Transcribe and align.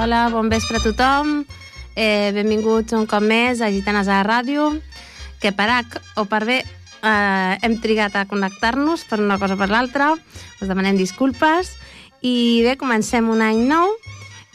Hola, 0.00 0.30
bon 0.32 0.48
vespre 0.48 0.78
a 0.78 0.80
tothom. 0.80 1.42
Eh, 1.92 2.32
benvinguts 2.32 2.94
un 2.96 3.02
cop 3.04 3.20
més 3.20 3.58
a 3.60 3.68
Gitanes 3.68 4.08
a 4.08 4.22
la 4.22 4.24
Ràdio, 4.24 4.70
que 5.42 5.50
per 5.52 5.66
H 5.68 5.98
o 6.16 6.24
per 6.24 6.38
B 6.48 6.54
eh, 6.56 7.58
hem 7.60 7.74
trigat 7.84 8.16
a 8.16 8.22
connectar-nos 8.24 9.04
per 9.04 9.18
una 9.20 9.36
cosa 9.36 9.58
o 9.58 9.60
per 9.60 9.68
l'altra. 9.68 10.14
Us 10.16 10.70
demanem 10.70 10.96
disculpes. 10.96 11.74
I 12.24 12.62
bé, 12.64 12.78
comencem 12.80 13.28
un 13.28 13.44
any 13.44 13.60
nou. 13.68 13.92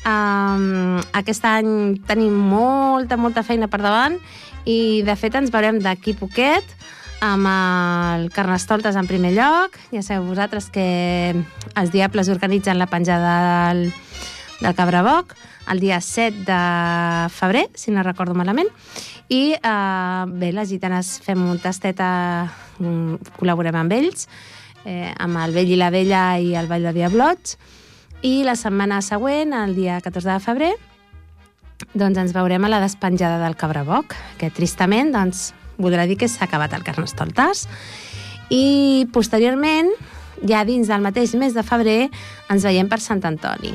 Um, 0.09 0.97
aquest 1.13 1.45
any 1.45 1.99
tenim 2.09 2.33
molta, 2.33 3.13
molta 3.13 3.45
feina 3.45 3.69
per 3.69 3.83
davant 3.85 4.17
i, 4.65 5.03
de 5.05 5.13
fet, 5.13 5.37
ens 5.37 5.53
veurem 5.53 5.77
d'aquí 5.77 6.17
poquet 6.17 6.73
amb 7.21 7.45
el 7.51 8.31
Carnestoltes 8.33 8.97
en 8.97 9.05
primer 9.05 9.35
lloc. 9.37 9.77
Ja 9.93 10.01
sabeu 10.01 10.25
vosaltres 10.25 10.71
que 10.73 11.35
els 11.77 11.93
Diables 11.93 12.33
organitzen 12.33 12.81
la 12.81 12.89
penjada 12.89 13.37
del, 13.69 13.91
del 14.61 14.75
Cabraboc 14.75 15.35
el 15.71 15.79
dia 15.79 15.99
7 16.01 16.45
de 16.45 17.29
febrer, 17.29 17.69
si 17.73 17.91
no 17.91 18.03
recordo 18.03 18.35
malament. 18.35 18.69
I 19.29 19.55
eh, 19.57 20.25
bé, 20.29 20.51
les 20.53 20.69
gitanes 20.69 21.19
fem 21.25 21.41
un 21.49 21.59
tastet, 21.59 21.99
mm, 21.99 23.33
col·laborem 23.39 23.75
amb 23.79 23.95
ells, 23.95 24.27
eh, 24.85 25.13
amb 25.17 25.41
el 25.41 25.55
Vell 25.55 25.73
i 25.73 25.79
la 25.79 25.89
Vella 25.89 26.25
i 26.39 26.53
el 26.55 26.69
Ball 26.69 26.85
de 26.85 26.93
Diablots. 26.93 27.57
I 28.21 28.43
la 28.45 28.55
setmana 28.55 29.01
següent, 29.01 29.53
el 29.53 29.75
dia 29.75 29.99
14 30.01 30.31
de 30.31 30.39
febrer, 30.39 30.73
doncs 31.93 32.17
ens 32.17 32.33
veurem 32.33 32.63
a 32.63 32.71
la 32.71 32.79
despenjada 32.79 33.41
del 33.43 33.57
Cabraboc, 33.57 34.15
que 34.39 34.53
tristament 34.53 35.11
doncs, 35.13 35.53
voldrà 35.77 36.05
dir 36.07 36.17
que 36.17 36.29
s'ha 36.31 36.45
acabat 36.45 36.73
el 36.73 36.85
Carnestoltes. 36.85 37.65
I 38.53 39.07
posteriorment, 39.11 39.89
ja 40.47 40.63
dins 40.67 40.87
del 40.87 41.03
mateix 41.03 41.33
mes 41.35 41.53
de 41.55 41.63
febrer, 41.65 42.09
ens 42.49 42.63
veiem 42.63 42.87
per 42.87 43.01
Sant 43.01 43.23
Antoni. 43.25 43.73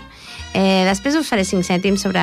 Eh, 0.54 0.82
després 0.86 1.14
us 1.14 1.28
faré 1.30 1.44
5 1.46 1.62
cèntims 1.66 2.02
sobre 2.02 2.22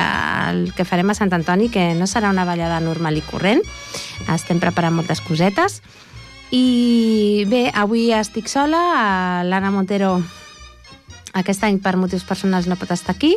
el 0.50 0.72
que 0.76 0.84
farem 0.84 1.08
a 1.10 1.16
Sant 1.16 1.32
Antoni, 1.32 1.70
que 1.72 1.94
no 1.96 2.06
serà 2.06 2.30
una 2.30 2.44
ballada 2.44 2.80
normal 2.84 3.16
i 3.16 3.24
corrent. 3.24 3.62
Estem 4.28 4.60
preparant 4.60 4.94
moltes 4.96 5.22
cosetes. 5.24 5.80
I 6.52 7.44
bé, 7.48 7.68
avui 7.74 8.10
estic 8.16 8.48
sola, 8.48 9.44
l'Anna 9.44 9.72
Montero 9.72 10.18
aquest 11.36 11.64
any 11.66 11.78
per 11.84 11.94
motius 12.00 12.24
personals 12.24 12.66
no 12.66 12.76
pot 12.80 12.90
estar 12.94 13.14
aquí 13.14 13.34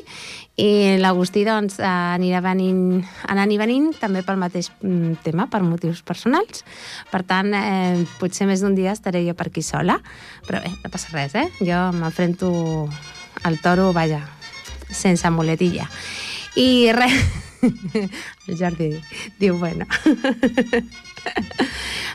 i 0.60 0.98
l'Agustí 1.00 1.44
doncs 1.48 1.78
anirà 1.84 2.42
venint, 2.44 3.02
anant 3.30 3.52
i 3.52 3.60
venint 3.60 3.92
també 4.00 4.24
pel 4.26 4.40
mateix 4.42 4.72
mm, 4.82 5.22
tema, 5.26 5.48
per 5.52 5.62
motius 5.66 6.02
personals. 6.06 6.66
Per 7.12 7.24
tant, 7.28 7.54
eh, 7.56 8.04
potser 8.20 8.48
més 8.50 8.64
d'un 8.64 8.76
dia 8.76 8.96
estaré 8.96 9.24
jo 9.28 9.36
per 9.38 9.50
aquí 9.52 9.64
sola, 9.66 10.00
però 10.48 10.64
bé, 10.64 10.74
no 10.84 10.92
passa 10.94 11.14
res, 11.16 11.36
eh? 11.36 11.48
Jo 11.60 11.90
m'enfrento 11.96 12.52
al 13.48 13.60
toro, 13.64 13.92
vaja, 13.96 14.22
sense 14.92 15.30
muletilla. 15.30 15.90
I 16.56 16.92
res... 16.96 17.18
El 18.48 18.58
Jordi 18.58 18.94
diu, 19.40 19.58
bueno... 19.58 19.86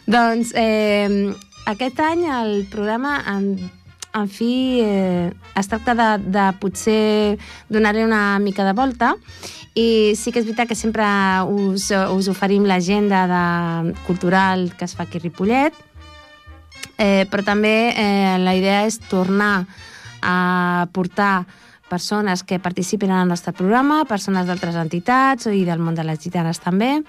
doncs, 0.06 0.52
eh, 0.58 1.34
aquest 1.66 2.00
any 2.02 2.24
el 2.30 2.66
programa 2.70 3.18
en, 3.26 3.70
en 4.14 4.28
fi, 4.30 4.80
eh, 4.82 5.32
es 5.54 5.68
tracta 5.68 5.94
de, 5.98 6.08
de 6.30 6.46
potser 6.62 7.38
donar-li 7.68 8.04
una 8.06 8.38
mica 8.38 8.64
de 8.66 8.74
volta 8.74 9.14
i 9.76 10.14
sí 10.16 10.32
que 10.32 10.40
és 10.40 10.46
veritat 10.46 10.70
que 10.70 10.78
sempre 10.78 11.04
us, 11.52 11.90
us 11.90 12.30
oferim 12.32 12.64
l'agenda 12.64 13.26
de, 13.28 13.96
cultural 14.06 14.70
que 14.78 14.86
es 14.86 14.94
fa 14.96 15.04
aquí 15.04 15.20
a 15.20 15.26
Ripollet, 15.26 15.74
eh, 16.96 17.26
però 17.28 17.44
també 17.44 17.92
eh, 17.92 18.38
la 18.40 18.54
idea 18.56 18.86
és 18.86 18.96
tornar 19.10 19.66
a 20.22 20.88
portar 20.96 21.44
persones 21.88 22.42
que 22.42 22.58
participen 22.58 23.10
en 23.10 23.22
el 23.22 23.28
nostre 23.28 23.52
programa, 23.52 24.04
persones 24.04 24.46
d'altres 24.46 24.76
entitats 24.76 25.46
i 25.46 25.64
del 25.64 25.82
món 25.82 25.94
de 25.94 26.04
les 26.04 26.20
gitanes 26.20 26.60
també. 26.60 27.00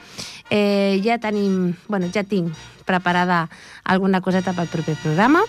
Eh, 0.49 1.01
ja 1.05 1.17
tenim, 1.21 1.75
bueno, 1.87 2.09
ja 2.13 2.23
tinc 2.23 2.53
preparada 2.87 3.47
alguna 3.83 4.21
coseta 4.21 4.53
pel 4.55 4.69
proper 4.71 4.95
programa, 5.01 5.41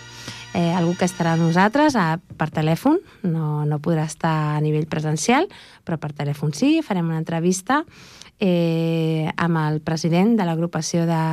eh, 0.55 0.75
algú 0.75 0.97
que 0.99 1.07
estarà 1.07 1.37
amb 1.37 1.47
nosaltres 1.47 1.97
a, 1.97 2.19
per 2.41 2.51
telèfon, 2.51 2.99
no, 3.23 3.65
no 3.69 3.81
podrà 3.85 4.09
estar 4.09 4.57
a 4.57 4.61
nivell 4.65 4.89
presencial, 4.91 5.47
però 5.85 6.01
per 6.01 6.15
telèfon 6.17 6.55
sí, 6.57 6.79
farem 6.83 7.09
una 7.13 7.21
entrevista 7.21 7.85
eh, 8.41 9.31
amb 9.37 9.61
el 9.65 9.81
president 9.85 10.37
de 10.39 10.47
l'agrupació 10.49 11.07
de, 11.07 11.25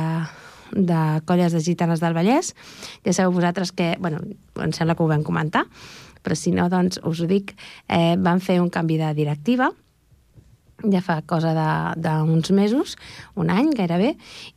de 0.72 1.02
colles 1.24 1.52
de 1.52 1.62
gitanes 1.64 2.02
del 2.02 2.14
Vallès. 2.14 2.54
Ja 3.04 3.14
sabeu 3.16 3.34
vosaltres 3.34 3.72
que, 3.72 3.94
bueno, 3.98 4.22
em 4.62 4.72
sembla 4.76 4.94
que 4.94 5.04
ho 5.04 5.10
vam 5.10 5.24
comentar, 5.26 5.66
però 6.26 6.34
si 6.34 6.50
no, 6.50 6.66
doncs 6.72 6.98
us 7.06 7.22
ho 7.22 7.30
dic, 7.30 7.54
eh, 7.86 8.16
van 8.18 8.42
fer 8.42 8.58
un 8.58 8.70
canvi 8.74 8.98
de 8.98 9.12
directiva, 9.14 9.70
ja 10.82 11.00
fa 11.00 11.20
cosa 11.22 11.54
d'uns 11.96 12.50
mesos, 12.50 12.96
un 13.38 13.52
any 13.54 13.70
gairebé, 13.78 14.16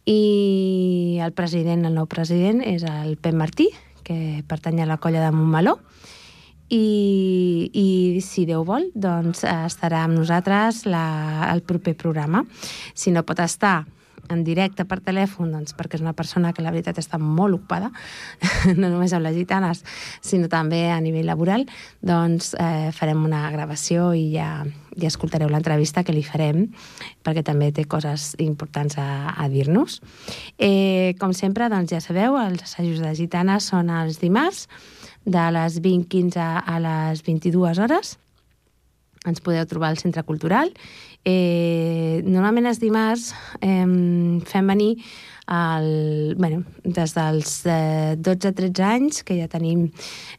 i 0.09 1.19
el 1.21 1.35
president, 1.37 1.85
el 1.85 1.93
nou 1.95 2.09
president, 2.09 2.63
és 2.65 2.83
el 2.83 3.15
Pep 3.21 3.37
Martí, 3.37 3.69
que 4.03 4.41
pertany 4.49 4.81
a 4.81 4.89
la 4.89 4.97
colla 4.97 5.21
de 5.21 5.31
Montmeló, 5.35 5.77
i, 6.69 7.69
i 7.73 8.21
si 8.25 8.45
Déu 8.49 8.65
vol, 8.65 8.89
doncs 8.93 9.45
estarà 9.45 10.03
amb 10.05 10.19
nosaltres 10.19 10.83
la, 10.89 11.47
el 11.49 11.63
proper 11.65 11.95
programa. 11.97 12.43
Si 12.93 13.13
no 13.13 13.25
pot 13.25 13.41
estar 13.41 13.85
en 14.29 14.43
directe 14.45 14.85
per 14.87 14.99
telèfon, 15.05 15.51
doncs 15.53 15.75
perquè 15.77 15.97
és 15.99 16.03
una 16.03 16.15
persona 16.17 16.51
que 16.53 16.63
la 16.65 16.73
veritat 16.73 16.99
està 17.01 17.19
molt 17.21 17.57
ocupada, 17.57 17.89
no 18.79 18.89
només 18.89 19.13
amb 19.15 19.25
les 19.25 19.37
gitanes, 19.37 19.83
sinó 20.21 20.49
també 20.51 20.85
a 20.93 20.99
nivell 21.03 21.27
laboral, 21.29 21.65
doncs 22.01 22.53
eh, 22.59 22.91
farem 22.95 23.25
una 23.25 23.43
gravació 23.53 24.11
i 24.13 24.29
ja, 24.35 24.63
ja 24.95 25.09
escoltareu 25.11 25.49
l'entrevista 25.51 26.05
que 26.05 26.15
li 26.15 26.23
farem, 26.23 26.67
perquè 27.25 27.43
també 27.45 27.71
té 27.75 27.85
coses 27.89 28.31
importants 28.39 28.99
a, 29.01 29.35
a 29.35 29.49
dir-nos. 29.51 29.99
Eh, 30.57 31.15
com 31.19 31.33
sempre, 31.33 31.69
doncs 31.73 31.95
ja 31.95 32.01
sabeu, 32.03 32.37
els 32.39 32.63
assajos 32.65 33.03
de 33.03 33.13
gitanes 33.17 33.69
són 33.73 33.91
els 33.93 34.21
dimarts, 34.21 34.67
de 35.29 35.45
les 35.53 35.77
20.15 35.83 36.41
a 36.41 36.79
les 36.81 37.21
22 37.25 37.79
hores, 37.83 38.17
ens 39.27 39.41
podeu 39.43 39.65
trobar 39.67 39.91
al 39.91 39.99
Centre 39.99 40.23
Cultural. 40.23 40.71
Eh, 41.27 42.21
normalment 42.25 42.69
els 42.69 42.79
dimarts 42.79 43.33
eh, 43.59 43.85
fem 44.47 44.71
venir 44.71 44.93
el, 45.49 46.35
bueno, 46.37 46.63
des 46.83 47.13
dels 47.17 47.53
eh, 47.65 48.15
12-13 48.15 48.85
anys, 48.85 49.21
que 49.25 49.39
ja 49.39 49.49
tenim 49.51 49.87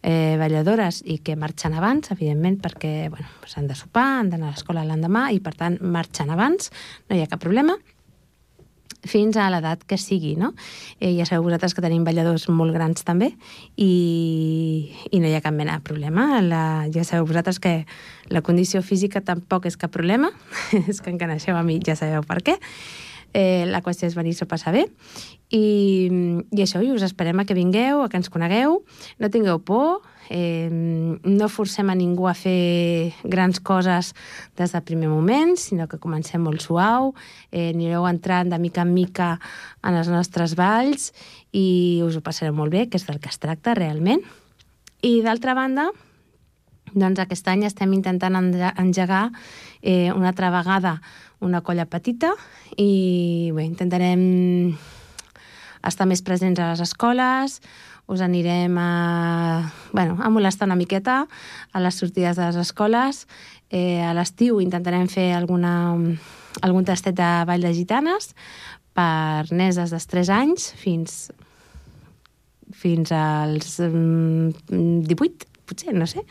eh, 0.02 0.36
balladores 0.40 1.02
i 1.04 1.18
que 1.24 1.36
marxen 1.36 1.74
abans, 1.74 2.12
evidentment, 2.14 2.60
perquè 2.62 3.10
bueno, 3.10 3.28
s'han 3.50 3.68
de 3.68 3.76
sopar, 3.78 4.20
han 4.20 4.30
d'anar 4.32 4.52
a 4.52 4.54
l'escola 4.54 4.86
l'endemà 4.86 5.28
i, 5.34 5.40
per 5.42 5.56
tant, 5.58 5.80
marxen 5.82 6.30
abans, 6.30 6.70
no 7.10 7.18
hi 7.18 7.24
ha 7.24 7.30
cap 7.30 7.42
problema 7.42 7.76
fins 9.08 9.36
a 9.40 9.48
l'edat 9.52 9.82
que 9.88 9.98
sigui, 10.00 10.34
no? 10.36 10.52
Eh, 11.00 11.12
ja 11.16 11.26
sabeu 11.28 11.44
vosaltres 11.46 11.74
que 11.74 11.84
tenim 11.84 12.04
balladors 12.04 12.48
molt 12.52 12.74
grans 12.76 13.04
també 13.06 13.32
i, 13.76 14.90
i 15.10 15.20
no 15.20 15.28
hi 15.28 15.36
ha 15.36 15.44
cap 15.44 15.56
mena 15.56 15.78
de 15.78 15.84
problema. 15.86 16.40
La, 16.44 16.64
ja 16.92 17.04
sabeu 17.04 17.28
vosaltres 17.28 17.60
que 17.60 17.74
la 18.30 18.42
condició 18.46 18.82
física 18.82 19.24
tampoc 19.24 19.70
és 19.70 19.78
cap 19.80 19.92
problema, 19.94 20.32
és 20.90 21.00
que 21.00 21.12
encara 21.12 21.34
naixeu 21.34 21.56
a 21.56 21.64
mi, 21.66 21.80
ja 21.84 21.96
sabeu 21.98 22.26
per 22.26 22.42
què. 22.44 22.58
Eh, 23.30 23.62
la 23.70 23.78
qüestió 23.78 24.08
és 24.10 24.16
venir-s'ho 24.18 24.48
passar 24.50 24.72
bé 24.74 24.88
i, 25.54 26.10
i 26.50 26.62
això, 26.64 26.80
i 26.82 26.90
us 26.90 27.04
esperem 27.06 27.38
a 27.38 27.44
que 27.46 27.54
vingueu, 27.54 28.00
a 28.02 28.08
que 28.10 28.18
ens 28.18 28.30
conegueu, 28.32 28.80
no 29.22 29.30
tingueu 29.30 29.60
por, 29.62 30.00
eh, 30.30 30.70
no 30.70 31.48
forcem 31.50 31.90
a 31.90 31.96
ningú 31.98 32.28
a 32.30 32.34
fer 32.38 33.12
grans 33.24 33.58
coses 33.60 34.14
des 34.56 34.72
del 34.72 34.84
primer 34.86 35.10
moment, 35.10 35.56
sinó 35.58 35.88
que 35.90 35.98
comencem 35.98 36.40
molt 36.40 36.62
suau, 36.62 37.12
eh, 37.50 37.72
anireu 37.74 38.06
entrant 38.06 38.48
de 38.48 38.58
mica 38.62 38.86
en 38.86 38.94
mica 38.94 39.32
en 39.82 39.98
els 39.98 40.08
nostres 40.08 40.54
balls 40.54 41.10
i 41.52 42.00
us 42.06 42.16
ho 42.16 42.22
passareu 42.22 42.54
molt 42.54 42.70
bé, 42.70 42.86
que 42.86 42.96
és 42.96 43.08
del 43.10 43.18
que 43.18 43.28
es 43.28 43.42
tracta 43.42 43.74
realment. 43.74 44.22
I 45.02 45.18
d'altra 45.26 45.56
banda, 45.58 45.90
doncs 46.94 47.18
aquest 47.18 47.48
any 47.50 47.66
estem 47.66 47.92
intentant 47.92 48.38
engegar 48.38 49.30
eh, 49.82 50.12
una 50.14 50.30
altra 50.30 50.50
vegada 50.54 51.00
una 51.40 51.62
colla 51.64 51.86
petita 51.88 52.34
i 52.76 53.50
bé, 53.56 53.64
intentarem 53.64 54.76
estar 55.86 56.06
més 56.06 56.20
presents 56.22 56.60
a 56.60 56.72
les 56.72 56.82
escoles, 56.84 57.60
us 58.10 58.20
anirem 58.20 58.74
a, 58.78 59.72
bueno, 59.92 60.18
a 60.20 60.28
molestar 60.30 60.66
una 60.66 60.76
miqueta 60.76 61.28
a 61.72 61.80
les 61.80 61.94
sortides 61.94 62.36
de 62.36 62.48
les 62.48 62.58
escoles. 62.58 63.26
Eh, 63.70 64.02
a 64.02 64.10
l'estiu 64.18 64.58
intentarem 64.58 65.06
fer 65.06 65.30
alguna, 65.36 65.94
algun 66.60 66.88
tastet 66.88 67.14
de 67.14 67.30
ball 67.46 67.62
de 67.62 67.70
gitanes 67.76 68.32
per 68.98 69.46
neses 69.54 69.94
dels 69.94 70.08
3 70.10 70.32
anys 70.34 70.72
fins, 70.74 71.20
fins 72.74 73.14
als 73.14 73.78
mm, 73.78 75.06
18, 75.06 75.46
potser, 75.70 75.94
no 75.94 76.08
sé, 76.10 76.24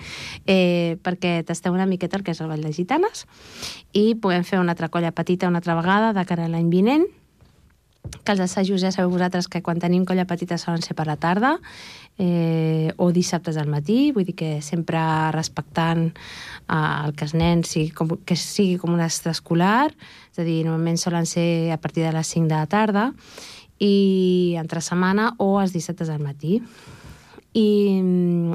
eh, 0.51 0.99
perquè 0.99 1.39
tasteu 1.47 1.71
una 1.71 1.87
miqueta 1.87 2.19
el 2.19 2.25
que 2.27 2.35
és 2.35 2.43
el 2.43 2.51
Ball 2.51 2.65
de 2.65 2.73
Gitanes. 2.75 3.23
I 3.95 4.19
podem 4.19 4.43
fer 4.43 4.59
una 4.59 4.75
altra 4.75 4.91
colla 4.91 5.15
petita 5.15 5.47
una 5.47 5.63
altra 5.63 5.79
vegada 5.79 6.11
de 6.11 6.27
cara 6.27 6.49
a 6.49 6.51
l'any 6.51 6.67
vinent 6.67 7.07
que 8.23 8.33
els 8.33 8.41
assajos 8.41 8.81
ja 8.81 8.91
sabeu 8.93 9.11
vosaltres 9.11 9.47
que 9.51 9.61
quan 9.61 9.79
tenim 9.81 10.05
colla 10.07 10.27
petita 10.27 10.57
solen 10.57 10.81
ser 10.81 10.95
per 10.97 11.05
la 11.07 11.17
tarda 11.19 11.57
eh, 12.17 12.91
o 12.97 13.11
dissabtes 13.15 13.57
al 13.57 13.69
matí, 13.71 14.11
vull 14.15 14.27
dir 14.27 14.35
que 14.39 14.51
sempre 14.65 14.99
respectant 15.35 16.09
eh, 16.09 17.05
el 17.05 17.15
que 17.15 17.27
els 17.27 17.35
nens 17.37 17.75
sigui 17.75 17.93
com, 17.95 18.15
que 18.25 18.37
sigui 18.39 18.79
com 18.81 18.95
un 18.95 19.03
extraescolar, 19.05 19.91
és 20.31 20.41
a 20.41 20.47
dir, 20.47 20.61
normalment 20.67 20.99
solen 20.99 21.29
ser 21.29 21.71
a 21.75 21.79
partir 21.81 22.05
de 22.07 22.13
les 22.15 22.35
5 22.35 22.49
de 22.49 22.57
la 22.57 22.69
tarda 22.69 23.09
i 23.79 24.55
entre 24.59 24.83
setmana 24.83 25.33
o 25.39 25.53
els 25.61 25.75
dissabtes 25.75 26.11
al 26.11 26.23
matí. 26.23 26.59
I, 27.55 27.69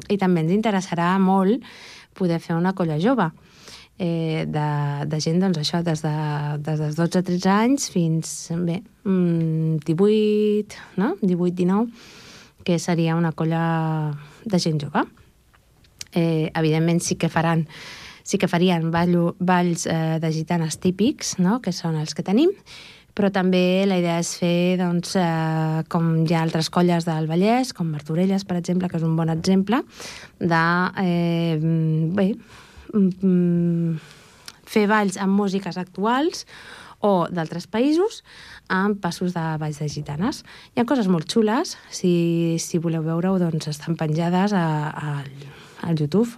i 0.09 0.17
també 0.21 0.45
ens 0.45 0.53
interessarà 0.55 1.17
molt 1.19 1.65
poder 2.15 2.39
fer 2.39 2.55
una 2.55 2.77
colla 2.79 3.01
jove 3.03 3.33
eh, 3.99 4.45
de, 4.49 4.69
de 5.11 5.21
gent, 5.23 5.41
doncs 5.43 5.61
això, 5.63 5.83
des, 5.87 6.03
de, 6.05 6.15
des 6.67 6.81
dels 6.83 6.97
12 6.99 7.21
a 7.21 7.27
13 7.27 7.51
anys 7.55 7.89
fins, 7.95 8.33
bé, 8.65 8.81
18, 9.05 9.11
mm, 9.11 11.01
no? 11.01 11.15
18, 11.23 11.55
19, 11.63 11.91
que 12.65 12.79
seria 12.79 13.17
una 13.17 13.33
colla 13.33 14.15
de 14.45 14.59
gent 14.59 14.81
jove. 14.83 15.05
Eh, 16.15 16.51
evidentment 16.55 17.03
sí 17.03 17.17
que 17.19 17.29
faran 17.29 17.67
sí 18.25 18.39
que 18.39 18.49
farien 18.49 18.89
ball, 18.91 19.35
balls 19.39 19.85
eh, 19.87 20.19
de 20.21 20.33
gitanes 20.33 20.79
típics, 20.81 21.37
no? 21.39 21.61
que 21.61 21.75
són 21.77 21.99
els 22.01 22.17
que 22.17 22.25
tenim, 22.25 22.55
però 23.15 23.29
també 23.31 23.85
la 23.87 24.01
idea 24.01 24.17
és 24.19 24.33
fer, 24.41 24.81
doncs, 24.81 25.15
eh, 25.21 25.85
com 25.93 26.25
hi 26.25 26.35
ha 26.35 26.43
altres 26.43 26.71
colles 26.73 27.07
del 27.07 27.29
Vallès, 27.31 27.75
com 27.77 27.93
Martorelles, 27.93 28.47
per 28.49 28.57
exemple, 28.59 28.89
que 28.89 28.99
és 28.99 29.07
un 29.07 29.15
bon 29.15 29.31
exemple, 29.31 29.85
de, 30.41 30.65
eh, 31.05 31.59
bé, 32.17 32.33
mm, 32.95 33.99
fer 34.65 34.87
balls 34.91 35.19
amb 35.21 35.37
músiques 35.37 35.79
actuals 35.81 36.47
o 37.05 37.27
d'altres 37.29 37.67
països 37.69 38.23
amb 38.73 39.01
passos 39.03 39.35
de 39.37 39.45
balls 39.61 39.81
de 39.83 39.89
gitanes. 39.93 40.43
Hi 40.73 40.81
ha 40.81 40.89
coses 40.89 41.11
molt 41.13 41.29
xules, 41.29 41.77
si, 41.93 42.57
si 42.63 42.81
voleu 42.81 43.05
veure-ho, 43.05 43.37
doncs 43.43 43.69
estan 43.69 43.99
penjades 44.01 44.55
a, 44.57 44.67
a, 44.89 45.17
al 45.85 46.01
YouTube. 46.01 46.31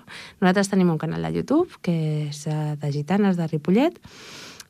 Nosaltres 0.43 0.73
tenim 0.73 0.91
un 0.91 0.99
canal 0.99 1.23
de 1.23 1.35
YouTube 1.39 1.79
que 1.87 1.97
és 2.29 2.47
eh, 2.51 2.75
de 2.81 2.93
gitanes 2.93 3.39
de 3.39 3.47
Ripollet. 3.53 4.01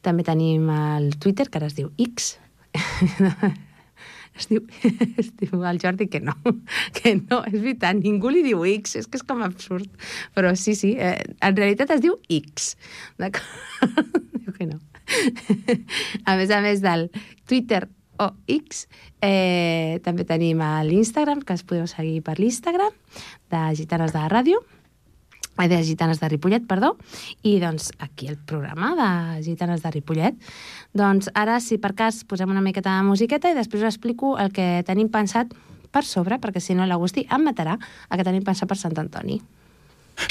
També 0.04 0.26
tenim 0.26 0.68
el 0.70 1.14
Twitter, 1.18 1.48
que 1.48 1.62
ara 1.62 1.70
es 1.72 1.78
diu 1.78 1.94
X. 1.96 2.36
es 4.38 4.48
diu, 4.50 4.62
es 5.20 5.32
diu 5.40 5.64
el 5.64 5.80
Jordi 5.82 6.08
que 6.12 6.20
no, 6.20 6.36
que 6.96 7.16
no, 7.18 7.42
és 7.48 7.58
veritat, 7.58 7.98
ningú 8.00 8.32
li 8.32 8.44
diu 8.46 8.64
X, 8.76 8.96
és 9.00 9.08
que 9.10 9.20
és 9.20 9.26
com 9.26 9.42
absurd. 9.46 9.88
Però 10.36 10.52
sí, 10.58 10.76
sí, 10.78 10.94
eh, 10.98 11.18
en 11.40 11.58
realitat 11.58 11.96
es 11.96 12.04
diu 12.04 12.18
X. 12.28 12.74
diu 13.20 14.56
que 14.56 14.68
no. 14.68 14.80
a 16.26 16.36
més 16.38 16.50
a 16.50 16.62
més 16.64 16.82
del 16.82 17.08
Twitter 17.46 17.86
o 18.22 18.30
X, 18.48 18.86
eh, 19.20 20.00
també 20.04 20.24
tenim 20.28 20.62
l'Instagram, 20.88 21.42
que 21.44 21.56
es 21.56 21.66
podeu 21.68 21.86
seguir 21.90 22.22
per 22.24 22.38
l'Instagram, 22.40 22.94
de 23.52 23.66
Gitanes 23.76 24.14
de 24.16 24.22
la 24.22 24.30
Ràdio, 24.32 24.62
de 25.56 25.82
Gitanes 25.82 26.20
de 26.20 26.28
Ripollet, 26.28 26.66
perdó, 26.68 26.94
i 27.42 27.56
doncs 27.62 27.90
aquí 27.98 28.28
el 28.28 28.36
programa 28.36 28.92
de 28.98 29.42
Gitanes 29.42 29.82
de 29.82 29.90
Ripollet. 29.90 30.36
Doncs 30.92 31.30
ara, 31.34 31.58
si 31.64 31.80
per 31.80 31.94
cas, 31.96 32.22
posem 32.28 32.52
una 32.52 32.64
miqueta 32.64 32.98
de 32.98 33.08
musiqueta 33.08 33.50
i 33.50 33.56
després 33.56 33.82
us 33.82 33.94
explico 33.94 34.36
el 34.38 34.52
que 34.52 34.84
tenim 34.86 35.08
pensat 35.08 35.56
per 35.90 36.04
sobre, 36.04 36.36
perquè 36.38 36.60
si 36.60 36.76
no 36.76 36.86
l'Agustí 36.86 37.26
em 37.32 37.46
matarà 37.48 37.78
el 37.78 38.18
que 38.18 38.26
tenim 38.28 38.44
pensat 38.44 38.68
per 38.68 38.76
Sant 38.76 38.96
Antoni. 39.00 39.40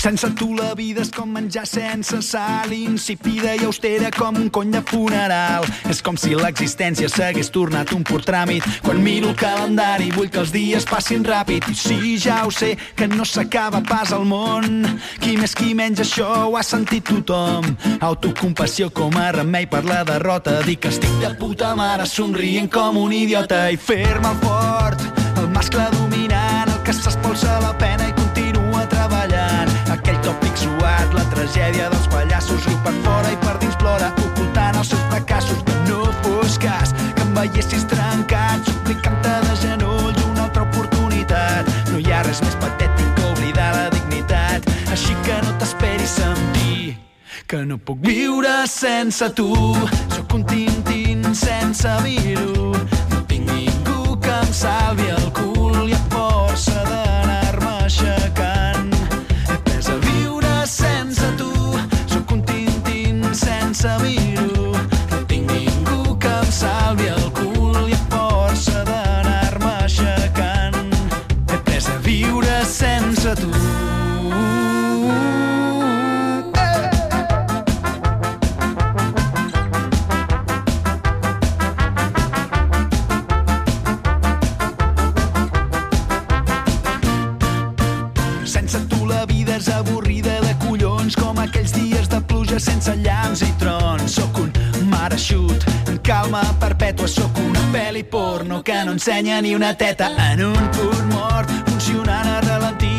Sense 0.02 0.30
tu 0.38 0.54
la 0.56 0.74
vida 0.78 1.04
és 1.06 1.12
com 1.14 1.30
menjar 1.32 1.66
sense 1.70 2.20
sal, 2.26 2.74
insípida 2.74 3.56
i 3.56 3.66
austera 3.66 4.12
com 4.14 4.38
un 4.38 4.50
cony 4.50 4.72
de 4.74 4.82
funeral. 4.86 5.66
És 5.90 6.02
com 6.06 6.18
si 6.18 6.36
l'existència 6.36 7.10
s'hagués 7.10 7.52
tornat 7.54 7.94
un 7.96 8.04
pur 8.06 8.22
tràmit. 8.26 8.66
Quan 8.86 9.02
miro 9.04 9.32
el 9.32 9.38
calendari 9.40 10.12
vull 10.16 10.30
que 10.30 10.42
els 10.44 10.54
dies 10.54 10.88
passin 10.90 11.26
ràpid. 11.26 11.70
I 11.72 11.76
sí, 11.76 12.18
ja 12.22 12.44
ho 12.46 12.54
sé, 12.54 12.76
que 12.96 13.08
no 13.08 13.26
s'acaba 13.26 13.82
pas 13.86 14.14
al 14.14 14.26
món. 14.30 14.86
Qui 15.22 15.38
més 15.40 15.56
qui 15.58 15.74
menys 15.78 16.04
això 16.04 16.30
ho 16.50 16.58
ha 16.58 16.64
sentit 16.66 17.08
tothom. 17.10 17.76
Autocompassió 18.00 18.92
com 18.94 19.16
a 19.18 19.32
remei 19.36 19.70
per 19.70 19.86
la 19.86 20.04
derrota. 20.08 20.60
Dic 20.66 20.86
que 20.86 20.94
estic 20.94 21.20
de 21.22 21.34
puta 21.40 21.74
mare 21.78 22.06
somrient 22.10 22.70
com 22.72 22.98
un 23.02 23.14
idiota 23.14 23.66
i 23.72 23.78
fer-me 23.78 24.34
fort, 24.44 25.02
el 25.40 25.50
mascle 25.54 25.90
dominant, 25.98 26.72
el 26.72 26.82
que 26.86 26.94
s'espolsa 26.94 27.60
la 27.64 27.76
pena 27.78 27.95
tòpic 30.26 30.58
suat, 30.58 31.14
la 31.14 31.24
tragèdia 31.30 31.90
dels 31.94 32.08
pallassos, 32.10 32.66
riu 32.66 32.78
per 32.86 32.94
fora 33.06 33.32
i 33.34 33.38
per 33.44 33.56
dins 33.62 33.78
plora, 33.82 34.10
ocultant 34.24 34.80
els 34.80 34.90
seus 34.94 35.04
fracassos. 35.12 35.62
No 35.86 36.02
fos 36.24 36.58
cas 36.62 36.94
que 37.16 37.26
em 37.26 37.34
veiessis 37.38 37.86
trencat, 37.92 38.66
suplicant-te 38.72 39.36
de 39.46 39.58
genolls 39.62 40.24
una 40.32 40.48
altra 40.48 40.66
oportunitat. 40.66 41.70
No 41.92 42.02
hi 42.02 42.10
ha 42.12 42.24
res 42.26 42.42
més 42.46 42.58
patètic 42.64 43.12
que 43.18 43.28
oblidar 43.34 43.72
la 43.78 43.90
dignitat, 43.94 44.66
així 44.96 45.18
que 45.28 45.42
no 45.46 45.54
t'esperis 45.62 46.18
sentir 46.22 46.96
que 47.46 47.62
no 47.70 47.78
puc 47.78 48.00
viure 48.02 48.56
sense 48.72 49.30
tu. 49.38 49.52
Sóc 50.16 50.34
un 50.34 50.48
tintín 50.50 51.22
sense 51.38 51.92
vir-ho, 52.02 52.72
no 53.14 53.22
tinc 53.30 53.52
ningú 53.52 54.18
que 54.18 54.34
em 54.42 54.54
salvi 54.64 55.12
ensenya 99.06 99.40
ni 99.40 99.54
una 99.54 99.78
teta 99.78 100.10
en 100.34 100.44
un 100.44 100.72
punt 100.72 101.14
mort, 101.14 101.48
funcionant 101.70 102.26
a 102.26 102.42
ralentí, 102.42 102.98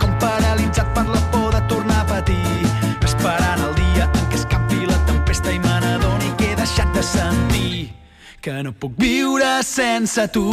com 0.00 0.08
paralitzat 0.18 0.88
per 0.94 1.04
la 1.04 1.20
por 1.30 1.52
de 1.52 1.60
tornar 1.68 1.98
a 2.00 2.06
patir, 2.06 2.62
esperant 3.04 3.60
el 3.60 3.74
dia 3.76 4.06
en 4.06 4.30
què 4.30 4.38
escampi 4.40 4.80
la 4.88 4.96
tempesta 5.10 5.52
i 5.52 5.58
me 5.60 5.74
n'adoni 5.84 6.32
que 6.38 6.54
he 6.54 6.56
deixat 6.56 6.88
de 6.96 7.04
sentir 7.04 7.92
que 8.40 8.62
no 8.64 8.72
puc 8.72 8.96
viure 8.96 9.52
sense 9.62 10.24
tu. 10.32 10.48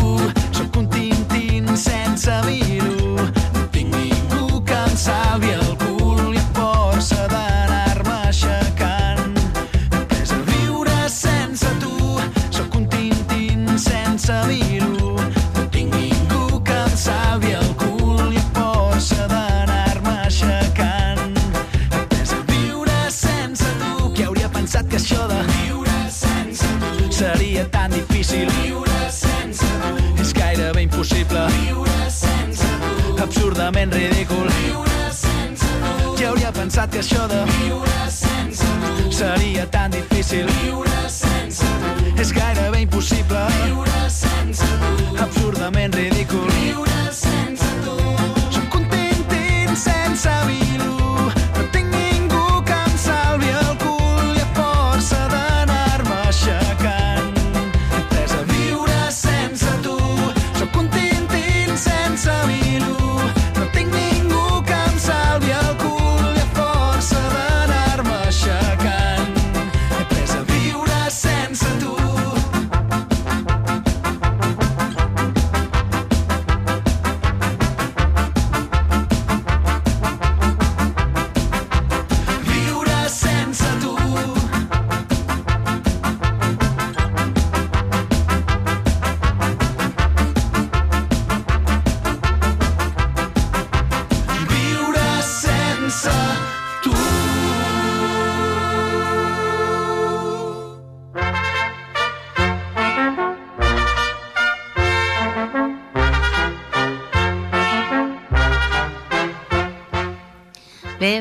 Sóc 0.51 0.75
un 0.75 0.91
tintín 0.91 1.71
sense 1.77 2.35
mir-ho. 2.49 3.15
No 3.55 3.67
tinc 3.71 3.95
ningú 3.95 4.59
que 4.67 4.83
em 4.83 4.97
salvi 4.99 5.55
el 5.55 5.68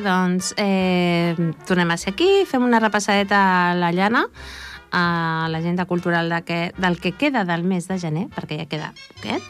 doncs, 0.08 0.54
eh, 0.56 1.36
tornem 1.68 1.92
a 1.92 1.98
ser 2.00 2.14
aquí, 2.14 2.28
fem 2.48 2.64
una 2.64 2.80
repassadeta 2.80 3.40
a 3.70 3.74
la 3.76 3.92
llana, 3.92 4.24
a 4.90 5.48
l'agenda 5.52 5.84
cultural 5.84 6.30
de 6.32 6.42
que, 6.48 6.60
del 6.78 6.96
que 6.98 7.12
queda 7.12 7.44
del 7.44 7.62
mes 7.62 7.88
de 7.88 7.98
gener, 8.00 8.28
perquè 8.32 8.62
ja 8.62 8.70
queda 8.70 8.94
poquet. 9.14 9.44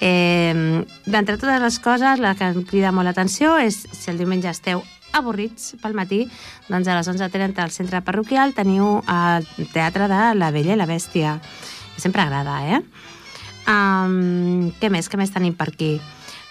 Eh, 0.00 0.86
D'entre 1.04 1.36
totes 1.36 1.60
les 1.60 1.78
coses, 1.78 2.18
la 2.18 2.34
que 2.34 2.48
em 2.48 2.64
crida 2.64 2.92
molt 2.92 3.10
l'atenció 3.10 3.58
és 3.60 3.82
si 3.92 4.08
el 4.10 4.18
diumenge 4.18 4.48
esteu 4.48 4.80
avorrits 5.12 5.74
pel 5.82 5.96
matí, 5.98 6.24
doncs 6.70 6.88
a 6.88 6.96
les 6.96 7.10
11.30 7.10 7.60
al 7.60 7.74
centre 7.74 8.00
parroquial 8.06 8.54
teniu 8.54 9.00
el 9.04 9.46
teatre 9.74 10.08
de 10.08 10.22
La 10.38 10.50
Bella 10.54 10.76
i 10.76 10.80
la 10.80 10.88
Bèstia. 10.88 11.36
Sempre 12.00 12.22
agrada, 12.22 12.60
eh? 12.64 12.80
Um, 13.68 14.70
què 14.80 14.88
més? 14.90 15.10
Què 15.10 15.20
més 15.20 15.34
tenim 15.34 15.54
per 15.58 15.68
aquí? 15.68 15.98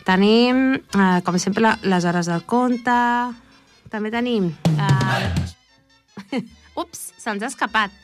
Tenim, 0.07 0.75
eh, 0.75 1.21
com 1.25 1.37
sempre, 1.39 1.75
les 1.83 2.05
hores 2.05 2.27
del 2.31 2.43
conte. 2.49 2.99
També 3.89 4.11
tenim... 4.13 4.53
Eh... 4.77 5.29
Ups, 6.79 7.09
se'ns 7.19 7.43
ha 7.43 7.49
escapat. 7.49 7.91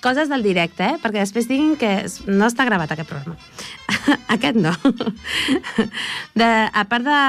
Coses 0.00 0.30
del 0.32 0.42
directe, 0.42 0.86
eh? 0.86 0.98
Perquè 1.00 1.20
després 1.20 1.48
diguin 1.48 1.76
que 1.80 2.06
no 2.28 2.46
està 2.48 2.64
gravat 2.64 2.92
aquest 2.94 3.10
programa. 3.10 3.36
aquest 4.34 4.56
no. 4.56 4.72
De, 6.32 6.48
a 6.48 6.84
part 6.88 7.04
de, 7.04 7.20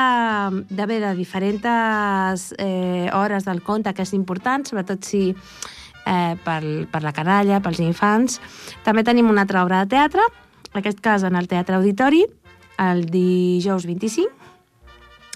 de 0.71 0.85
bé, 0.87 0.99
de 1.03 1.11
diferents 1.17 2.53
eh, 2.57 3.09
hores 3.11 3.43
del 3.47 3.61
conte, 3.63 3.93
que 3.93 4.03
és 4.07 4.13
important, 4.15 4.63
sobretot 4.67 5.03
si 5.03 5.23
eh, 5.31 6.35
per, 6.45 6.61
per 6.91 7.03
la 7.03 7.13
canalla, 7.15 7.59
pels 7.63 7.79
infants, 7.83 8.39
també 8.85 9.03
tenim 9.03 9.29
una 9.29 9.41
altra 9.43 9.65
obra 9.65 9.83
de 9.83 9.89
teatre, 9.91 10.23
aquest 10.73 11.01
cas 11.03 11.23
en 11.27 11.35
el 11.35 11.47
Teatre 11.51 11.75
Auditori, 11.75 12.25
el 12.79 13.05
dijous 13.11 13.85
25, 13.85 14.29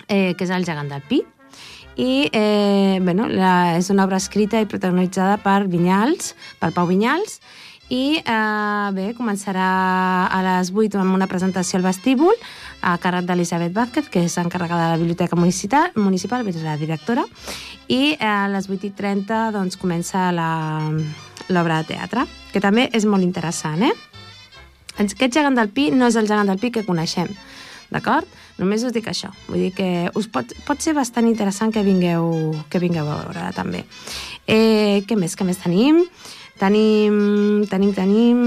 eh, 0.08 0.34
que 0.38 0.46
és 0.46 0.54
el 0.54 0.65
gegant 0.65 0.89
del 0.92 1.04
Pi, 1.06 1.22
i 1.96 2.30
eh, 2.32 3.00
bueno, 3.01 3.27
la, 3.32 3.77
és 3.77 3.89
una 3.89 4.04
obra 4.04 4.20
escrita 4.20 4.60
i 4.60 4.68
protagonitzada 4.68 5.38
per 5.44 5.63
Vinyals, 5.72 6.34
per 6.60 6.74
Pau 6.75 6.89
Vinyals, 6.89 7.39
i 7.94 8.18
eh, 8.18 8.88
bé, 8.98 9.12
començarà 9.13 9.68
a 10.25 10.39
les 10.42 10.72
8 10.74 10.98
amb 11.00 11.13
una 11.13 11.27
presentació 11.30 11.77
al 11.77 11.86
vestíbul 11.86 12.34
a 12.82 12.96
càrrec 13.01 13.27
d'Elisabet 13.30 13.75
Vázquez, 13.75 14.10
que 14.10 14.25
és 14.25 14.38
encarregada 14.42 14.88
de 14.88 14.96
la 14.96 15.01
Biblioteca 15.01 15.38
Municipal, 15.38 15.92
municipal 15.96 16.48
és 16.50 16.63
la 16.65 16.80
directora, 16.82 17.27
i 17.88 18.18
a 18.20 18.48
les 18.50 18.68
8 18.70 18.89
i 18.89 18.92
30 18.98 19.51
doncs, 19.54 19.77
comença 19.77 20.32
l'obra 20.34 21.84
de 21.84 21.94
teatre, 21.94 22.25
que 22.51 22.63
també 22.63 22.89
és 22.92 23.06
molt 23.06 23.24
interessant, 23.24 23.86
eh? 23.86 23.94
Aquest 24.96 25.34
gegant 25.34 25.58
del 25.58 25.72
Pi 25.75 25.90
no 25.92 26.08
és 26.08 26.16
el 26.16 26.28
gegant 26.30 26.48
del 26.48 26.60
Pi 26.62 26.72
que 26.72 26.86
coneixem, 26.88 27.28
d'acord? 27.92 28.30
Només 28.56 28.86
us 28.88 28.94
dic 28.96 29.10
això. 29.12 29.34
Vull 29.50 29.66
dir 29.66 29.74
que 29.75 29.90
us 30.16 30.30
pot, 30.32 30.54
pot 30.68 30.80
ser 30.80 30.96
bastant 30.96 31.28
interessant 31.28 31.74
que 31.75 31.84
vingueu, 31.84 32.56
que 32.72 32.80
vingueu 32.80 33.10
a 33.12 33.20
veure 33.25 33.50
també. 33.58 33.84
Eh, 34.48 35.04
què 35.08 35.18
més? 35.20 35.36
Què 35.36 35.48
més 35.48 35.60
tenim? 35.60 36.06
Tenim, 36.62 37.68
tenim, 37.72 37.94
tenim... 37.94 38.42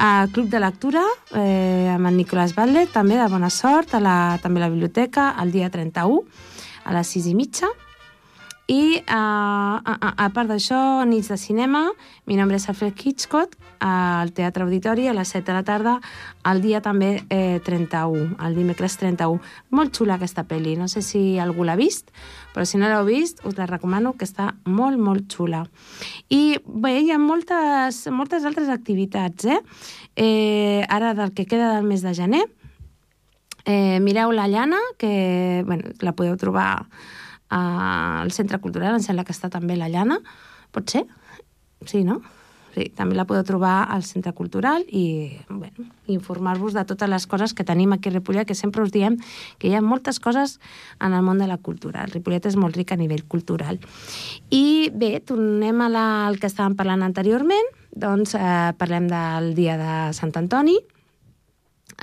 A 0.00 0.28
Club 0.32 0.46
de 0.48 0.56
Lectura, 0.62 1.02
eh, 1.36 1.90
amb 1.92 2.08
en 2.08 2.14
Nicolás 2.16 2.54
Batlle, 2.56 2.86
també 2.88 3.18
de 3.18 3.26
bona 3.28 3.50
sort, 3.52 3.92
a 3.92 4.00
la, 4.00 4.14
també 4.40 4.62
a 4.62 4.62
la 4.62 4.70
biblioteca, 4.72 5.34
el 5.42 5.52
dia 5.52 5.68
31, 5.68 6.22
a 6.88 6.94
les 6.96 7.10
6 7.18 7.26
i 7.28 7.34
mitja. 7.36 7.68
I 8.70 9.02
uh, 9.02 9.82
a, 9.82 9.94
a, 9.98 10.10
a 10.24 10.28
part 10.30 10.46
d'això, 10.46 11.02
nits 11.02 11.32
de 11.32 11.36
cinema, 11.42 11.88
mi 12.30 12.36
nombre 12.38 12.54
és 12.60 12.68
Alfred 12.70 12.94
Hitchcock, 13.02 13.56
al 13.82 14.30
Teatre 14.30 14.62
Auditori 14.62 15.08
a 15.10 15.14
les 15.16 15.32
7 15.34 15.48
de 15.48 15.56
la 15.56 15.64
tarda, 15.66 15.96
el 16.46 16.62
dia 16.62 16.78
també 16.84 17.24
eh, 17.34 17.58
31, 17.66 18.36
el 18.46 18.54
dimecres 18.54 18.94
31. 19.00 19.40
Molt 19.74 19.98
xula 19.98 20.20
aquesta 20.20 20.44
pel·li, 20.46 20.76
no 20.78 20.86
sé 20.86 21.02
si 21.02 21.40
algú 21.42 21.66
l'ha 21.66 21.74
vist, 21.80 22.14
però 22.54 22.62
si 22.62 22.78
no 22.78 22.86
l'heu 22.86 23.08
vist, 23.08 23.42
us 23.42 23.58
la 23.58 23.66
recomano, 23.66 24.14
que 24.14 24.28
està 24.28 24.52
molt, 24.62 25.02
molt 25.02 25.26
xula. 25.34 25.64
I 26.30 26.60
bé, 26.62 27.00
hi 27.00 27.10
ha 27.10 27.18
moltes, 27.18 28.04
moltes 28.14 28.46
altres 28.46 28.70
activitats, 28.70 29.50
eh? 29.50 29.58
eh 30.14 30.86
ara 30.86 31.16
del 31.18 31.34
que 31.34 31.50
queda 31.50 31.74
del 31.74 31.90
mes 31.90 32.06
de 32.06 32.14
gener, 32.14 32.46
eh, 33.64 33.98
mireu 33.98 34.30
la 34.30 34.46
llana, 34.46 34.78
que 34.96 35.64
bueno, 35.66 35.90
la 35.98 36.14
podeu 36.14 36.38
trobar 36.38 36.86
al 37.50 38.30
Centre 38.32 38.60
Cultural, 38.62 38.96
em 38.96 39.04
sembla 39.04 39.26
que 39.26 39.34
està 39.34 39.50
també 39.50 39.76
la 39.76 39.90
Llana, 39.90 40.20
pot 40.74 40.90
ser? 40.90 41.06
Sí, 41.86 42.04
no? 42.06 42.20
Sí, 42.70 42.86
també 42.94 43.16
la 43.18 43.24
podeu 43.26 43.42
trobar 43.42 43.88
al 43.90 44.04
Centre 44.06 44.30
Cultural 44.36 44.84
i 44.86 45.34
bueno, 45.48 45.88
informar-vos 46.06 46.76
de 46.76 46.84
totes 46.86 47.10
les 47.10 47.26
coses 47.26 47.54
que 47.54 47.66
tenim 47.66 47.92
aquí 47.92 48.10
a 48.10 48.12
Ripollet, 48.12 48.46
que 48.46 48.54
sempre 48.54 48.84
us 48.86 48.92
diem 48.94 49.16
que 49.58 49.66
hi 49.66 49.74
ha 49.74 49.82
moltes 49.82 50.20
coses 50.22 50.60
en 51.00 51.16
el 51.16 51.24
món 51.26 51.42
de 51.42 51.48
la 51.50 51.58
cultura. 51.58 52.04
El 52.04 52.14
Ripollet 52.14 52.46
és 52.46 52.54
molt 52.54 52.78
ric 52.78 52.94
a 52.94 53.00
nivell 53.00 53.26
cultural. 53.26 53.80
I 54.54 54.90
bé, 54.94 55.16
tornem 55.26 55.82
a 55.82 55.90
la, 55.90 56.06
al 56.28 56.38
que 56.38 56.46
estàvem 56.46 56.78
parlant 56.78 57.02
anteriorment, 57.02 57.74
doncs 57.90 58.36
eh, 58.38 58.70
parlem 58.78 59.10
del 59.10 59.52
dia 59.58 59.74
de 59.80 59.94
Sant 60.14 60.36
Antoni. 60.38 60.78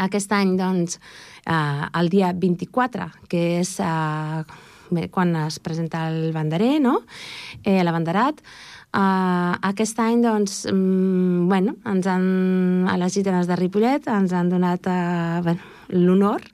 Aquest 0.03 0.33
any, 0.35 0.57
doncs, 0.59 0.99
eh, 1.47 1.85
el 1.95 2.11
dia 2.11 2.35
24, 2.35 3.13
que 3.31 3.45
és... 3.61 3.77
Eh, 3.79 4.65
quan 5.11 5.35
es 5.47 5.59
presenta 5.59 6.07
el 6.09 6.31
banderer, 6.33 6.79
no? 6.81 7.01
eh, 7.63 7.83
l'abanderat, 7.83 8.43
Uh, 8.97 9.51
aquest 9.67 9.99
any, 9.99 10.21
doncs, 10.23 10.61
mm, 10.71 11.49
bueno, 11.51 11.73
ens 11.85 12.07
han, 12.07 12.87
a 12.87 12.95
les 12.97 13.13
gitanes 13.13 13.45
de 13.45 13.57
Ripollet 13.59 14.07
ens 14.07 14.31
han 14.33 14.47
donat 14.49 14.87
uh, 14.87 15.41
bueno, 15.43 15.59
l'honor 15.91 16.45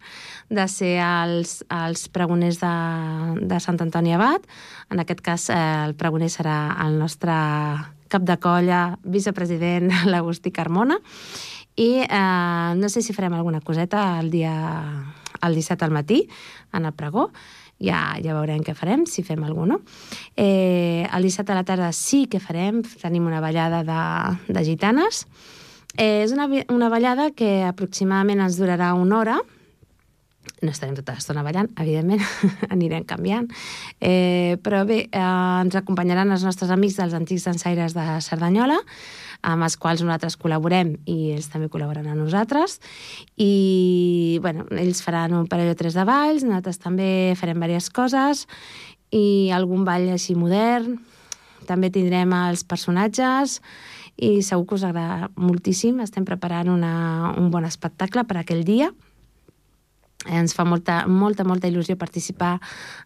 de 0.50 0.66
ser 0.68 0.98
els, 1.02 1.62
els 1.72 2.08
pregoners 2.13 2.60
de, 2.62 2.74
de 3.50 3.60
Sant 3.63 3.80
Antoni 3.82 4.13
Abat. 4.16 4.46
En 4.92 5.02
aquest 5.02 5.24
cas, 5.25 5.48
eh, 5.50 5.58
el 5.88 5.96
pregoner 6.00 6.30
serà 6.32 6.75
el 6.86 7.00
nostre 7.00 7.34
cap 8.12 8.25
de 8.28 8.38
colla, 8.42 8.84
vicepresident, 9.04 9.90
l'Agustí 10.12 10.54
Carmona. 10.54 11.00
I 11.80 12.06
eh, 12.06 12.72
no 12.78 12.90
sé 12.90 13.02
si 13.02 13.16
farem 13.18 13.34
alguna 13.34 13.62
coseta 13.62 14.20
el 14.20 14.30
dia 14.34 14.54
el 15.44 15.56
17 15.58 15.84
al 15.84 15.92
matí, 15.92 16.28
en 16.72 16.86
el 16.86 16.94
pregó, 16.94 17.32
ja, 17.84 18.16
ja 18.24 18.36
veurem 18.38 18.63
què 18.63 18.75
farem, 18.78 19.06
si 19.10 19.25
fem 19.28 19.44
alguna. 19.44 19.80
Eh, 20.36 21.04
el 21.06 21.28
dissabte 21.28 21.54
a 21.54 21.60
la 21.60 21.66
tarda 21.68 21.92
sí 21.96 22.25
que 22.32 22.42
farem, 22.44 22.82
tenim 23.02 23.28
una 23.28 23.44
ballada 23.44 23.84
de, 23.84 24.54
de 24.54 24.63
gitanes. 24.66 25.25
Eh, 25.98 26.24
és 26.24 26.32
una, 26.34 26.48
una 26.74 26.90
ballada 26.90 27.30
que 27.36 27.62
aproximadament 27.68 28.42
ens 28.48 28.58
durarà 28.58 28.94
una 28.98 29.20
hora, 29.20 29.42
no 30.63 30.72
estarem 30.72 30.96
tota 30.98 31.15
l'estona 31.17 31.43
ballant, 31.46 31.70
evidentment, 31.79 32.24
anirem 32.74 33.05
canviant, 33.08 33.50
eh, 34.00 34.55
però 34.63 34.84
bé, 34.89 35.03
eh, 35.10 35.25
ens 35.63 35.75
acompanyaran 35.79 36.32
els 36.34 36.46
nostres 36.48 36.72
amics 36.74 36.98
dels 37.01 37.13
antics 37.17 37.46
dansaires 37.50 37.96
de 37.98 38.08
Cerdanyola, 38.24 38.79
amb 39.43 39.67
els 39.67 39.75
quals 39.77 40.01
nosaltres 40.01 40.38
col·laborem 40.39 40.96
i 41.10 41.34
ells 41.36 41.50
també 41.51 41.67
col·laboren 41.72 42.08
a 42.08 42.15
nosaltres. 42.15 42.79
I, 43.36 44.39
bueno, 44.41 44.65
ells 44.72 45.03
faran 45.03 45.36
un 45.36 45.50
parell 45.51 45.74
o 45.74 45.79
tres 45.79 45.98
de 46.00 46.05
balls, 46.08 46.46
nosaltres 46.48 46.79
també 46.79 47.10
farem 47.39 47.60
diverses 47.60 47.91
coses 47.91 48.46
i 49.13 49.51
algun 49.53 49.84
ball 49.86 50.08
així 50.15 50.38
modern. 50.39 50.98
També 51.67 51.91
tindrem 51.93 52.32
els 52.36 52.63
personatges 52.67 53.60
i 54.15 54.41
segur 54.46 54.67
que 54.70 54.77
us 54.79 54.86
agrada 54.88 55.29
moltíssim. 55.36 56.01
Estem 56.03 56.25
preparant 56.27 56.72
una, 56.72 57.34
un 57.39 57.50
bon 57.51 57.67
espectacle 57.67 58.25
per 58.27 58.39
aquell 58.41 58.63
dia. 58.67 58.91
Ens 60.30 60.56
fa 60.56 60.63
molta, 60.68 61.03
molta, 61.08 61.44
molta 61.44 61.68
il·lusió 61.68 61.98
participar 62.00 62.58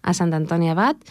a 0.02 0.14
Sant 0.14 0.34
Antoni 0.38 0.70
Abat 0.70 1.02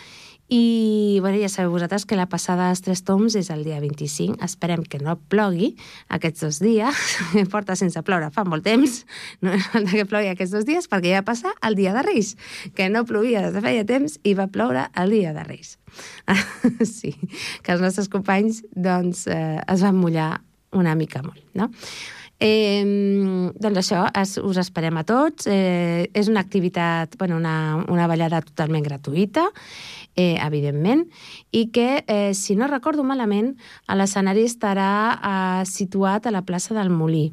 i 0.49 1.19
bueno, 1.21 1.41
ja 1.43 1.49
sabeu 1.51 1.73
vosaltres 1.73 2.05
que 2.07 2.15
la 2.15 2.29
passada 2.31 2.69
dels 2.71 2.85
Tres 2.87 3.03
Toms 3.03 3.35
és 3.35 3.49
el 3.51 3.65
dia 3.67 3.81
25. 3.83 4.39
Esperem 4.47 4.85
que 4.87 5.01
no 5.03 5.17
plogui 5.19 5.73
aquests 6.07 6.45
dos 6.45 6.61
dies. 6.63 7.01
Porta 7.53 7.75
sense 7.75 7.99
ploure 8.07 8.31
fa 8.31 8.45
molt 8.47 8.63
temps. 8.67 9.01
No 9.43 9.57
falta 9.65 9.91
que 9.91 10.07
plogui 10.07 10.31
aquests 10.31 10.55
dos 10.55 10.67
dies 10.69 10.87
perquè 10.93 11.17
ja 11.17 11.25
passa 11.27 11.51
el 11.67 11.75
dia 11.79 11.95
de 11.97 12.05
Reis, 12.07 12.37
que 12.79 12.87
no 12.93 13.03
plovia 13.09 13.43
des 13.43 13.57
de 13.57 13.65
feia 13.65 13.87
temps 13.89 14.21
i 14.23 14.37
va 14.39 14.47
ploure 14.47 14.87
el 14.95 15.17
dia 15.17 15.35
de 15.35 15.43
Reis. 15.49 15.81
sí, 16.99 17.17
que 17.67 17.75
els 17.75 17.83
nostres 17.83 18.11
companys 18.13 18.63
doncs, 18.71 19.27
eh, 19.27 19.59
es 19.67 19.83
van 19.83 19.99
mullar 19.99 20.37
una 20.77 20.95
mica 20.95 21.25
molt, 21.27 21.43
no? 21.59 21.73
Eh, 22.39 22.85
doncs 23.57 23.79
això, 23.81 24.03
es, 24.21 24.37
us 24.37 24.59
esperem 24.61 24.99
a 25.01 25.05
tots. 25.09 25.47
Eh, 25.49 26.09
és 26.13 26.29
una 26.29 26.43
activitat, 26.45 27.17
bueno, 27.19 27.39
una, 27.41 27.85
una 27.89 28.09
ballada 28.11 28.43
totalment 28.45 28.85
gratuïta 28.85 29.47
eh, 30.17 30.37
evidentment, 30.41 31.07
i 31.53 31.69
que, 31.71 32.05
eh, 32.07 32.35
si 32.35 32.57
no 32.57 32.69
recordo 32.69 33.05
malament, 33.05 33.55
l'escenari 33.89 34.45
estarà 34.49 34.91
eh, 35.17 35.65
situat 35.69 36.27
a 36.27 36.35
la 36.35 36.45
plaça 36.45 36.75
del 36.75 36.91
Molí. 36.91 37.31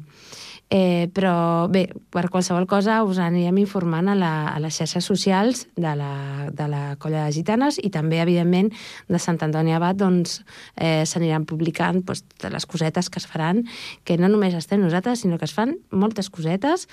Eh, 0.74 1.06
però 1.14 1.68
bé, 1.70 1.84
per 2.10 2.24
qualsevol 2.34 2.64
cosa 2.66 2.96
us 3.06 3.20
anirem 3.22 3.60
informant 3.62 4.08
a, 4.10 4.16
la, 4.18 4.30
a 4.50 4.56
les 4.58 4.74
xarxes 4.74 5.06
socials 5.06 5.68
de 5.78 5.92
la, 5.94 6.48
de 6.50 6.66
la 6.66 6.80
colla 6.98 7.28
de 7.28 7.34
gitanes 7.36 7.78
i 7.78 7.92
també, 7.94 8.18
evidentment, 8.18 8.72
de 9.06 9.20
Sant 9.22 9.38
Antoni 9.46 9.70
Abat 9.76 10.00
doncs, 10.00 10.40
eh, 10.74 11.04
s'aniran 11.06 11.46
publicant 11.46 12.00
doncs, 12.02 12.24
les 12.50 12.66
cosetes 12.66 13.06
que 13.06 13.22
es 13.22 13.28
faran, 13.30 13.62
que 14.02 14.18
no 14.18 14.26
només 14.32 14.56
estem 14.58 14.82
nosaltres, 14.82 15.22
sinó 15.22 15.38
que 15.38 15.46
es 15.46 15.54
fan 15.54 15.76
moltes 15.94 16.26
cosetes. 16.26 16.88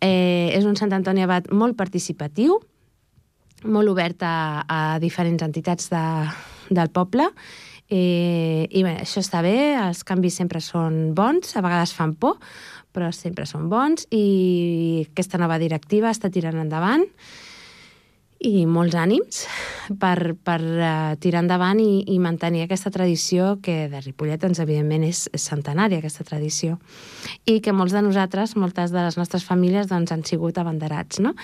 Eh, 0.00 0.48
és 0.56 0.64
un 0.64 0.80
Sant 0.80 0.96
Antoni 0.96 1.26
Abat 1.26 1.52
molt 1.52 1.76
participatiu, 1.76 2.62
molt 3.68 3.92
obert 3.92 4.24
a, 4.24 4.64
a 4.64 4.80
diferents 5.04 5.44
entitats 5.44 5.92
de, 5.92 6.06
del 6.72 6.88
poble, 6.88 7.28
eh, 7.92 8.64
i 8.70 8.82
bé, 8.86 8.96
això 9.04 9.20
està 9.20 9.42
bé, 9.44 9.74
els 9.76 10.02
canvis 10.08 10.40
sempre 10.40 10.62
són 10.64 11.12
bons, 11.18 11.52
a 11.56 11.64
vegades 11.64 11.92
fan 11.92 12.16
por, 12.16 12.40
però 12.92 13.12
sempre 13.12 13.44
són 13.48 13.68
bons, 13.72 14.06
i 14.12 15.06
aquesta 15.10 15.40
nova 15.40 15.58
directiva 15.60 16.12
està 16.12 16.32
tirant 16.32 16.60
endavant, 16.60 17.04
i 18.42 18.64
molts 18.66 18.96
ànims 18.98 19.44
per, 20.02 20.34
per 20.42 20.58
uh, 20.58 21.12
tirar 21.22 21.44
endavant 21.44 21.78
i, 21.78 22.02
i 22.10 22.16
mantenir 22.18 22.64
aquesta 22.64 22.90
tradició 22.90 23.52
que 23.62 23.86
de 23.92 24.00
Ripollet, 24.02 24.40
doncs, 24.42 24.58
evidentment, 24.64 25.04
és, 25.06 25.28
és 25.30 25.44
centenària, 25.46 26.00
aquesta 26.02 26.26
tradició. 26.26 26.80
I 27.46 27.60
que 27.62 27.74
molts 27.76 27.94
de 27.94 28.02
nosaltres, 28.02 28.56
moltes 28.58 28.90
de 28.94 29.04
les 29.04 29.18
nostres 29.20 29.46
famílies, 29.46 29.86
doncs, 29.90 30.10
han 30.10 30.26
sigut 30.26 30.58
abanderats, 30.58 31.22
no? 31.22 31.36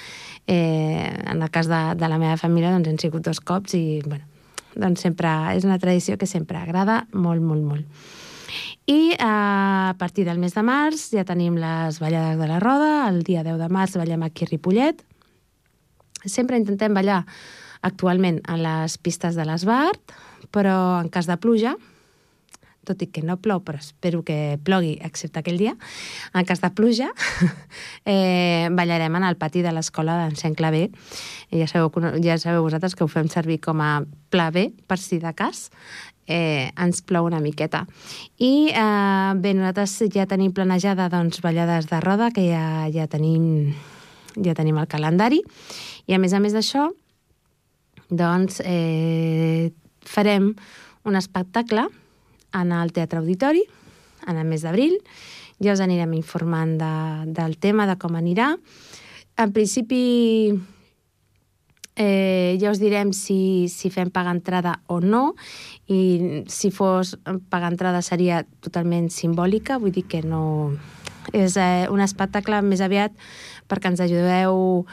Eh, 0.50 1.07
en 1.07 1.38
el 1.38 1.55
cas 1.55 1.71
de, 1.71 1.83
de 2.00 2.11
la 2.11 2.19
meva 2.19 2.35
família, 2.40 2.75
doncs, 2.75 2.90
han 2.90 2.99
sigut 2.99 3.31
dos 3.31 3.38
cops 3.38 3.78
i, 3.78 3.85
bueno, 4.09 4.26
doncs 4.76 5.04
sempre 5.06 5.30
és 5.56 5.64
una 5.64 5.78
tradició 5.78 6.18
que 6.18 6.26
sempre 6.26 6.58
agrada 6.60 7.06
molt, 7.12 7.42
molt, 7.42 7.64
molt. 7.64 8.08
I 8.88 9.12
eh, 9.12 9.20
a 9.20 9.94
partir 9.98 10.25
del 10.25 10.40
mes 10.40 10.54
de 10.56 10.64
març 10.64 11.10
ja 11.12 11.26
tenim 11.28 11.58
les 11.60 12.00
ballades 12.00 12.40
de 12.40 12.48
la 12.48 12.60
Roda, 12.60 13.08
el 13.10 13.22
dia 13.22 13.44
10 13.44 13.60
de 13.60 13.68
març 13.68 13.98
ballem 14.00 14.25
aquí 14.25 14.46
a 14.46 14.52
Ripollet, 14.52 15.04
Sempre 16.26 16.58
intentem 16.58 16.94
ballar 16.94 17.22
actualment 17.87 18.40
a 18.50 18.56
les 18.58 18.96
pistes 18.98 19.37
de 19.38 19.44
l'Esbart, 19.46 20.14
però 20.50 20.98
en 20.98 21.10
cas 21.14 21.28
de 21.30 21.37
pluja, 21.38 21.76
tot 22.88 23.02
i 23.04 23.09
que 23.12 23.23
no 23.26 23.38
plou, 23.42 23.61
però 23.64 23.80
espero 23.80 24.23
que 24.26 24.59
plogui, 24.64 24.97
excepte 25.04 25.42
aquell 25.42 25.61
dia, 25.61 25.75
en 26.33 26.49
cas 26.49 26.62
de 26.64 26.71
pluja, 26.75 27.11
eh, 28.04 28.68
ballarem 28.73 29.21
en 29.21 29.28
el 29.28 29.38
pati 29.40 29.62
de 29.64 29.73
l'escola 29.76 30.16
d'Encén 30.23 30.57
Clavé. 30.59 30.88
Ja 31.52 31.68
sabeu, 31.71 31.92
ja 32.25 32.38
sabeu 32.40 32.64
vosaltres 32.64 32.97
que 32.97 33.04
ho 33.04 33.11
fem 33.12 33.28
servir 33.33 33.61
com 33.64 33.83
a 33.85 33.99
pla 34.33 34.49
B, 34.54 34.71
per 34.88 34.99
si 35.02 35.21
de 35.21 35.35
cas, 35.37 35.68
eh, 36.26 36.71
ens 36.76 37.02
plou 37.04 37.28
una 37.28 37.42
miqueta. 37.45 37.85
I 38.38 38.71
eh, 38.73 39.37
bé, 39.37 39.54
nosaltres 39.57 40.00
ja 40.14 40.26
tenim 40.30 40.57
planejada 40.57 41.11
doncs, 41.12 41.42
ballades 41.45 41.88
de 41.92 42.00
roda, 42.04 42.33
que 42.33 42.49
ja, 42.50 42.88
ja 42.95 43.09
tenim 43.11 43.76
ja 44.45 44.54
tenim 44.54 44.78
el 44.78 44.88
calendari, 44.90 45.42
i 46.07 46.14
a 46.14 46.18
més 46.23 46.35
a 46.35 46.40
més 46.42 46.54
d'això, 46.57 46.88
doncs, 48.09 48.61
eh, 48.64 49.71
farem 50.09 50.52
un 51.09 51.18
espectacle 51.18 51.88
en 52.55 52.73
el 52.73 52.93
Teatre 52.93 53.21
Auditori, 53.21 53.64
en 54.26 54.37
el 54.37 54.47
mes 54.49 54.64
d'abril. 54.64 54.99
Ja 55.62 55.75
us 55.75 55.83
anirem 55.83 56.14
informant 56.14 56.76
de, 56.78 56.95
del 57.35 57.59
tema, 57.59 57.87
de 57.88 57.99
com 57.99 58.14
anirà. 58.19 58.52
En 59.39 59.52
principi, 59.54 60.52
eh, 61.99 62.56
ja 62.61 62.71
us 62.71 62.78
direm 62.78 63.13
si, 63.13 63.67
si 63.69 63.91
fem 63.91 64.11
pagar 64.15 64.37
entrada 64.37 64.78
o 64.87 65.00
no, 65.02 65.34
i 65.91 66.45
si 66.47 66.71
fos 66.71 67.17
pagar 67.50 67.73
entrada 67.75 68.02
seria 68.06 68.45
totalment 68.65 69.11
simbòlica, 69.11 69.80
vull 69.82 69.95
dir 69.95 70.06
que 70.08 70.23
no... 70.23 70.73
És 71.37 71.58
eh, 71.61 71.84
un 71.93 72.00
espectacle 72.00 72.63
més 72.65 72.80
aviat 72.80 73.13
perquè 73.69 73.91
ens 73.91 74.00
ajudeu 74.00 74.87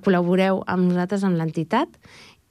col·laboreu 0.00 0.62
amb 0.70 0.88
nosaltres, 0.88 1.26
amb 1.28 1.36
l'entitat, 1.36 1.90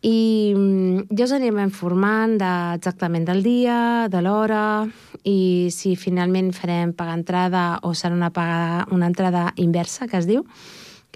i 0.04 0.52
mm, 0.52 1.16
ja 1.16 1.24
us 1.24 1.32
anirem 1.32 1.62
informant 1.64 2.36
de, 2.42 2.52
exactament 2.76 3.24
del 3.24 3.40
dia, 3.46 4.10
de 4.12 4.20
l'hora, 4.22 4.84
i 5.24 5.72
si 5.72 5.96
finalment 5.96 6.52
farem 6.52 6.92
pagar 6.92 7.16
entrada 7.16 7.64
o 7.88 7.94
serà 7.96 8.12
una, 8.18 8.34
paga, 8.36 8.84
una 8.92 9.08
entrada 9.08 9.54
inversa, 9.56 10.10
que 10.12 10.20
es 10.20 10.28
diu, 10.28 10.44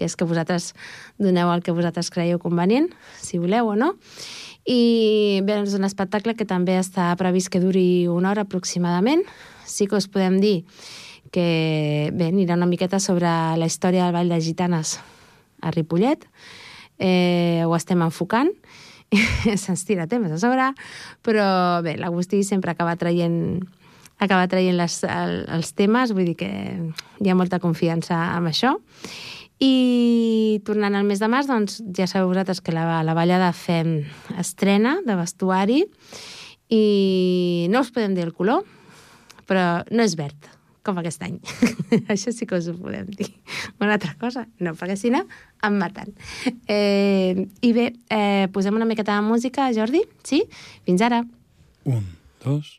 que 0.00 0.08
és 0.08 0.16
que 0.16 0.24
vosaltres 0.24 0.72
doneu 1.20 1.52
el 1.52 1.60
que 1.66 1.74
vosaltres 1.76 2.08
creieu 2.14 2.40
convenient, 2.40 2.88
si 3.20 3.36
voleu 3.42 3.74
o 3.74 3.76
no. 3.76 3.92
I 4.68 5.40
bé, 5.44 5.60
és 5.66 5.76
un 5.76 5.84
espectacle 5.84 6.32
que 6.36 6.48
també 6.48 6.78
està 6.80 7.10
previst 7.20 7.52
que 7.52 7.60
duri 7.60 8.06
una 8.08 8.32
hora 8.32 8.46
aproximadament. 8.48 9.24
Sí 9.68 9.88
que 9.88 9.96
us 10.00 10.08
podem 10.08 10.40
dir 10.40 10.62
que 11.32 12.08
bé, 12.16 12.30
anirà 12.32 12.56
una 12.56 12.68
miqueta 12.68 13.00
sobre 13.00 13.28
la 13.28 13.68
història 13.68 14.06
del 14.06 14.16
Vall 14.16 14.32
de 14.32 14.40
Gitanes 14.40 14.96
a 15.60 15.72
Ripollet, 15.74 16.24
eh, 16.98 17.62
ho 17.66 17.74
estem 17.76 18.02
enfocant, 18.04 18.50
se'ns 19.56 19.86
tira 19.88 20.06
temes 20.10 20.34
a 20.34 20.38
sobre, 20.42 20.72
però 21.24 21.80
bé, 21.84 21.96
l'Agustí 21.96 22.42
sempre 22.44 22.74
acaba 22.74 22.96
traient 23.00 23.62
acaba 24.18 24.48
traient 24.50 24.76
les, 24.76 25.00
el, 25.06 25.44
els 25.54 25.72
temes, 25.78 26.12
vull 26.12 26.32
dir 26.32 26.36
que 26.40 26.50
hi 26.50 27.30
ha 27.30 27.38
molta 27.38 27.60
confiança 27.62 28.18
amb 28.34 28.50
això. 28.50 28.74
I 29.62 30.58
tornant 30.66 30.94
al 30.94 31.06
mes 31.06 31.22
de 31.22 31.30
març, 31.30 31.48
doncs 31.50 31.80
ja 31.94 32.06
sabeu 32.10 32.30
vosaltres 32.30 32.60
que 32.62 32.74
la, 32.74 33.00
la 33.06 33.14
ballada 33.14 33.52
fem 33.54 34.00
estrena 34.38 34.98
de 35.06 35.18
vestuari. 35.18 35.84
I 36.74 37.66
no 37.72 37.82
us 37.82 37.94
podem 37.94 38.14
dir 38.18 38.26
el 38.26 38.34
color, 38.34 38.66
però 39.46 39.82
no 39.90 40.04
és 40.04 40.18
verd 40.18 40.57
com 40.88 40.98
aquest 41.00 41.22
any. 41.26 41.36
Això 42.14 42.32
sí 42.34 42.48
que 42.48 42.58
us 42.58 42.70
ho 42.72 42.74
podem 42.78 43.10
dir. 43.12 43.28
Una 43.78 43.94
altra 43.98 44.14
cosa, 44.20 44.46
no, 44.64 44.74
perquè 44.78 44.96
si 44.98 45.12
no, 45.14 45.24
em 45.68 45.78
maten. 45.80 46.14
Eh, 46.66 47.46
I 47.62 47.72
bé, 47.76 47.90
eh, 48.14 48.48
posem 48.54 48.76
una 48.78 48.88
miqueta 48.88 49.18
de 49.18 49.26
música, 49.28 49.68
Jordi? 49.76 50.02
Sí? 50.26 50.44
Fins 50.88 51.04
ara. 51.04 51.22
Un, 51.88 52.04
dos... 52.44 52.78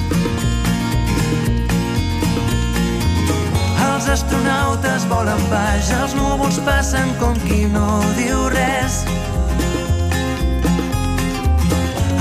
Astronautes 4.11 5.05
volen 5.07 5.39
baix, 5.47 5.89
els 5.95 6.13
núvols 6.17 6.57
passen 6.65 7.13
com 7.19 7.35
qui 7.45 7.63
no 7.71 8.01
diu 8.17 8.49
res. 8.51 8.97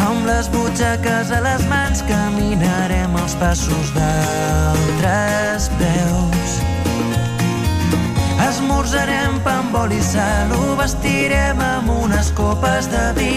Amb 0.07 0.29
les 0.29 0.50
butxaques 0.53 1.33
a 1.35 1.40
les 1.46 1.64
mans 1.72 2.05
caminarem 2.07 3.16
els 3.22 3.35
passos 3.40 3.90
d'altres 3.96 5.66
peus. 5.81 6.55
Esmorzarem 8.46 9.40
pa 9.42 9.57
amb 9.64 9.74
oli 9.83 9.98
i 9.98 10.07
sal, 10.12 10.55
ho 10.55 10.76
vestirem 10.79 11.59
amb 11.64 11.90
unes 11.96 12.31
copes 12.38 12.87
de 12.94 13.05
vi. 13.18 13.35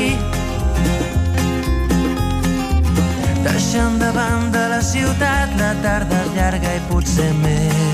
Deixant 3.49 3.97
de 3.97 4.13
la 4.75 4.81
ciutat 4.93 5.57
la 5.57 5.73
tarda 5.81 6.21
llarga 6.37 6.77
i 6.77 6.85
potser 6.91 7.33
més 7.41 7.92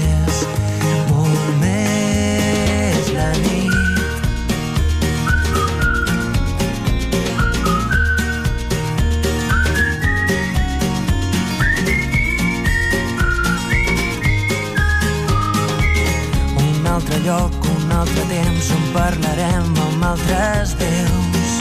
lloc 17.30 17.66
un 17.70 17.92
altre 17.94 18.24
temps 18.30 18.70
on 18.74 18.86
parlarem 18.94 19.68
amb 19.86 20.06
altres 20.08 20.72
déus. 20.80 21.52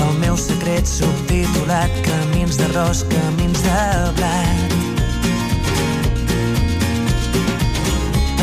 El 0.00 0.14
meu 0.22 0.38
secret 0.40 0.88
subtitulat 0.88 1.92
Camins 2.06 2.56
d'arròs, 2.60 3.02
camins 3.12 3.60
de 3.66 3.82
blat. 4.16 4.72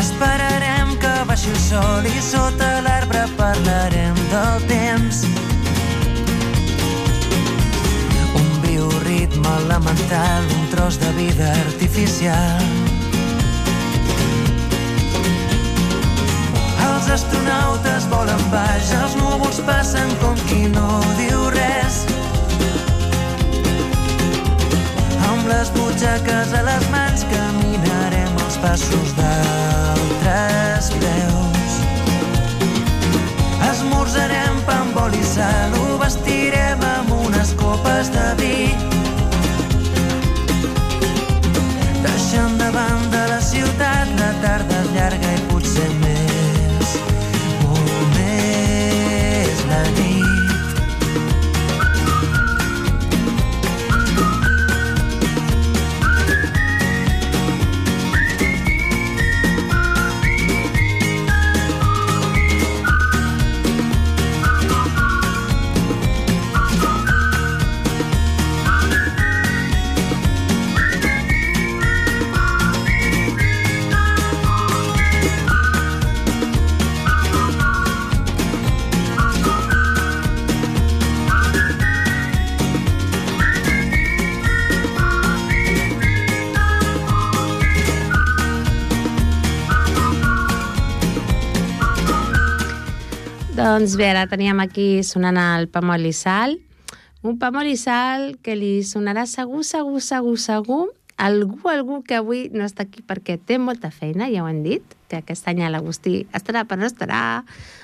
Esperarem 0.04 0.94
que 1.02 1.16
baixi 1.32 1.50
el 1.56 1.60
sol 1.66 2.06
i 2.12 2.14
sota 2.28 2.70
l'arbre 2.86 3.26
parlarem 3.40 4.24
del 4.36 4.70
temps. 4.70 5.24
Un 8.44 8.48
viu 8.68 8.88
ritme 9.10 9.58
elemental, 9.66 10.50
un 10.60 10.66
tros 10.76 11.02
de 11.02 11.14
vida 11.18 11.54
artificial. 11.66 12.91
Astronautes 17.12 18.06
volen 18.08 18.42
baix, 18.48 18.90
els 18.96 19.14
núvols 19.18 19.58
passen 19.66 20.12
com 20.22 20.36
qui 20.48 20.62
no 20.72 21.00
diu 21.18 21.42
res. 21.52 21.98
Amb 25.28 25.50
les 25.50 25.72
butxaques 25.76 26.54
a 26.56 26.62
les 26.68 26.86
mans 26.94 27.26
caminarem 27.34 28.40
els 28.46 28.56
passos 28.64 29.12
d'altres 29.18 30.88
peus. 31.04 31.76
Esmorzarem 33.68 34.62
pa 34.68 34.78
amb 34.80 35.02
oli 35.04 35.20
i 35.20 35.32
sal, 35.34 35.76
ho 35.82 36.00
vestirem 36.00 36.88
amb 36.96 37.12
unes 37.26 37.52
copes 37.60 38.08
de 38.16 38.28
vi. 38.40 38.41
Doncs 93.62 93.92
bé, 93.94 94.08
ara 94.10 94.24
teníem 94.26 94.58
aquí 94.58 95.04
sonant 95.06 95.36
el 95.38 95.68
Pamol 95.70 96.08
i 96.08 96.10
Sal. 96.10 96.56
Un 97.22 97.36
Pamol 97.38 97.68
i 97.70 97.76
Sal 97.78 98.32
que 98.42 98.56
li 98.58 98.80
sonarà 98.82 99.22
segur, 99.30 99.60
segur, 99.62 100.00
segur, 100.02 100.34
segur 100.42 100.80
algú, 101.14 101.60
algú 101.70 102.00
que 102.02 102.16
avui 102.18 102.48
no 102.50 102.66
està 102.66 102.88
aquí 102.88 103.04
perquè 103.06 103.36
té 103.38 103.60
molta 103.62 103.92
feina, 103.94 104.26
ja 104.34 104.42
ho 104.42 104.48
hem 104.50 104.64
dit, 104.66 104.96
que 105.06 105.20
aquest 105.20 105.46
any 105.46 105.62
l'Agustí 105.70 106.24
estarà 106.34 106.64
però 106.66 106.82
no 106.82 106.90
estarà. 106.90 107.22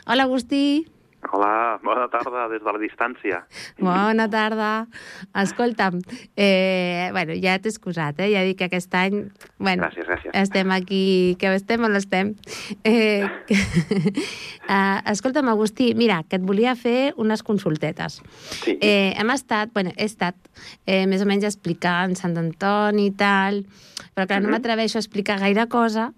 Hola, 0.09 0.27
Agustí. 0.27 0.89
Hola, 1.21 1.81
bona 1.83 2.07
tarda 2.09 2.45
des 2.49 2.63
de 2.63 2.71
la 2.73 2.79
distància. 2.79 3.41
Bona 3.83 4.29
tarda. 4.31 4.87
Escolta'm, 5.37 5.99
eh, 6.39 7.09
bueno, 7.13 7.35
ja 7.43 7.57
t'he 7.59 7.73
excusat, 7.73 8.21
eh? 8.23 8.29
ja 8.33 8.45
dic 8.47 8.57
que 8.61 8.69
aquest 8.69 8.95
any... 8.95 9.25
Bueno, 9.59 9.83
Gràcies, 9.83 10.07
gràcies. 10.07 10.33
Estem 10.39 10.71
aquí, 10.71 11.35
que 11.41 11.51
estem 11.59 11.85
on 11.85 11.99
estem. 11.99 12.31
Eh, 12.87 13.27
que, 13.51 13.59
uh, 13.59 15.03
escolta'm, 15.13 15.51
Agustí, 15.51 15.91
mira, 15.99 16.23
que 16.23 16.39
et 16.39 16.47
volia 16.47 16.77
fer 16.79 17.13
unes 17.19 17.43
consultetes. 17.43 18.21
Sí. 18.63 18.79
Eh, 18.81 19.13
hem 19.19 19.35
estat, 19.35 19.75
bueno, 19.75 19.91
he 19.99 20.07
estat 20.07 20.39
eh, 20.87 21.05
més 21.11 21.21
o 21.21 21.29
menys 21.29 21.45
explicant 21.51 22.15
Sant 22.17 22.39
Antoni 22.39 23.11
i 23.11 23.15
tal, 23.19 23.65
però 24.15 24.25
clar, 24.31 24.39
no 24.41 24.49
Mhm. 24.49 24.55
m'atreveixo 24.55 24.99
a 24.99 25.05
explicar 25.05 25.41
gaire 25.43 25.67
cosa, 25.69 26.13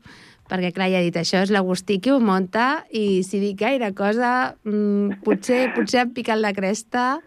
perquè 0.51 0.73
clar, 0.75 0.91
ja 0.91 1.01
he 1.01 1.07
dit, 1.09 1.17
això 1.21 1.45
és 1.45 1.53
l'Agustí 1.55 2.01
qui 2.03 2.11
ho 2.11 2.19
munta, 2.21 2.85
i 2.91 3.23
si 3.27 3.39
dic 3.43 3.61
gaire 3.63 3.93
cosa, 3.95 4.57
mm, 4.67 5.23
potser, 5.25 5.69
potser 5.77 6.03
em 6.07 6.13
picat 6.17 6.39
la 6.43 6.53
cresta. 6.57 7.21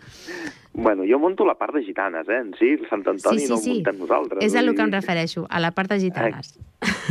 Bueno, 0.73 1.03
jo 1.05 1.19
monto 1.21 1.45
la 1.45 1.53
part 1.53 1.75
de 1.75 1.83
gitanes, 1.85 2.27
eh? 2.27 2.39
En 2.41 2.53
si, 2.57 2.71
el 2.73 2.87
Sant 2.89 3.03
Antoni 3.05 3.39
sí, 3.39 3.45
sí, 3.45 3.49
no 3.51 3.55
el 3.59 3.61
sí. 3.61 3.73
muntem 3.75 3.99
nosaltres. 4.01 4.43
És 4.43 4.55
a 4.55 4.57
vull 4.57 4.71
lo 4.71 4.73
que 4.73 4.81
em 4.81 4.91
refereixo, 4.91 5.43
a 5.49 5.59
la 5.61 5.69
part 5.71 5.91
de 5.93 5.99
gitanes. 6.01 6.55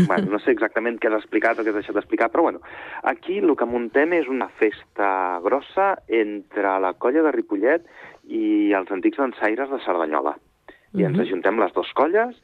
Bueno, 0.08 0.32
no 0.32 0.40
sé 0.42 0.50
exactament 0.50 0.98
què 0.98 1.08
has 1.08 1.20
explicat 1.20 1.60
o 1.60 1.62
què 1.62 1.70
has 1.70 1.78
deixat 1.78 1.94
d'explicar, 1.94 2.28
però 2.32 2.42
bueno, 2.48 2.60
aquí 3.04 3.38
el 3.38 3.54
que 3.56 3.68
muntem 3.68 4.12
és 4.18 4.26
una 4.28 4.48
festa 4.58 5.38
grossa 5.44 5.92
entre 6.08 6.74
la 6.82 6.92
colla 6.98 7.22
de 7.22 7.30
Ripollet 7.32 7.86
i 8.26 8.72
els 8.74 8.90
antics 8.90 9.22
dansaires 9.22 9.70
de 9.70 9.78
Cerdanyola. 9.86 10.34
I 10.98 11.04
ens 11.04 11.16
Mhm. 11.16 11.22
ajuntem 11.22 11.60
les 11.60 11.72
dues 11.72 11.92
colles 11.94 12.34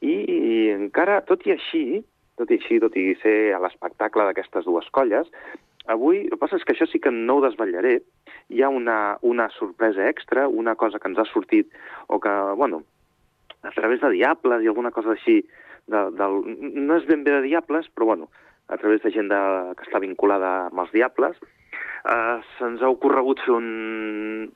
i, 0.00 0.10
i 0.10 0.70
encara, 0.74 1.22
tot 1.24 1.46
i 1.46 1.52
així, 1.52 2.04
tot 2.38 2.50
i 2.50 2.58
així, 2.60 2.80
tot 2.82 2.96
i 2.98 3.12
ser 3.22 3.54
a 3.54 3.60
l'espectacle 3.62 4.26
d'aquestes 4.28 4.66
dues 4.66 4.88
colles, 4.96 5.30
avui, 5.86 6.24
el 6.24 6.32
que 6.32 6.40
passa 6.40 6.58
és 6.58 6.64
que 6.64 6.74
això 6.74 6.88
sí 6.90 7.00
que 7.02 7.12
no 7.14 7.38
ho 7.38 7.44
desvetllaré, 7.44 7.98
hi 8.50 8.62
ha 8.62 8.70
una, 8.72 9.16
una 9.22 9.48
sorpresa 9.56 10.08
extra, 10.08 10.48
una 10.48 10.74
cosa 10.80 10.98
que 10.98 11.10
ens 11.10 11.20
ha 11.20 11.28
sortit, 11.30 11.70
o 12.08 12.20
que, 12.20 12.32
bueno, 12.56 12.82
a 13.62 13.72
través 13.72 14.00
de 14.00 14.10
Diables 14.16 14.64
i 14.64 14.70
alguna 14.72 14.92
cosa 14.92 15.14
així, 15.14 15.42
de, 15.86 16.00
del, 16.16 16.40
no 16.80 16.96
és 16.96 17.06
ben 17.08 17.24
bé 17.24 17.36
de 17.36 17.44
Diables, 17.48 17.90
però 17.92 18.12
bueno, 18.12 18.30
a 18.68 18.78
través 18.80 19.02
de 19.02 19.12
gent 19.12 19.28
de, 19.28 19.40
que 19.76 19.86
està 19.86 20.00
vinculada 20.00 20.54
amb 20.70 20.84
els 20.84 20.92
Diables, 20.96 21.36
eh, 22.04 22.36
se'ns 22.58 22.82
ha 22.82 22.92
ocorregut 22.92 23.42
fer 23.44 23.54
un, 23.56 24.48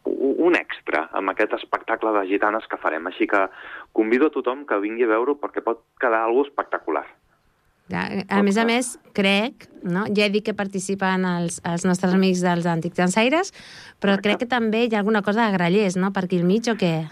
un 0.48 0.58
extra 0.58 1.06
amb 1.18 1.32
aquest 1.32 1.56
espectacle 1.58 2.12
de 2.16 2.26
gitanes 2.30 2.68
que 2.68 2.80
farem. 2.80 3.08
Així 3.10 3.28
que 3.28 3.46
convido 3.92 4.28
a 4.28 4.34
tothom 4.34 4.64
que 4.68 4.80
vingui 4.84 5.08
a 5.08 5.12
veure-ho 5.14 5.38
perquè 5.40 5.64
pot 5.64 5.84
quedar 6.00 6.24
algo 6.24 6.46
espectacular. 6.46 7.06
Ja, 7.88 8.04
A 8.28 8.42
més 8.44 8.58
a 8.60 8.66
més, 8.68 8.98
crec, 9.16 9.64
no? 9.82 10.04
ja 10.12 10.26
he 10.26 10.32
dit 10.32 10.44
que 10.44 10.52
participen 10.56 11.24
els, 11.24 11.62
els 11.64 11.86
nostres 11.88 12.12
amics 12.12 12.42
dels 12.44 12.68
Antics 12.68 13.00
Dansaires, 13.00 13.54
però 14.02 14.18
crec 14.20 14.42
que 14.44 14.50
també 14.50 14.84
hi 14.84 14.92
ha 14.92 15.00
alguna 15.00 15.22
cosa 15.24 15.46
de 15.46 15.56
grallers, 15.56 15.96
no?, 15.96 16.12
per 16.12 16.26
aquí 16.26 16.40
al 16.42 16.44
mig 16.44 16.68
o 16.68 16.76
què? 16.76 17.08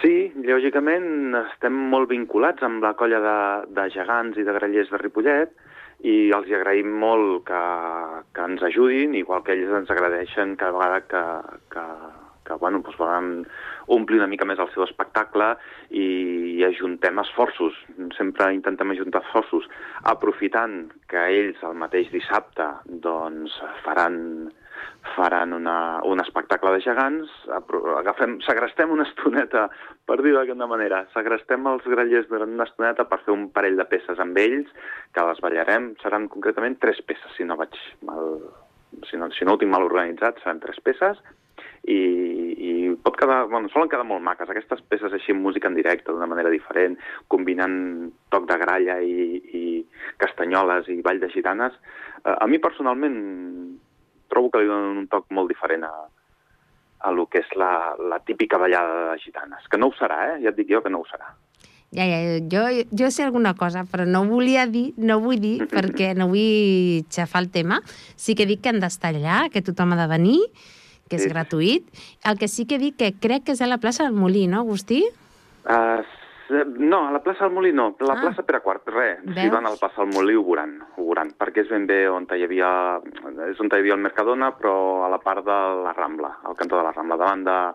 Sí, 0.00 0.30
lògicament 0.44 1.36
estem 1.42 1.76
molt 1.92 2.08
vinculats 2.12 2.64
amb 2.64 2.84
la 2.84 2.94
colla 2.96 3.20
de, 3.24 3.40
de 3.76 3.88
gegants 3.92 4.38
i 4.40 4.44
de 4.44 4.54
grellers 4.56 4.92
de 4.92 5.00
Ripollet 5.00 5.52
i 6.08 6.30
els 6.32 6.48
hi 6.48 6.56
agraïm 6.56 6.94
molt 7.02 7.44
que, 7.48 7.64
que 8.32 8.46
ens 8.48 8.64
ajudin, 8.64 9.16
igual 9.18 9.44
que 9.44 9.52
ells 9.56 9.74
ens 9.82 9.92
agradeixen 9.92 10.56
cada 10.60 10.72
vegada 10.76 11.02
que, 11.10 11.24
que, 11.74 11.84
que 12.48 12.56
bueno, 12.62 12.80
doncs 12.84 12.96
volen 13.00 13.28
omplir 13.96 14.20
una 14.20 14.30
mica 14.30 14.46
més 14.48 14.60
el 14.62 14.70
seu 14.74 14.84
espectacle 14.86 15.50
i, 15.90 16.06
i 16.60 16.64
ajuntem 16.68 17.18
esforços. 17.22 17.76
Sempre 18.18 18.52
intentem 18.54 18.94
ajuntar 18.94 19.24
esforços, 19.26 19.66
aprofitant 20.14 20.82
que 21.10 21.26
ells 21.40 21.60
el 21.66 21.76
mateix 21.84 22.10
dissabte 22.14 22.70
doncs, 23.04 23.58
faran 23.84 24.50
faran 25.16 25.52
una, 25.52 26.00
un 26.04 26.20
espectacle 26.20 26.72
de 26.74 26.80
gegants, 26.84 27.32
agafem, 27.98 28.38
segrestem 28.44 28.92
una 28.92 29.06
estoneta, 29.08 29.66
per 30.08 30.18
dir-ho 30.20 30.40
d'aquesta 30.40 30.68
manera, 30.70 31.02
segrestem 31.14 31.66
els 31.70 31.86
grellers 31.88 32.28
durant 32.30 32.52
una 32.56 32.66
estoneta 32.68 33.06
per 33.08 33.20
fer 33.24 33.34
un 33.34 33.48
parell 33.54 33.78
de 33.80 33.86
peces 33.90 34.20
amb 34.22 34.38
ells, 34.40 34.68
que 35.16 35.26
les 35.28 35.42
ballarem, 35.44 35.92
seran 36.02 36.28
concretament 36.32 36.78
tres 36.82 37.00
peces, 37.06 37.32
si 37.36 37.48
no 37.48 37.58
vaig 37.60 37.76
mal, 38.06 38.36
si 39.08 39.20
no, 39.20 39.30
si 39.36 39.48
no 39.48 39.56
ho 39.56 39.60
tinc 39.60 39.72
mal 39.72 39.88
organitzat, 39.88 40.40
seran 40.44 40.62
tres 40.62 40.80
peces, 40.84 41.20
i, 41.88 42.00
i 42.60 42.70
pot 43.02 43.16
quedar, 43.16 43.46
bueno, 43.48 43.70
solen 43.72 43.88
quedar 43.88 44.04
molt 44.08 44.22
maques, 44.24 44.50
aquestes 44.50 44.82
peces 44.88 45.14
així 45.16 45.32
amb 45.32 45.44
música 45.46 45.70
en 45.70 45.78
directe, 45.78 46.12
d'una 46.12 46.28
manera 46.30 46.52
diferent, 46.52 46.98
combinant 47.32 48.10
toc 48.32 48.48
de 48.50 48.58
gralla 48.60 49.00
i, 49.00 49.40
i 49.40 49.64
castanyoles 50.20 50.90
i 50.92 51.00
ball 51.04 51.20
de 51.22 51.30
gitanes. 51.32 51.76
Eh, 52.24 52.36
a 52.36 52.46
mi 52.50 52.60
personalment 52.60 53.20
trobo 54.30 54.50
que 54.52 54.62
li 54.62 54.70
donen 54.70 55.04
un 55.04 55.10
toc 55.10 55.30
molt 55.34 55.50
diferent 55.50 55.86
a, 55.88 55.94
a 57.00 57.12
lo 57.16 57.26
que 57.32 57.40
és 57.42 57.54
la, 57.56 57.96
la 58.12 58.20
típica 58.24 58.60
ballada 58.60 59.12
de 59.12 59.22
gitanes, 59.24 59.68
que 59.70 59.80
no 59.80 59.90
ho 59.90 59.96
serà, 59.98 60.20
eh? 60.34 60.42
Ja 60.44 60.52
et 60.52 60.60
dic 60.60 60.68
jo 60.70 60.84
que 60.84 60.92
no 60.92 61.00
ho 61.02 61.08
serà. 61.08 61.32
Ja, 61.90 62.04
ja, 62.06 62.38
jo, 62.46 62.60
jo 62.94 63.08
sé 63.10 63.24
alguna 63.24 63.56
cosa, 63.58 63.82
però 63.82 64.04
no 64.06 64.22
volia 64.28 64.68
dir, 64.70 64.92
no 64.96 65.18
vull 65.24 65.40
dir, 65.42 65.56
perquè 65.72 66.12
no 66.14 66.28
vull 66.30 67.02
xafar 67.10 67.42
el 67.42 67.50
tema. 67.50 67.80
Sí 68.14 68.36
que 68.38 68.46
dic 68.46 68.62
que 68.62 68.70
han 68.70 68.78
d'estar 68.78 69.10
allà, 69.16 69.48
que 69.50 69.64
tothom 69.66 69.96
ha 69.96 69.98
de 69.98 70.06
venir, 70.12 70.38
que 71.10 71.16
és 71.16 71.24
Sí. 71.24 71.28
gratuït. 71.28 71.90
El 72.24 72.38
que 72.38 72.48
sí 72.48 72.64
que 72.66 72.78
dic 72.78 72.96
que 72.96 73.12
crec 73.12 73.44
que 73.44 73.52
és 73.52 73.60
a 73.60 73.66
la 73.66 73.78
plaça 73.78 74.04
del 74.04 74.14
Molí, 74.14 74.46
no, 74.46 74.60
Agustí? 74.60 75.04
Uh, 75.68 76.02
no, 76.78 77.08
a 77.08 77.12
la 77.12 77.20
plaça 77.22 77.44
del 77.44 77.52
Molí 77.54 77.72
no. 77.72 77.96
La 78.00 78.14
Ah. 78.14 78.20
plaça 78.22 78.42
Pere 78.44 78.60
Quart, 78.60 78.86
res. 78.88 79.18
Si 79.34 79.48
van 79.50 79.66
al 79.66 79.76
plaça 79.78 80.02
del 80.02 80.14
Molí 80.14 80.34
ho 80.36 80.44
veuran, 80.44 80.80
ho 80.96 81.04
veuran, 81.04 81.32
perquè 81.36 81.62
és 81.62 81.68
ben 81.68 81.86
bé 81.86 82.08
on 82.08 82.26
hi 82.30 82.42
havia, 82.44 83.00
és 83.50 83.60
on 83.60 83.66
hi 83.70 83.76
havia 83.76 83.94
el 83.94 84.00
Mercadona, 84.00 84.52
però 84.56 85.04
a 85.04 85.08
la 85.10 85.18
part 85.18 85.44
de 85.44 85.58
la 85.84 85.92
Rambla, 85.92 86.38
al 86.44 86.54
cantó 86.56 86.76
de 86.76 86.82
la 86.84 86.92
Rambla, 86.92 87.16
davant 87.16 87.44
de, 87.44 87.74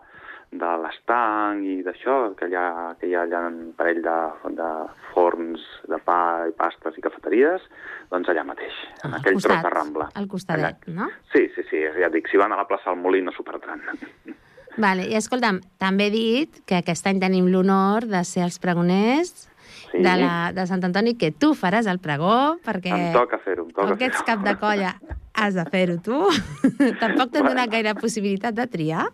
de 0.52 0.70
l'estanc 0.82 1.64
i 1.66 1.82
d'això, 1.84 2.34
que, 2.38 2.46
hi 2.48 2.54
ha, 2.56 2.94
que 3.00 3.08
hi 3.10 3.14
ha 3.16 3.22
allà 3.26 3.40
un 3.50 3.72
parell 3.76 3.98
de, 4.04 4.14
de 4.56 4.68
forns 5.12 5.60
de 5.90 5.98
pa 6.06 6.46
i 6.48 6.52
pastes 6.56 6.96
i 6.96 7.02
cafeteries, 7.04 7.64
doncs 8.12 8.28
allà 8.32 8.44
mateix, 8.46 8.72
en 9.04 9.10
Al 9.12 9.18
aquell 9.20 9.34
tros 9.40 9.46
costat, 9.48 9.64
de 9.66 9.70
Rambla. 9.74 10.08
al 10.14 10.28
costadet, 10.28 10.86
Allà. 10.86 10.94
no? 11.00 11.08
Sí, 11.34 11.48
sí, 11.56 11.62
sí, 11.70 11.82
ja 12.00 12.08
dic, 12.14 12.28
si 12.30 12.38
van 12.40 12.52
a 12.54 12.56
la 12.62 12.66
plaça 12.68 12.90
del 12.92 13.02
Molí 13.02 13.22
no 13.26 13.32
s'ho 13.34 13.44
perdran. 13.44 13.82
Vale, 14.78 15.06
i 15.08 15.16
escolta'm, 15.16 15.58
també 15.80 16.06
he 16.08 16.12
dit 16.12 16.58
que 16.68 16.76
aquest 16.82 17.06
any 17.08 17.18
tenim 17.20 17.46
l'honor 17.48 18.04
de 18.06 18.22
ser 18.28 18.44
els 18.46 18.58
pregoners 18.62 19.48
Sí. 19.90 19.98
de, 20.02 20.12
la, 20.18 20.50
de 20.54 20.64
Sant 20.66 20.82
Antoni, 20.84 21.12
que 21.18 21.30
tu 21.30 21.52
faràs 21.54 21.86
el 21.90 21.98
pregó, 22.02 22.56
perquè 22.64 22.90
Em 22.92 23.12
toca 23.14 23.38
fer-ho, 23.38 23.64
em 23.66 23.70
toca 23.70 23.88
com 23.92 23.98
que 23.98 24.06
ets 24.08 24.18
fer-ho. 24.18 24.26
cap 24.26 24.42
de 24.44 24.54
colla, 24.58 24.90
has 25.34 25.54
de 25.54 25.64
fer-ho 25.70 25.96
tu. 26.02 26.16
Tampoc 27.02 27.30
t'han 27.30 27.44
Bueno. 27.46 27.50
donat 27.54 27.70
gaire 27.70 27.94
possibilitat 27.94 28.54
de 28.54 28.66
triar. 28.66 29.04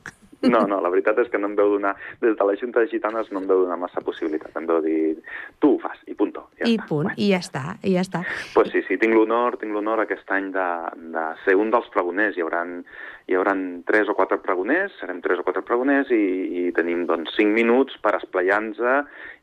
No, 0.51 0.65
no, 0.67 0.81
la 0.83 0.91
veritat 0.91 1.19
és 1.23 1.29
que 1.31 1.39
no 1.39 1.47
em 1.51 1.55
veu 1.59 1.71
donar, 1.77 1.95
des 2.21 2.37
de 2.39 2.45
la 2.49 2.57
Junta 2.59 2.81
de 2.83 2.89
Gitanes 2.91 3.31
no 3.31 3.41
em 3.43 3.47
veu 3.47 3.63
donar 3.65 3.77
massa 3.79 4.01
possibilitat. 4.03 4.57
Em 4.59 4.67
veu 4.67 4.81
dir, 4.83 4.99
tu 5.63 5.77
ho 5.77 5.79
fas, 5.79 6.01
i 6.11 6.15
punto. 6.19 6.49
Ja 6.59 6.67
I 6.67 6.77
està. 6.77 6.89
punt, 6.89 7.07
Bueno. 7.07 7.17
i 7.17 7.31
ja 7.31 7.39
està, 7.39 7.65
i 7.83 7.95
ja 7.95 8.03
està. 8.03 8.25
Pues 8.55 8.73
sí, 8.73 8.83
sí, 8.89 8.99
tinc 8.99 9.15
l'honor, 9.15 9.57
tinc 9.61 9.73
l'honor 9.73 10.03
aquest 10.03 10.31
any 10.35 10.51
de, 10.53 10.69
de 11.15 11.25
ser 11.45 11.55
un 11.57 11.71
dels 11.71 11.89
pregoners. 11.95 12.37
Hi 12.37 12.43
haurà, 12.43 12.65
hi 13.29 13.35
haurà 13.39 13.55
tres 13.87 14.09
o 14.09 14.15
quatre 14.19 14.39
pregoners, 14.43 14.93
serem 15.01 15.21
tres 15.23 15.39
o 15.39 15.47
quatre 15.47 15.63
pregoners 15.63 16.11
i, 16.11 16.23
i 16.67 16.73
tenim 16.73 17.07
doncs, 17.07 17.37
cinc 17.37 17.55
minuts 17.55 17.97
per 18.03 18.17
esplayar-nos 18.19 18.81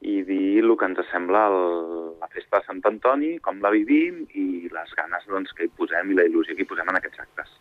i 0.02 0.22
dir 0.28 0.60
el 0.64 0.76
que 0.78 0.86
ens 0.86 1.00
sembla 1.12 1.48
el, 1.48 1.60
la 2.20 2.28
festa 2.28 2.60
de 2.60 2.66
Sant 2.68 2.82
Antoni, 2.86 3.38
com 3.40 3.60
la 3.64 3.72
vivim 3.72 4.26
i 4.36 4.68
les 4.72 4.94
ganes 4.98 5.26
doncs, 5.28 5.54
que 5.56 5.68
hi 5.68 5.74
posem 5.76 6.12
i 6.12 6.20
la 6.20 6.28
il·lusió 6.28 6.56
que 6.56 6.64
hi 6.64 6.70
posem 6.70 6.90
en 6.92 7.00
aquests 7.00 7.20
actes. 7.26 7.56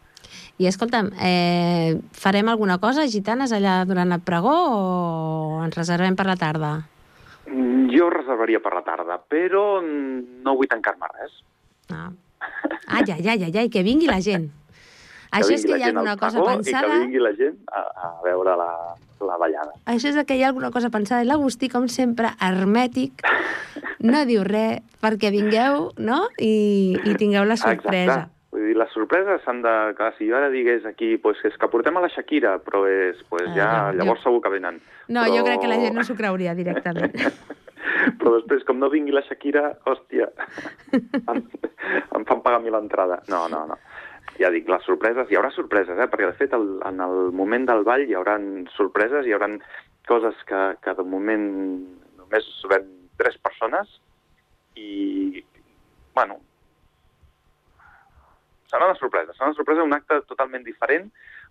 I 0.59 0.67
escolta'm, 0.67 1.13
eh, 1.23 1.99
farem 2.13 2.49
alguna 2.49 2.79
cosa, 2.83 3.07
gitanes, 3.07 3.53
allà 3.53 3.85
durant 3.87 4.13
el 4.13 4.21
pregó 4.21 4.55
o 4.55 5.65
ens 5.65 5.77
reservem 5.79 6.17
per 6.19 6.27
la 6.27 6.37
tarda? 6.37 6.73
Mm, 7.47 7.89
Jo 7.95 8.11
reservaria 8.11 8.61
per 8.61 8.75
la 8.75 8.83
tarda, 8.85 9.17
però 9.19 9.81
no 9.81 10.55
vull 10.57 10.69
tancar-me 10.69 11.07
res. 11.15 11.43
Ah. 11.91 12.11
Ai, 12.87 13.05
ai, 13.13 13.27
ai, 13.27 13.43
ai, 13.45 13.57
ai, 13.57 13.69
que 13.69 13.83
vingui 13.83 14.07
la 14.07 14.21
gent. 14.21 14.51
Això 15.39 15.53
és 15.55 15.65
que 15.65 15.77
hi 15.77 15.83
ha 15.83 15.93
alguna 15.93 16.17
cosa 16.17 16.43
pensada... 16.45 16.87
I 16.87 16.91
que 16.91 17.01
vingui 17.05 17.23
la 17.23 17.33
gent 17.37 17.57
a, 17.73 17.81
a 17.81 18.11
veure 18.25 18.57
la, 18.57 18.71
la 19.25 19.37
ballada. 19.41 19.75
Això 19.87 20.11
és 20.13 20.19
que 20.27 20.37
hi 20.39 20.43
ha 20.43 20.49
alguna 20.53 20.71
cosa 20.75 20.91
pensada. 20.91 21.23
I 21.25 21.29
l'Agustí, 21.29 21.69
com 21.73 21.89
sempre, 21.93 22.33
hermètic, 22.45 23.25
no 24.05 24.25
diu 24.29 24.45
res 24.47 24.81
perquè 25.03 25.31
vingueu, 25.35 25.93
no?, 25.99 26.25
i, 26.39 26.99
i 27.05 27.15
tingueu 27.21 27.45
la 27.49 27.57
sorpresa. 27.61 28.25
Exacte. 28.25 28.38
Les 28.79 28.91
sorpreses 28.95 29.43
s'han 29.45 29.63
de... 29.65 29.73
Clar, 29.99 30.13
si 30.19 30.29
jo 30.29 30.37
ara 30.39 30.51
digués 30.53 30.85
aquí, 30.87 31.17
pues, 31.23 31.41
és 31.49 31.57
que 31.59 31.69
portem 31.73 31.97
a 31.99 32.03
la 32.05 32.11
Shakira, 32.13 32.57
però 32.63 32.85
és, 32.89 33.21
pues, 33.31 33.47
Ah, 33.51 33.55
ja, 33.57 33.69
llavors 33.97 34.21
jo- 34.23 34.29
segur 34.29 34.43
que 34.45 34.53
venen. 34.55 34.79
No, 35.09 35.25
però... 35.25 35.37
jo 35.39 35.45
crec 35.47 35.63
que 35.65 35.71
la 35.73 35.79
gent 35.83 35.97
no 35.99 36.05
s'ho 36.07 36.17
creuria 36.19 36.55
directament. 36.59 37.15
però 38.21 38.35
després, 38.37 38.63
com 38.69 38.79
no 38.79 38.91
vingui 38.93 39.15
la 39.17 39.23
Shakira, 39.27 39.65
hòstia, 39.89 40.29
em, 41.33 41.43
em 42.19 42.25
fan 42.29 42.43
pagar 42.45 42.61
mi 42.63 42.71
l'entrada. 42.75 43.21
No, 43.33 43.47
no, 43.51 43.65
no. 43.73 43.79
Ja 44.39 44.53
dic, 44.55 44.69
les 44.71 44.85
sorpreses, 44.87 45.31
hi 45.33 45.39
haurà 45.39 45.51
sorpreses, 45.51 45.99
eh? 45.99 46.07
perquè 46.13 46.29
de 46.29 46.37
fet 46.39 46.53
el, 46.55 46.69
en 46.87 47.01
el 47.03 47.33
moment 47.35 47.65
del 47.67 47.83
ball 47.89 48.05
hi 48.07 48.15
haurà 48.15 48.37
sorpreses, 48.77 49.27
hi 49.27 49.33
haurà 49.35 49.49
coses 50.07 50.37
que, 50.47 50.61
que 50.85 50.95
de 50.95 51.03
moment 51.05 51.49
només 52.21 52.47
ven 52.71 52.87
tres 53.19 53.35
persones 53.43 53.91
i, 54.79 55.43
bueno, 56.15 56.39
serà 58.69 58.87
una 58.87 58.99
sorpresa, 59.01 59.35
serà 59.35 59.51
una 59.51 59.57
sorpresa, 59.57 59.87
un 59.87 59.97
acte 59.97 60.21
totalment 60.29 60.65
diferent, 60.67 61.09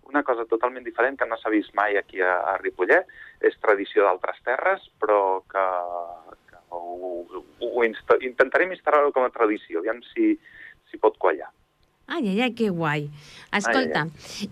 una 0.08 0.22
cosa 0.22 0.46
totalment 0.48 0.86
diferent 0.86 1.18
que 1.18 1.26
no 1.28 1.36
s'ha 1.36 1.52
vist 1.52 1.74
mai 1.76 1.98
aquí 1.98 2.22
a, 2.22 2.38
a 2.52 2.56
Ripollet, 2.62 3.10
és 3.44 3.58
tradició 3.62 4.06
d'altres 4.06 4.40
terres, 4.46 4.86
però 5.02 5.42
que, 5.50 5.64
que 6.50 6.62
ho, 6.70 6.82
ho, 7.26 7.44
ho 7.68 7.86
insta, 7.86 8.16
intentarem 8.24 8.72
instal·lar-ho 8.76 9.12
com 9.12 9.26
a 9.26 9.34
tradició, 9.34 9.82
aviam 9.82 10.00
si, 10.14 10.32
si 10.90 11.02
pot 11.02 11.18
quallar. 11.20 11.50
Ai, 12.08 12.22
ai, 12.30 12.38
ai, 12.40 12.52
que 12.56 12.70
guai. 12.72 13.10
Escolta, 13.52 14.06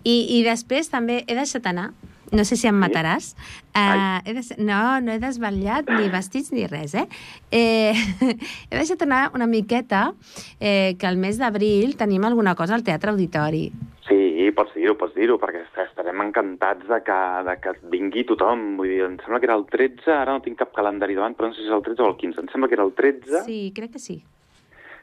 I, 0.05 0.16
i 0.37 0.42
després 0.44 0.92
també 0.92 1.22
he 1.24 1.38
deixat 1.38 1.70
anar, 1.70 1.88
no 2.33 2.45
sé 2.45 2.57
si 2.57 2.67
em 2.67 2.79
mataràs, 2.81 3.35
uh, 3.77 4.21
he 4.25 4.35
des... 4.35 4.53
no, 4.59 5.01
no 5.01 5.12
he 5.12 5.19
desvetllat 5.23 5.91
ni 5.93 6.09
vestits 6.12 6.53
ni 6.53 6.67
res, 6.67 6.95
eh? 6.95 7.07
eh 7.51 7.93
he 8.71 8.77
deixat 8.77 9.03
anar 9.07 9.31
una 9.35 9.47
miqueta 9.47 10.12
eh, 10.61 10.97
que 10.99 11.07
al 11.07 11.17
mes 11.17 11.39
d'abril 11.39 11.97
tenim 11.97 12.25
alguna 12.25 12.55
cosa 12.55 12.75
al 12.75 12.85
Teatre 12.85 13.11
Auditori. 13.11 13.71
Sí, 14.07 14.51
pots 14.55 14.75
dir-ho, 14.75 14.95
pots 14.99 15.15
dir-ho, 15.19 15.37
perquè 15.43 15.65
est- 15.65 15.81
estarem 15.83 16.21
encantats 16.23 16.87
de 16.87 17.01
que, 17.03 17.19
de 17.49 17.57
que 17.62 17.75
vingui 17.91 18.23
tothom. 18.29 18.77
Vull 18.79 18.93
dir, 18.93 19.01
em 19.07 19.17
sembla 19.23 19.41
que 19.43 19.49
era 19.51 19.57
el 19.59 19.67
13, 19.67 20.07
ara 20.15 20.37
no 20.37 20.43
tinc 20.45 20.59
cap 20.61 20.73
calendari 20.77 21.17
davant, 21.19 21.35
però 21.35 21.51
no 21.51 21.57
sé 21.57 21.65
si 21.65 21.69
és 21.69 21.75
el 21.75 21.83
13 21.83 22.05
o 22.05 22.11
el 22.12 22.17
15. 22.21 22.45
Em 22.45 22.53
sembla 22.53 22.71
que 22.71 22.79
era 22.79 22.87
el 22.87 22.95
13, 22.95 23.43
Sí, 23.47 23.73
crec 23.75 23.97
que 23.97 24.03
sí. 24.03 24.21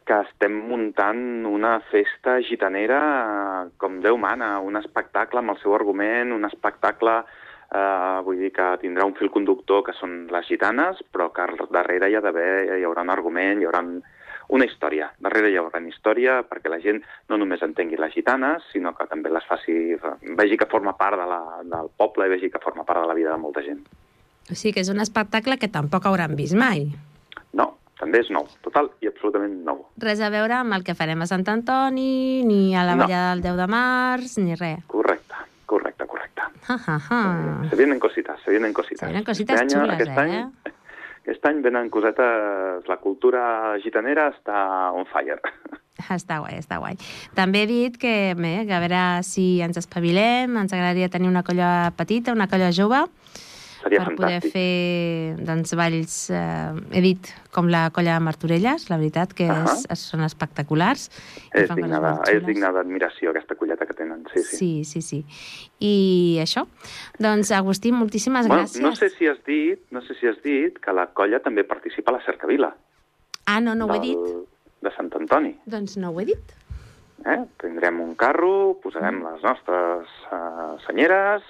Que 0.08 0.20
estem 0.28 0.56
muntant 0.70 1.46
una 1.50 1.78
festa 1.92 2.40
gitanera 2.46 3.00
eh, 3.12 3.72
com 3.78 4.00
Déu 4.04 4.18
mana, 4.20 4.58
un 4.60 4.78
espectacle 4.80 5.42
amb 5.42 5.56
el 5.56 5.62
seu 5.62 5.76
argument, 5.76 6.34
un 6.36 6.48
espectacle, 6.50 7.20
eh, 7.70 8.18
vull 8.26 8.42
dir 8.44 8.52
que 8.56 8.68
tindrà 8.82 9.08
un 9.08 9.16
fil 9.20 9.32
conductor 9.34 9.84
que 9.88 9.96
són 10.00 10.26
les 10.34 10.50
gitanes, 10.50 11.00
però 11.12 11.32
que 11.36 11.48
darrere 11.72 12.10
hi 12.12 12.18
ha 12.18 12.24
d'haver, 12.26 12.80
hi 12.80 12.88
haurà 12.88 13.06
un 13.08 13.14
argument, 13.14 13.62
hi 13.62 13.70
haurà 13.70 13.84
un, 13.86 14.02
una 14.54 14.68
història. 14.68 15.10
Darrere 15.24 15.52
hi 15.52 15.58
haurà 15.62 15.82
una 15.82 15.92
història 15.92 16.42
perquè 16.50 16.72
la 16.72 16.82
gent 16.84 17.02
no 17.32 17.40
només 17.40 17.64
entengui 17.66 18.00
les 18.00 18.14
gitanes, 18.14 18.66
sinó 18.74 18.94
que 18.98 19.08
també 19.12 19.32
les 19.34 19.48
faci, 19.50 19.96
vegi 20.40 20.60
que 20.60 20.70
forma 20.72 20.98
part 21.00 21.20
de 21.20 21.30
la, 21.30 21.42
del 21.64 21.92
poble 21.98 22.28
i 22.28 22.36
vegi 22.36 22.52
que 22.54 22.64
forma 22.64 22.86
part 22.88 23.04
de 23.04 23.10
la 23.10 23.18
vida 23.18 23.32
de 23.32 23.42
molta 23.42 23.64
gent. 23.66 23.84
O 24.52 24.56
sigui 24.60 24.76
que 24.76 24.84
és 24.84 24.92
un 24.92 25.00
espectacle 25.00 25.58
que 25.58 25.72
tampoc 25.72 26.06
hauran 26.06 26.36
vist 26.36 26.58
mai. 26.60 26.90
També 28.04 28.20
és 28.20 28.30
nou, 28.36 28.44
total 28.66 28.90
i 29.00 29.08
absolutament 29.08 29.54
nou. 29.64 29.86
Res 30.04 30.20
a 30.20 30.28
veure 30.34 30.58
amb 30.60 30.76
el 30.76 30.84
que 30.84 30.96
farem 31.00 31.22
a 31.24 31.28
Sant 31.30 31.46
Antoni, 31.48 32.44
ni 32.44 32.76
a 32.76 32.84
la 32.84 32.98
No. 33.00 33.08
del 33.08 33.42
10 33.46 33.56
de 33.62 33.68
març, 33.72 34.38
ni 34.44 34.58
res. 34.60 34.84
Correcte, 34.92 35.40
correcte, 35.66 36.06
correcte. 36.06 36.42
Ha, 36.68 36.76
ha, 36.88 36.98
ha. 37.10 37.22
Se 37.70 37.76
vienen 37.80 38.00
cositas, 38.04 38.42
se 38.44 38.52
vienen 38.52 38.74
cositas. 38.74 39.00
Se 39.00 39.06
vienen 39.08 39.24
cositas 39.24 39.62
Este 39.62 39.76
año, 39.76 39.86
chulas, 39.86 39.96
aquest 39.96 40.12
eh? 40.12 40.22
Any, 40.22 40.74
aquest 41.24 41.46
any 41.48 41.62
venen 41.64 41.90
cosetes... 41.90 42.84
La 42.92 42.98
cultura 43.00 43.78
gitanera 43.84 44.28
està 44.34 44.92
on 44.92 45.08
fire. 45.08 45.40
Està 46.12 46.42
guai, 46.42 46.58
està 46.60 46.82
guai. 46.84 46.98
També 47.38 47.62
he 47.64 47.68
dit 47.70 47.96
que, 48.02 48.34
bé, 48.36 48.66
que 48.68 48.74
a 48.76 48.82
veure 48.84 49.24
si 49.24 49.62
ens 49.64 49.78
espavilem, 49.80 50.58
ens 50.60 50.74
agradaria 50.76 51.08
tenir 51.08 51.30
una 51.32 51.44
colla 51.48 51.94
petita, 51.96 52.34
una 52.36 52.50
colla 52.52 52.74
jove, 52.76 53.06
Seria 53.84 54.00
per 54.06 54.16
poder 54.16 54.40
fantàstic. 54.40 54.52
fer 54.54 55.46
doncs, 55.46 55.74
balls, 55.76 56.30
eh, 56.32 56.74
he 56.96 57.02
dit, 57.04 57.28
com 57.52 57.68
la 57.68 57.90
colla 57.92 58.14
de 58.16 58.24
Martorelles, 58.24 58.86
la 58.90 58.98
veritat 58.98 59.34
que 59.36 59.44
és, 59.44 59.84
Ahà. 59.90 59.96
són 60.00 60.22
espectaculars. 60.24 61.10
És 61.54 61.70
digna, 61.76 62.00
de, 62.00 62.14
és 62.38 62.46
digna 62.48 62.72
d'admiració 62.72 63.32
aquesta 63.32 63.56
colleta 63.60 63.86
que 63.86 63.94
tenen, 63.94 64.24
sí, 64.34 64.42
sí. 64.44 64.58
Sí, 64.58 64.72
sí, 64.86 65.02
sí. 65.02 65.26
I 65.84 66.40
això. 66.42 66.66
Doncs, 67.20 67.52
Agustí, 67.52 67.92
moltíssimes 67.92 68.48
Bueno, 68.48 68.64
gràcies. 68.64 68.82
no 68.82 68.96
sé 68.96 69.10
si 69.10 69.28
has 69.28 69.44
dit, 69.46 69.80
no 69.92 70.02
sé 70.02 70.16
si 70.16 70.28
has 70.28 70.42
dit 70.44 70.80
que 70.80 70.94
la 70.94 71.08
colla 71.14 71.40
també 71.44 71.64
participa 71.64 72.12
a 72.12 72.18
la 72.20 72.26
cercavila. 72.26 72.74
Ah, 73.46 73.60
no, 73.60 73.76
no 73.76 73.86
ho 73.88 73.96
he 73.96 74.00
dit. 74.00 74.18
De 74.82 74.92
Sant 74.96 75.12
Antoni. 75.16 75.58
Doncs 75.66 75.98
no 75.98 76.10
ho 76.12 76.20
he 76.22 76.26
dit. 76.26 76.54
Eh? 77.26 77.38
Tindrem 77.62 78.02
un 78.02 78.16
carro, 78.16 78.80
posarem 78.84 79.20
Mm. 79.22 79.34
les 79.34 79.44
nostres 79.44 80.08
uh, 80.32 80.78
senyeres, 80.88 81.42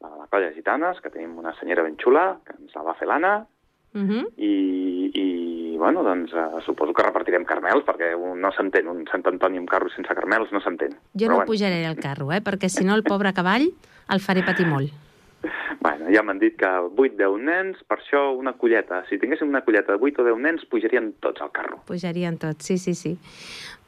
la 0.00 0.08
de 0.08 0.16
la 0.18 0.26
colla 0.26 0.52
gitanes, 0.52 1.00
que 1.00 1.10
tenim 1.10 1.36
una 1.38 1.52
senyera 1.58 1.82
ben 1.82 1.96
xula, 1.96 2.38
que 2.44 2.54
ens 2.58 2.74
la 2.74 2.82
va 2.82 2.94
fer 2.94 3.06
l'Anna, 3.08 3.46
Uh 3.92 3.98
-huh. 4.06 4.24
i, 4.36 5.10
i 5.14 5.76
bueno, 5.76 6.04
doncs 6.04 6.32
uh, 6.32 6.60
suposo 6.64 6.92
que 6.92 7.02
repartirem 7.02 7.44
carmels, 7.44 7.84
perquè 7.84 8.14
un- 8.14 8.40
no 8.40 8.52
s'entén, 8.52 8.86
un 8.86 9.04
Sant 9.10 9.26
Antoni 9.26 9.58
amb 9.58 9.68
carro 9.68 9.88
sense 9.90 10.14
carmels 10.14 10.52
no 10.52 10.60
s'entén. 10.60 10.90
Jo 11.12 11.26
Però 11.26 11.28
no 11.28 11.34
bueno, 11.38 11.46
pujaré 11.50 11.84
al 11.86 11.96
carro, 11.96 12.30
eh? 12.32 12.40
perquè 12.40 12.68
si 12.68 12.84
no 12.84 12.94
el 12.94 13.02
pobre 13.02 13.32
cavall 13.32 13.66
el 14.08 14.20
faré 14.20 14.44
patir 14.44 14.66
molt. 14.66 14.92
Bueno, 15.80 16.10
ja 16.12 16.22
m'han 16.26 16.40
dit 16.40 16.56
que 16.60 16.68
8-10 16.68 17.38
nens, 17.46 17.78
per 17.88 17.98
això 18.00 18.26
una 18.36 18.52
colleta. 18.60 19.00
Si 19.08 19.16
tinguéssim 19.20 19.48
una 19.48 19.62
colleta 19.64 19.94
de 19.96 20.02
8 20.02 20.20
o 20.20 20.26
10 20.26 20.42
nens, 20.44 20.66
pujarien 20.68 21.14
tots 21.24 21.40
al 21.40 21.52
carro. 21.56 21.80
Pujarien 21.88 22.36
tots, 22.38 22.66
sí, 22.66 22.76
sí, 22.78 22.94
sí. 22.94 23.14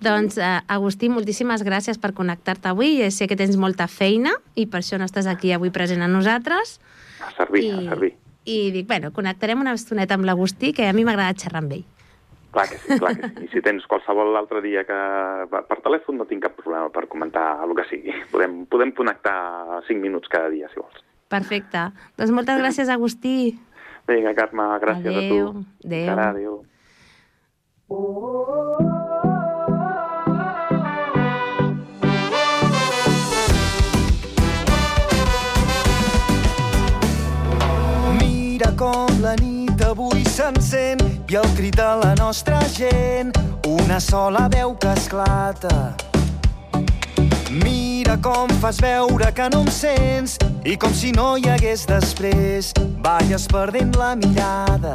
Doncs, 0.02 0.38
eh, 0.38 0.60
Agustí, 0.72 1.10
moltíssimes 1.12 1.62
gràcies 1.62 2.00
per 2.00 2.14
connectar-te 2.16 2.72
avui. 2.72 3.02
Eh, 3.02 3.10
Sé 3.10 3.28
que 3.28 3.36
tens 3.36 3.58
molta 3.60 3.86
feina 3.86 4.32
i 4.56 4.66
per 4.66 4.80
això 4.80 4.98
no 4.98 5.04
estàs 5.04 5.28
aquí 5.28 5.52
avui 5.52 5.70
present 5.70 6.02
amb 6.02 6.16
nosaltres. 6.16 6.78
A 7.20 7.30
servir, 7.36 7.66
I, 7.68 7.70
a 7.70 7.90
servir. 7.92 8.14
I 8.48 8.58
dic, 8.74 8.88
bueno, 8.88 9.12
connectarem 9.12 9.60
una 9.60 9.76
estoneta 9.76 10.16
amb 10.16 10.24
l'Agustí, 10.24 10.72
que 10.72 10.88
a 10.88 10.96
mi 10.96 11.04
m'agrada 11.04 11.36
xerrar 11.38 11.62
amb 11.62 11.76
ell. 11.76 11.84
Clar 12.52 12.66
que 12.68 12.80
sí, 12.80 12.98
clar 12.98 13.14
que 13.16 13.28
sí. 13.28 13.46
I 13.46 13.52
si 13.52 13.62
tens 13.64 13.86
qualsevol 13.88 14.36
altre 14.36 14.60
dia 14.64 14.82
que 14.88 14.98
per 15.52 15.78
telèfon, 15.84 16.18
no 16.18 16.26
tinc 16.28 16.42
cap 16.48 16.56
problema 16.58 16.90
per 16.92 17.06
comentar 17.12 17.62
el 17.64 17.76
que 17.76 17.86
sigui. 17.92 18.12
Podem, 18.32 18.64
podem 18.66 18.92
connectar 18.96 19.38
5 19.86 20.00
minuts 20.00 20.28
cada 20.32 20.50
dia, 20.52 20.68
si 20.72 20.80
vols. 20.80 21.00
Perfecte. 21.32 21.86
Doncs 22.20 22.32
moltes 22.36 22.60
gràcies, 22.60 22.90
Agustí. 22.92 23.36
Vinga, 24.10 24.34
Carme, 24.36 24.66
gràcies 24.82 25.08
Adéu, 25.08 25.22
a 25.22 25.28
tu. 25.30 25.64
adéu. 25.86 26.02
Encara, 26.02 26.28
adéu. 26.34 26.58
Mira 38.20 38.72
com 38.76 39.08
la 39.22 39.34
nit 39.40 39.80
avui 39.86 40.24
s'encén 40.28 41.00
i 41.32 41.38
el 41.40 41.48
crit 41.56 41.76
de 41.80 41.90
la 42.02 42.12
nostra 42.18 42.60
gent, 42.76 43.32
una 43.68 43.98
sola 44.00 44.48
veu 44.52 44.74
que 44.76 44.92
esclata. 44.98 45.76
Mira 47.52 48.16
com 48.16 48.48
fas 48.60 48.78
veure 48.80 49.30
que 49.32 49.48
no 49.52 49.62
em 49.66 49.70
sents 49.70 50.38
i 50.64 50.76
com 50.80 50.94
si 50.96 51.12
no 51.12 51.34
hi 51.36 51.50
hagués 51.52 51.84
després 51.84 52.72
balles 53.04 53.44
perdent 53.52 53.92
la 54.00 54.14
mirada. 54.16 54.94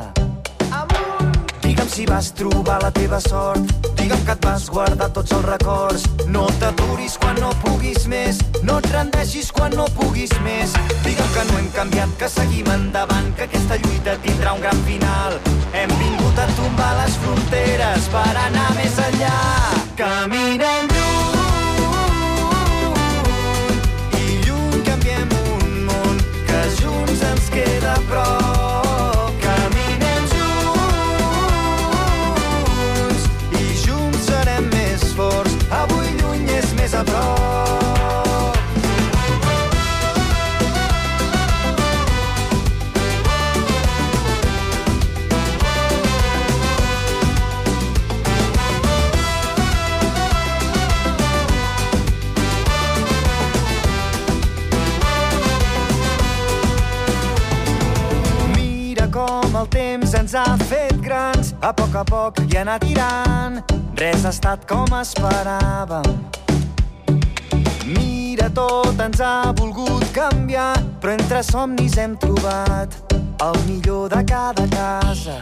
Amunt! 0.71 1.37
Digue'm 1.61 1.89
si 1.91 2.07
vas 2.09 2.31
trobar 2.31 2.79
la 2.81 2.89
teva 2.95 3.19
sort, 3.21 3.69
digue'm 3.99 4.23
que 4.25 4.33
et 4.33 4.45
vas 4.45 4.65
guardar 4.73 5.11
tots 5.13 5.35
els 5.37 5.45
records. 5.45 6.07
No 6.25 6.47
t'aturis 6.57 7.19
quan 7.21 7.37
no 7.43 7.51
puguis 7.61 8.07
més, 8.09 8.41
no 8.63 8.79
et 8.81 8.89
rendeixis 8.95 9.51
quan 9.51 9.75
no 9.77 9.85
puguis 9.99 10.33
més. 10.47 10.73
Digue'm 11.05 11.31
que 11.35 11.45
no 11.51 11.59
hem 11.59 11.69
canviat, 11.77 12.17
que 12.17 12.31
seguim 12.31 12.71
endavant, 12.73 13.33
que 13.37 13.45
aquesta 13.45 13.77
lluita 13.83 14.17
tindrà 14.25 14.57
un 14.57 14.65
gran 14.65 14.81
final. 14.89 15.37
Hem 15.77 15.93
vingut 16.01 16.41
a 16.41 16.49
tombar 16.57 16.93
les 17.03 17.21
fronteres 17.21 18.09
per 18.15 18.29
anar 18.47 18.69
més 18.79 19.01
enllà. 19.11 19.37
Caminem 19.99 20.86
junts 27.49 27.83
ens 27.83 28.46
temps 60.37 60.49
ens 60.49 60.61
ha 60.61 60.65
fet 60.65 61.01
grans, 61.01 61.53
a 61.61 61.73
poc 61.73 61.95
a 61.95 62.03
poc 62.03 62.39
i 62.51 62.57
anar 62.57 62.79
tirant. 62.79 63.61
Res 63.97 64.25
ha 64.25 64.29
estat 64.29 64.67
com 64.69 64.85
esperàvem. 64.93 66.05
Mira, 67.85 68.49
tot 68.53 68.99
ens 69.01 69.21
ha 69.21 69.53
volgut 69.57 70.05
canviar, 70.13 70.75
però 71.01 71.15
entre 71.17 71.43
somnis 71.43 71.97
hem 71.97 72.17
trobat 72.17 73.01
el 73.41 73.61
millor 73.65 74.09
de 74.13 74.23
cada 74.25 74.67
casa. 74.69 75.41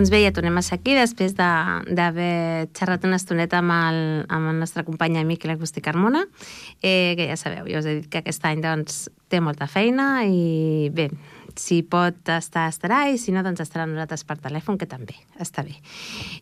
Doncs 0.00 0.08
bé, 0.08 0.22
ja 0.24 0.30
tornem 0.32 0.56
a 0.56 0.62
ser 0.64 0.78
aquí 0.78 0.94
després 0.96 1.34
de- 1.36 1.92
d'haver 1.92 2.70
xerrat 2.72 3.02
una 3.04 3.18
estoneta 3.20 3.58
amb 3.58 3.70
el, 3.70 3.98
amb 4.32 4.48
el 4.48 4.56
nostre 4.56 4.80
company 4.82 5.18
i 5.18 5.20
amic 5.20 5.44
l'Agustí 5.44 5.82
Carmona, 5.84 6.22
eh, 6.80 7.12
que 7.18 7.26
ja 7.28 7.36
sabeu, 7.36 7.66
jo 7.68 7.82
us 7.82 7.84
he 7.84 7.98
dit 7.98 8.06
que 8.08 8.22
aquest 8.22 8.42
any 8.48 8.62
doncs, 8.62 9.10
té 9.28 9.42
molta 9.44 9.66
feina 9.68 10.24
i 10.24 10.88
bé, 10.88 11.10
si 11.54 11.82
pot 11.82 12.16
estar, 12.32 12.70
estarà, 12.72 13.12
i 13.12 13.18
si 13.18 13.30
no, 13.30 13.42
doncs 13.44 13.60
estarà 13.60 13.84
nosaltres 13.84 14.24
per 14.24 14.38
telèfon, 14.40 14.78
que 14.80 14.88
també 14.88 15.20
està 15.38 15.60
bé. 15.62 15.76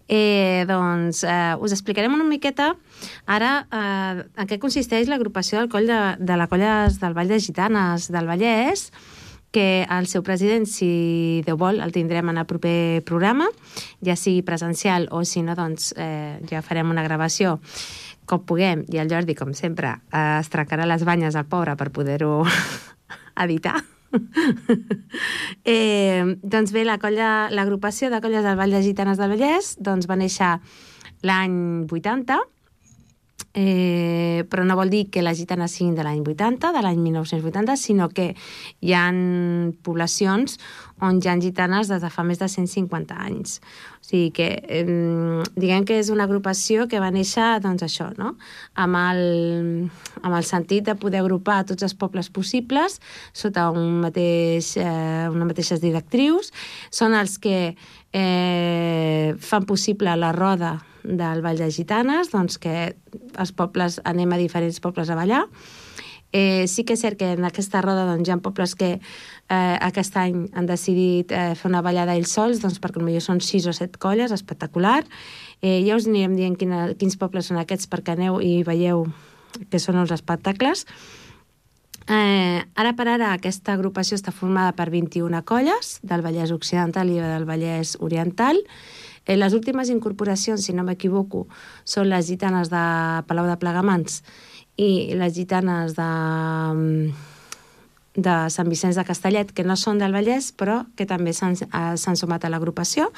Eh, 0.06 0.62
doncs 0.70 1.24
eh, 1.24 1.59
us 1.59 1.74
explicarem 1.74 2.14
una 2.14 2.22
miqueta 2.22 2.76
ara 3.26 3.66
eh, 3.72 4.22
en 4.38 4.46
què 4.46 4.61
consisteix 4.62 5.11
l'agrupació 5.11 5.59
del 5.59 5.68
coll 5.68 5.90
de, 5.90 6.14
de 6.20 6.36
la 6.38 6.46
colla 6.46 6.86
del 6.94 7.12
Vall 7.12 7.26
de 7.26 7.40
Gitanes 7.40 8.06
del 8.06 8.30
Vallès, 8.30 8.92
que 9.51 9.86
el 9.88 10.07
seu 10.07 10.22
president, 10.22 10.66
si 10.68 11.40
Déu 11.46 11.57
vol, 11.57 11.80
el 11.80 11.92
tindrem 11.94 12.28
en 12.28 12.36
el 12.42 12.46
proper 12.46 13.03
programa, 13.09 13.46
ja 14.05 14.16
sigui 14.16 14.42
presencial 14.44 15.09
o 15.11 15.22
si 15.24 15.40
no, 15.42 15.55
doncs 15.57 15.94
eh, 15.96 16.38
ja 16.51 16.61
farem 16.62 16.90
una 16.92 17.05
gravació 17.07 17.59
com 18.28 18.42
puguem, 18.44 18.82
i 18.92 18.99
el 19.01 19.09
Jordi, 19.09 19.32
com 19.34 19.55
sempre, 19.57 19.94
eh, 20.12 20.40
es 20.42 20.51
trencarà 20.53 20.84
les 20.84 21.05
banyes 21.09 21.36
al 21.36 21.46
pobre 21.49 21.76
per 21.80 21.88
poder-ho 21.96 22.42
editar. 23.44 23.78
eh, 25.64 26.36
doncs 26.42 26.72
bé, 26.72 26.84
la 26.84 26.99
colla- 26.99 27.49
l'agrupació 27.51 28.11
de 28.11 28.20
colles 28.20 28.44
del 28.44 28.57
Vall 28.57 28.72
de 28.72 28.82
Gitanes 28.82 29.18
del 29.20 29.32
Vallès 29.32 29.74
doncs, 29.80 30.09
va 30.09 30.16
néixer 30.16 30.59
l'any 31.26 31.86
80, 31.88 32.38
eh, 33.55 34.44
però 34.51 34.64
no 34.64 34.76
vol 34.76 34.90
dir 34.90 35.09
que 35.11 35.22
les 35.22 35.38
gitanes 35.38 35.72
siguin 35.72 35.94
de 35.96 36.05
l'any 36.05 36.20
80, 36.22 36.72
de 36.74 36.82
l'any 36.84 37.01
1980, 37.01 37.76
sinó 37.80 38.09
que 38.12 38.34
hi 38.80 38.94
han 38.94 39.74
poblacions 39.82 40.59
on 41.01 41.20
hi 41.22 41.28
ha 41.30 41.36
gitanes 41.38 41.88
des 41.88 42.03
de 42.03 42.11
fa 42.11 42.24
més 42.26 42.40
de 42.40 42.49
150 42.51 43.14
anys. 43.14 43.59
O 44.01 44.05
sigui 44.09 44.30
que, 44.34 44.49
eh, 44.66 45.42
diguem 45.55 45.84
que 45.86 45.99
és 45.99 46.11
una 46.11 46.24
agrupació 46.24 46.88
que 46.88 47.01
va 47.01 47.11
néixer, 47.14 47.61
doncs 47.62 47.82
això, 47.86 48.11
no? 48.18 48.34
amb, 48.74 48.96
el, 48.96 49.90
amb 50.22 50.34
el 50.34 50.44
sentit 50.44 50.84
de 50.84 50.96
poder 50.99 51.20
agrupar 51.22 51.64
tots 51.66 51.82
els 51.82 51.94
pobles 51.94 52.30
possibles 52.30 53.01
sota 53.32 53.70
un 53.70 54.01
mateix, 54.03 54.76
eh, 54.76 55.28
una 55.30 55.46
mateixes 55.46 55.80
directrius. 55.80 56.53
Són 56.90 57.14
els 57.14 57.38
que 57.38 57.76
eh, 58.12 59.34
fan 59.38 59.66
possible 59.66 60.14
la 60.16 60.32
roda 60.32 60.78
del 61.09 61.42
Vall 61.42 61.61
de 61.61 61.70
Gitanes, 61.72 62.32
doncs 62.34 62.59
que 62.61 62.94
els 63.38 63.52
pobles 63.56 63.98
anem 64.04 64.32
a 64.32 64.40
diferents 64.40 64.80
pobles 64.84 65.09
a 65.09 65.16
ballar. 65.16 65.46
Eh, 66.30 66.66
sí 66.68 66.84
que 66.84 66.92
és 66.92 67.00
cert 67.00 67.16
que 67.16 67.30
en 67.38 67.46
aquesta 67.48 67.80
roda 67.80 68.04
doncs, 68.04 68.28
hi 68.28 68.32
ha 68.34 68.36
pobles 68.44 68.74
que 68.76 68.90
eh, 68.98 69.76
aquest 69.80 70.16
any 70.20 70.42
han 70.52 70.68
decidit 70.68 71.32
eh, 71.32 71.54
fer 71.56 71.70
una 71.70 71.80
ballada 71.80 72.18
ells 72.18 72.34
sols, 72.36 72.61
doncs, 72.61 72.76
perquè 72.82 73.00
potser 73.00 73.22
són 73.24 73.40
sis 73.40 73.64
o 73.64 73.72
set 73.72 73.96
colles, 73.96 74.34
espectacular. 74.36 75.00
Eh, 75.62 75.80
ja 75.86 75.96
us 75.96 76.06
anirem 76.11 76.36
dient 76.36 76.59
quina, 76.61 76.90
quins 77.00 77.16
pobles 77.16 77.48
són 77.48 77.62
aquests 77.62 77.88
perquè 77.88 78.18
aneu 78.18 78.42
i 78.44 78.61
veieu 78.66 79.06
que 79.72 79.80
són 79.80 79.96
els 80.02 80.12
espectacles. 80.12 80.84
Eh, 82.09 82.61
ara 82.76 82.94
per 82.96 83.04
ara 83.09 83.34
aquesta 83.36 83.74
agrupació 83.76 84.16
està 84.16 84.32
formada 84.32 84.72
per 84.76 84.88
21 84.92 85.42
colles 85.48 85.98
del 86.00 86.22
Vallès 86.24 86.52
Occidental 86.52 87.09
i 87.12 87.18
del 87.20 87.44
Vallès 87.48 87.96
Oriental. 88.00 88.61
Eh, 89.28 89.36
les 89.36 89.52
últimes 89.52 89.90
incorporacions, 89.92 90.64
si 90.64 90.72
no 90.72 90.82
m'equivoco, 90.88 91.44
són 91.84 92.08
les 92.08 92.26
gitanes 92.26 92.72
de 92.72 92.84
Palau 93.28 93.46
de 93.46 93.58
Plegamans 93.60 94.22
i 94.80 95.12
les 95.20 95.34
gitanes 95.36 95.92
de, 95.98 96.10
de 98.16 98.36
Sant 98.50 98.72
Vicenç 98.72 98.96
de 98.96 99.04
Castellet, 99.04 99.52
que 99.52 99.66
no 99.68 99.76
són 99.76 100.00
del 100.00 100.16
Vallès, 100.16 100.48
però 100.56 100.80
que 100.96 101.06
també 101.06 101.36
s'han 101.36 101.58
eh, 101.60 102.16
sumat 102.16 102.48
a 102.48 102.52
l'agrupació. 102.54 103.10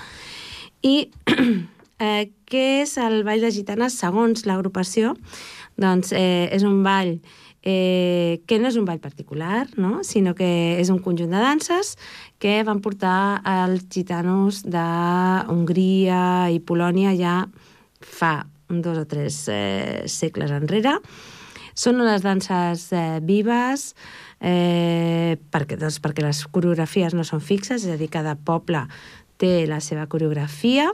I 0.83 1.13
eh, 2.03 2.27
què 2.51 2.65
és 2.83 2.97
el 2.99 3.23
Ball 3.23 3.47
de 3.47 3.53
Gitanes 3.55 3.95
segons 4.03 4.43
l'agrupació? 4.51 5.15
Doncs 5.79 6.11
eh, 6.11 6.51
és 6.51 6.67
un 6.67 6.83
ball 6.83 7.21
eh, 7.63 8.41
que 8.47 8.59
no 8.59 8.69
és 8.69 8.77
un 8.81 8.87
ball 8.89 9.01
particular, 9.01 9.69
no? 9.77 10.01
sinó 10.05 10.35
que 10.35 10.81
és 10.81 10.91
un 10.91 10.99
conjunt 11.05 11.31
de 11.31 11.41
danses 11.41 11.97
que 12.41 12.63
van 12.65 12.81
portar 12.81 13.43
els 13.45 13.85
gitanos 13.93 14.63
d'Hongria 14.65 16.49
i 16.49 16.61
Polònia 16.65 17.13
ja 17.19 17.35
fa 18.01 18.47
dos 18.71 19.03
o 19.03 19.05
tres 19.05 19.43
eh, 19.53 20.09
segles 20.09 20.53
enrere. 20.55 20.97
Són 21.77 22.01
unes 22.01 22.25
danses 22.25 22.87
eh, 22.97 23.21
vives, 23.25 23.93
eh, 24.41 25.37
perquè, 25.53 25.77
doncs, 25.81 26.01
perquè 26.01 26.25
les 26.25 26.41
coreografies 26.49 27.15
no 27.17 27.27
són 27.29 27.43
fixes, 27.45 27.85
és 27.85 27.93
a 27.93 27.99
dir, 28.01 28.09
cada 28.13 28.37
poble 28.37 28.87
té 29.41 29.67
la 29.69 29.81
seva 29.85 30.07
coreografia 30.09 30.91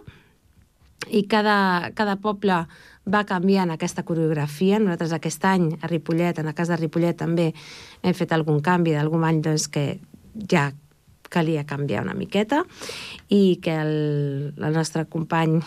i 1.10 1.24
cada, 1.30 1.92
cada 1.94 2.16
poble 2.22 2.58
va 3.06 3.22
canviant 3.26 3.70
aquesta 3.70 4.02
coreografia. 4.06 4.80
Nosaltres 4.82 5.14
aquest 5.14 5.46
any 5.46 5.68
a 5.78 5.90
Ripollet, 5.90 6.40
en 6.42 6.50
el 6.50 6.56
cas 6.58 6.72
de 6.72 6.78
Ripollet 6.80 7.18
també 7.22 7.52
hem 8.02 8.18
fet 8.18 8.34
algun 8.34 8.58
canvi 8.64 8.96
d'algun 8.96 9.26
any 9.26 9.42
doncs, 9.44 9.68
que 9.70 10.00
ja 10.50 10.72
calia 11.32 11.66
canviar 11.68 12.04
una 12.04 12.14
miqueta 12.14 12.62
i 13.32 13.58
que 13.62 13.74
el, 13.74 13.94
el 14.56 14.76
nostre 14.76 15.06
company, 15.10 15.58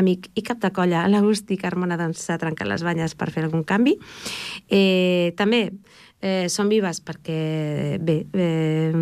amic 0.00 0.30
i 0.34 0.44
cap 0.46 0.60
de 0.62 0.72
colla, 0.74 1.06
l'Agustí 1.10 1.58
Carmona, 1.60 1.98
doncs, 2.00 2.24
s'ha 2.26 2.38
trencat 2.40 2.68
les 2.70 2.84
banyes 2.86 3.16
per 3.18 3.30
fer 3.34 3.44
algun 3.46 3.64
canvi. 3.66 3.96
Eh, 4.68 5.32
també 5.38 5.66
eh, 6.20 6.46
són 6.52 6.70
vives 6.70 7.00
perquè, 7.04 7.98
bé, 8.00 8.16
eh, 8.32 8.92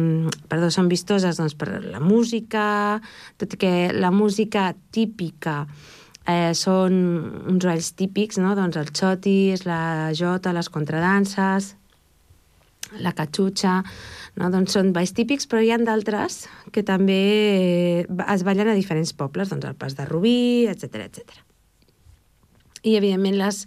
perdó, 0.48 0.70
són 0.74 0.88
vistoses 0.90 1.38
doncs, 1.38 1.56
per 1.58 1.80
la 1.84 2.00
música, 2.00 2.98
tot 3.36 3.54
i 3.54 3.60
que 3.60 3.72
la 3.94 4.12
música 4.14 4.70
típica 4.94 5.64
eh, 6.28 6.52
són 6.54 7.00
uns 7.48 7.66
balls 7.66 7.92
típics, 7.98 8.38
no? 8.40 8.54
doncs 8.58 8.78
el 8.78 8.92
xotis, 8.92 9.66
la 9.68 10.12
jota, 10.16 10.54
les 10.56 10.70
contradanses, 10.72 11.74
la 12.96 13.12
catxutxa, 13.16 13.82
no? 14.40 14.48
doncs 14.54 14.76
són 14.76 14.92
balls 14.96 15.12
típics, 15.16 15.48
però 15.50 15.60
hi 15.62 15.72
ha 15.74 15.78
d'altres 15.82 16.46
que 16.72 16.84
també 16.86 17.18
eh, 17.18 18.06
es 18.32 18.44
ballen 18.46 18.72
a 18.72 18.78
diferents 18.78 19.12
pobles, 19.16 19.52
doncs 19.52 19.68
el 19.68 19.76
pas 19.78 19.96
de 19.98 20.08
Rubí, 20.08 20.66
etc 20.70 21.04
etc. 21.04 21.42
I, 22.82 22.94
evidentment, 22.96 23.36
les 23.40 23.64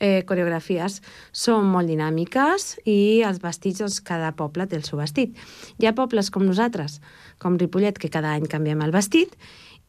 eh, 0.00 0.20
coreografies 0.28 1.00
són 1.32 1.68
molt 1.72 1.90
dinàmiques 1.90 2.74
i 2.88 3.22
els 3.26 3.40
vestits, 3.42 3.80
doncs, 3.82 4.00
cada 4.04 4.32
poble 4.36 4.66
té 4.68 4.78
el 4.78 4.84
seu 4.86 5.00
vestit. 5.00 5.36
Hi 5.80 5.88
ha 5.88 5.96
pobles 5.96 6.30
com 6.30 6.44
nosaltres, 6.46 7.00
com 7.40 7.58
Ripollet, 7.60 7.98
que 7.98 8.12
cada 8.12 8.34
any 8.36 8.46
canviem 8.50 8.84
el 8.84 8.94
vestit, 8.94 9.36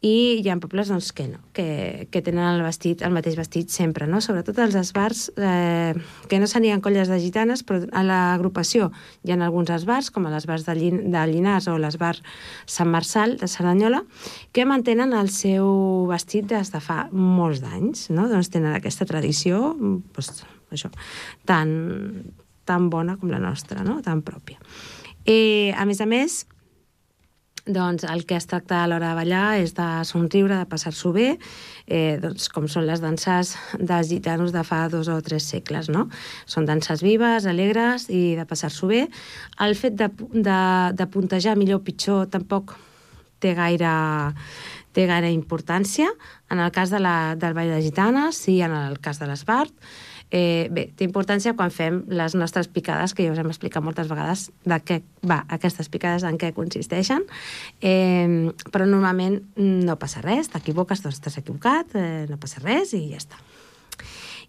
i 0.01 0.41
hi 0.41 0.49
ha 0.49 0.55
pobles 0.57 0.89
doncs, 0.89 1.11
que 1.13 1.27
no, 1.29 1.37
que, 1.53 2.07
que 2.09 2.23
tenen 2.25 2.47
el 2.55 2.63
vestit, 2.65 3.03
el 3.05 3.13
mateix 3.13 3.35
vestit 3.37 3.69
sempre, 3.69 4.07
no? 4.09 4.17
sobretot 4.25 4.57
els 4.63 4.73
esbars, 4.79 5.27
eh, 5.37 5.93
que 6.27 6.39
no 6.41 6.47
serien 6.49 6.81
colles 6.81 7.11
de 7.11 7.19
gitanes, 7.21 7.61
però 7.61 7.83
a 7.93 8.01
l'agrupació 8.01 8.89
hi 9.21 9.35
ha 9.35 9.37
alguns 9.37 9.69
esbars, 9.69 10.09
com 10.09 10.25
l'esbars 10.25 10.65
de, 10.65 10.73
Llin, 10.79 11.03
de 11.13 11.25
Llinars 11.29 11.69
o 11.69 11.77
l'esbar 11.77 12.15
Sant 12.65 12.89
Marçal 12.89 13.37
de 13.37 13.49
Cerdanyola, 13.51 14.01
que 14.57 14.65
mantenen 14.65 15.13
el 15.13 15.29
seu 15.29 16.07
vestit 16.09 16.49
des 16.49 16.73
de 16.73 16.81
fa 16.81 17.03
molts 17.13 17.61
d'anys, 17.61 18.09
no? 18.09 18.25
doncs 18.31 18.49
tenen 18.49 18.73
aquesta 18.73 19.05
tradició 19.05 19.75
doncs, 19.77 20.47
això, 20.73 20.89
tan, 21.45 21.69
tan 22.65 22.89
bona 22.89 23.19
com 23.21 23.29
la 23.29 23.43
nostra, 23.43 23.85
no? 23.85 23.99
tan 24.01 24.25
pròpia. 24.25 24.57
Eh, 25.29 25.69
a 25.77 25.85
més 25.85 26.01
a 26.01 26.09
més, 26.09 26.47
doncs 27.65 28.05
el 28.09 28.25
que 28.25 28.35
es 28.39 28.47
tracta 28.49 28.81
a 28.81 28.87
l'hora 28.89 29.11
de 29.11 29.17
ballar 29.19 29.45
és 29.61 29.75
de 29.77 29.87
somriure, 30.07 30.55
de 30.57 30.67
passar-s'ho 30.69 31.11
bé, 31.13 31.27
eh, 31.85 32.17
doncs, 32.21 32.49
com 32.49 32.67
són 32.71 32.87
les 32.87 33.01
danses 33.03 33.53
dels 33.77 34.09
gitanos 34.09 34.53
de 34.55 34.63
fa 34.65 34.87
dos 34.89 35.09
o 35.11 35.19
tres 35.21 35.45
segles. 35.53 35.89
No? 35.93 36.07
Són 36.49 36.65
danses 36.65 37.03
vives, 37.05 37.45
alegres 37.45 38.09
i 38.09 38.35
de 38.39 38.45
passar-s'ho 38.49 38.89
bé. 38.89 39.03
El 39.61 39.75
fet 39.77 39.97
de, 39.99 40.09
de, 40.33 40.61
de 40.97 41.09
puntejar 41.13 41.57
millor 41.59 41.81
o 41.81 41.85
pitjor 41.85 42.29
tampoc 42.33 42.75
té 43.41 43.53
gaire, 43.57 43.91
té 44.93 45.05
gaire 45.09 45.31
importància. 45.33 46.09
En 46.49 46.59
el 46.59 46.71
cas 46.73 46.89
de 46.89 47.01
la, 47.01 47.35
del 47.35 47.53
ball 47.57 47.69
de 47.73 47.81
gitanes, 47.81 48.41
sí, 48.41 48.59
en 48.61 48.73
el 48.73 48.99
cas 49.01 49.21
de 49.21 49.29
l'Esbart, 49.29 49.73
Eh, 50.31 50.69
bé, 50.71 50.85
té 50.95 51.03
importància 51.03 51.51
quan 51.59 51.73
fem 51.75 52.01
les 52.07 52.35
nostres 52.39 52.69
picades, 52.71 53.11
que 53.13 53.25
ja 53.25 53.33
us 53.33 53.39
hem 53.41 53.49
explicat 53.51 53.83
moltes 53.83 54.07
vegades 54.07 54.45
de 54.63 54.77
què 54.79 55.01
va 55.27 55.41
aquestes 55.51 55.91
picades, 55.91 56.23
en 56.23 56.39
què 56.39 56.53
consisteixen, 56.55 57.25
eh, 57.83 58.47
però 58.71 58.87
normalment 58.87 59.41
no 59.59 59.97
passa 59.99 60.23
res, 60.23 60.47
t'equivoques, 60.53 61.03
doncs 61.03 61.19
t'has 61.19 61.41
equivocat, 61.43 61.95
eh, 61.99 62.27
no 62.31 62.39
passa 62.39 62.63
res 62.63 62.95
i 62.95 63.09
ja 63.11 63.19
està. 63.19 63.41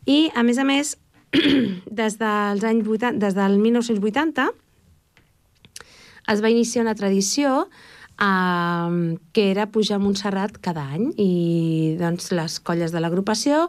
I, 0.06 0.30
a 0.34 0.46
més 0.46 0.58
a 0.62 0.66
més, 0.66 0.96
des 2.02 2.18
dels 2.20 2.68
anys 2.68 2.86
80, 2.86 3.18
des 3.18 3.34
del 3.34 3.58
1980 3.58 4.52
es 6.30 6.42
va 6.44 6.50
iniciar 6.50 6.84
una 6.86 6.94
tradició 6.94 7.66
que 9.32 9.50
era 9.50 9.66
pujar 9.72 9.96
a 9.96 10.02
Montserrat 10.02 10.60
cada 10.62 10.84
any 10.94 11.08
i 11.18 11.96
doncs, 11.98 12.30
les 12.30 12.60
colles 12.62 12.92
de 12.94 13.00
l'agrupació 13.02 13.64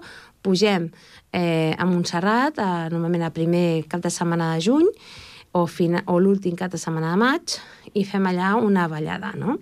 pugem 0.46 0.92
eh, 1.34 1.76
a 1.78 1.86
Montserrat, 1.90 2.62
eh, 2.62 2.90
normalment 2.94 3.26
a 3.28 3.34
primer 3.34 3.84
cap 3.90 4.02
de 4.06 4.14
setmana 4.14 4.54
de 4.54 4.62
juny, 4.64 4.90
o, 5.54 5.68
o 5.68 6.20
l'últim 6.20 6.56
cap 6.58 6.72
de 6.74 6.80
setmana 6.82 7.12
de 7.14 7.20
maig, 7.22 7.56
i 7.94 8.04
fem 8.10 8.26
allà 8.26 8.56
una 8.58 8.88
ballada, 8.90 9.34
no? 9.38 9.60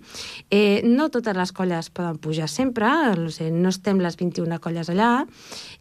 Eh, 0.48 0.80
no 0.88 1.10
totes 1.12 1.36
les 1.36 1.52
colles 1.52 1.90
poden 1.92 2.16
pujar 2.22 2.48
sempre, 2.48 2.88
no, 3.18 3.28
sé, 3.32 3.50
no 3.52 3.68
estem 3.68 4.00
les 4.00 4.16
21 4.16 4.58
colles 4.64 4.88
allà, 4.92 5.10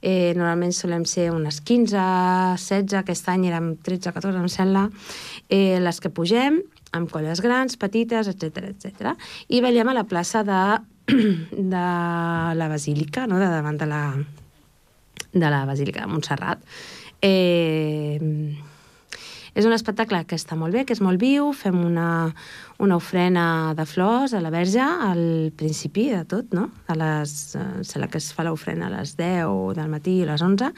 eh, 0.01 0.33
normalment 0.35 0.75
solem 0.75 1.05
ser 1.07 1.29
unes 1.31 1.61
15, 1.63 1.95
16, 2.59 2.97
aquest 2.99 3.31
any 3.31 3.47
érem 3.51 3.73
13, 3.79 4.11
14, 4.11 4.43
em 4.43 4.51
sembla, 4.51 4.89
eh, 5.47 5.79
les 5.79 6.03
que 6.03 6.11
pugem, 6.11 6.59
amb 6.91 7.07
colles 7.11 7.39
grans, 7.39 7.79
petites, 7.79 8.27
etc 8.27 8.67
etc. 8.73 9.15
i 9.47 9.63
ballem 9.63 9.87
a 9.87 9.95
la 9.95 10.03
plaça 10.03 10.43
de, 10.43 10.61
de 11.71 11.87
la 12.59 12.67
Basílica, 12.67 13.27
no? 13.31 13.39
de 13.39 13.47
davant 13.47 13.79
de 13.79 13.87
la, 13.87 14.03
de 15.33 15.49
la 15.49 15.65
Basílica 15.65 16.01
de 16.01 16.11
Montserrat. 16.11 16.59
Eh, 17.21 18.19
és 19.51 19.67
un 19.67 19.75
espectacle 19.75 20.21
que 20.27 20.37
està 20.39 20.55
molt 20.55 20.71
bé, 20.75 20.85
que 20.87 20.95
és 20.95 21.01
molt 21.03 21.19
viu, 21.19 21.49
fem 21.51 21.75
una, 21.83 22.31
una 22.79 22.95
ofrena 22.95 23.73
de 23.75 23.83
flors 23.89 24.31
a 24.33 24.39
la 24.43 24.51
verge 24.53 24.83
al 24.83 25.51
principi 25.59 26.07
de 26.13 26.21
tot, 26.23 26.53
no? 26.55 26.69
A 26.87 26.95
les, 26.95 27.33
eh, 27.59 27.65
sembla 27.83 28.07
que 28.07 28.21
es 28.21 28.29
fa 28.31 28.45
l'ofrena 28.47 28.87
a 28.87 28.93
les 28.93 29.17
10 29.19 29.75
del 29.75 29.91
matí 29.91 30.21
a 30.23 30.29
les 30.31 30.45
11, 30.45 30.71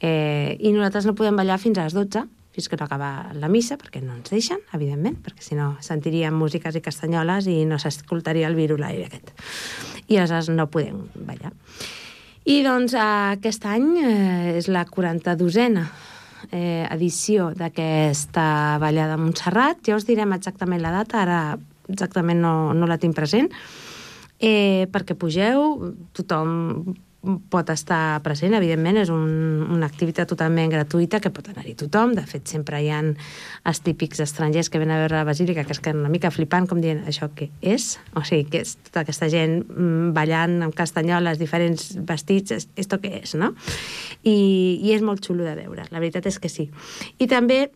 eh, 0.00 0.56
i 0.58 0.74
nosaltres 0.74 1.06
no 1.06 1.14
podem 1.14 1.38
ballar 1.38 1.60
fins 1.62 1.78
a 1.78 1.86
les 1.86 1.94
12, 1.94 2.24
fins 2.58 2.68
que 2.68 2.80
no 2.80 2.88
acaba 2.88 3.30
la 3.38 3.48
missa, 3.48 3.78
perquè 3.78 4.02
no 4.02 4.16
ens 4.18 4.34
deixen, 4.34 4.58
evidentment, 4.74 5.20
perquè 5.22 5.46
si 5.46 5.54
no 5.54 5.76
sentiríem 5.84 6.34
músiques 6.34 6.74
i 6.74 6.82
castanyoles 6.82 7.46
i 7.46 7.60
no 7.70 7.78
s'escoltaria 7.78 8.50
el 8.50 8.58
virulai 8.58 9.04
aquest. 9.06 9.30
I 10.08 10.18
aleshores 10.18 10.50
no 10.50 10.66
podem 10.66 11.04
ballar. 11.14 11.54
I 12.48 12.62
doncs 12.64 12.94
aquest 12.96 13.66
any 13.68 13.98
eh, 14.00 14.54
és 14.56 14.70
la 14.72 14.86
42a 14.88 15.82
eh, 16.48 16.86
edició 16.88 17.50
d'aquesta 17.52 18.78
ballada 18.80 19.18
a 19.18 19.20
Montserrat. 19.20 19.82
Ja 19.84 19.98
us 19.98 20.06
direm 20.08 20.32
exactament 20.32 20.80
la 20.80 20.94
data, 20.94 21.26
ara 21.26 21.40
exactament 21.92 22.40
no, 22.40 22.72
no 22.72 22.88
la 22.88 22.96
tinc 23.02 23.16
present, 23.18 23.50
eh, 24.40 24.88
perquè 24.88 25.16
pugeu, 25.20 25.92
tothom 26.16 26.96
pot 27.50 27.66
estar 27.72 28.20
present, 28.22 28.54
evidentment, 28.54 29.00
és 29.02 29.08
un, 29.10 29.64
una 29.74 29.88
activitat 29.90 30.28
totalment 30.30 30.70
gratuïta 30.70 31.18
que 31.18 31.32
pot 31.34 31.48
anar-hi 31.50 31.74
tothom. 31.78 32.12
De 32.14 32.22
fet, 32.28 32.46
sempre 32.46 32.78
hi 32.78 32.92
ha 32.94 33.00
els 33.02 33.80
típics 33.82 34.22
estrangers 34.22 34.70
que 34.70 34.78
venen 34.78 34.94
a 34.94 35.00
veure 35.02 35.18
la 35.18 35.26
basílica 35.26 35.64
que 35.66 35.74
es 35.74 35.82
queden 35.82 36.04
una 36.04 36.12
mica 36.12 36.30
flipant, 36.30 36.68
com 36.70 36.80
dient 36.82 37.02
això 37.10 37.26
què 37.34 37.50
és? 37.58 37.96
O 38.14 38.22
sigui, 38.22 38.46
que 38.52 38.62
és 38.62 38.76
tota 38.86 39.02
aquesta 39.02 39.26
gent 39.32 39.64
mm, 39.64 40.12
ballant 40.14 40.60
amb 40.68 40.76
castanyoles, 40.78 41.40
diferents 41.42 41.90
vestits, 42.06 42.70
esto 42.78 43.00
què 43.02 43.18
és, 43.24 43.34
no? 43.34 43.50
I, 44.22 44.38
I 44.78 44.94
és 44.94 45.02
molt 45.02 45.26
xulo 45.26 45.42
de 45.42 45.56
veure, 45.58 45.88
la 45.90 45.98
veritat 45.98 46.30
és 46.30 46.38
que 46.38 46.52
sí. 46.52 46.70
I 47.18 47.26
també 47.30 47.66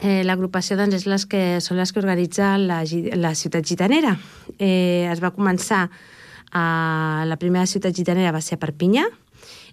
Eh, 0.00 0.22
L'agrupació 0.24 0.78
doncs, 0.78 0.94
és 0.96 1.04
les 1.04 1.26
que, 1.28 1.42
són 1.60 1.76
les 1.76 1.90
que 1.92 2.00
organitza 2.00 2.54
la, 2.56 2.78
la 3.20 3.34
ciutat 3.36 3.66
gitanera. 3.68 4.14
Eh, 4.56 5.04
es 5.10 5.20
va 5.20 5.28
començar 5.36 5.90
Uh, 6.50 7.22
la 7.30 7.36
primera 7.38 7.66
ciutat 7.70 7.94
gitanera 7.94 8.32
va 8.34 8.42
ser 8.42 8.58
a 8.58 8.62
Perpinyà, 8.62 9.06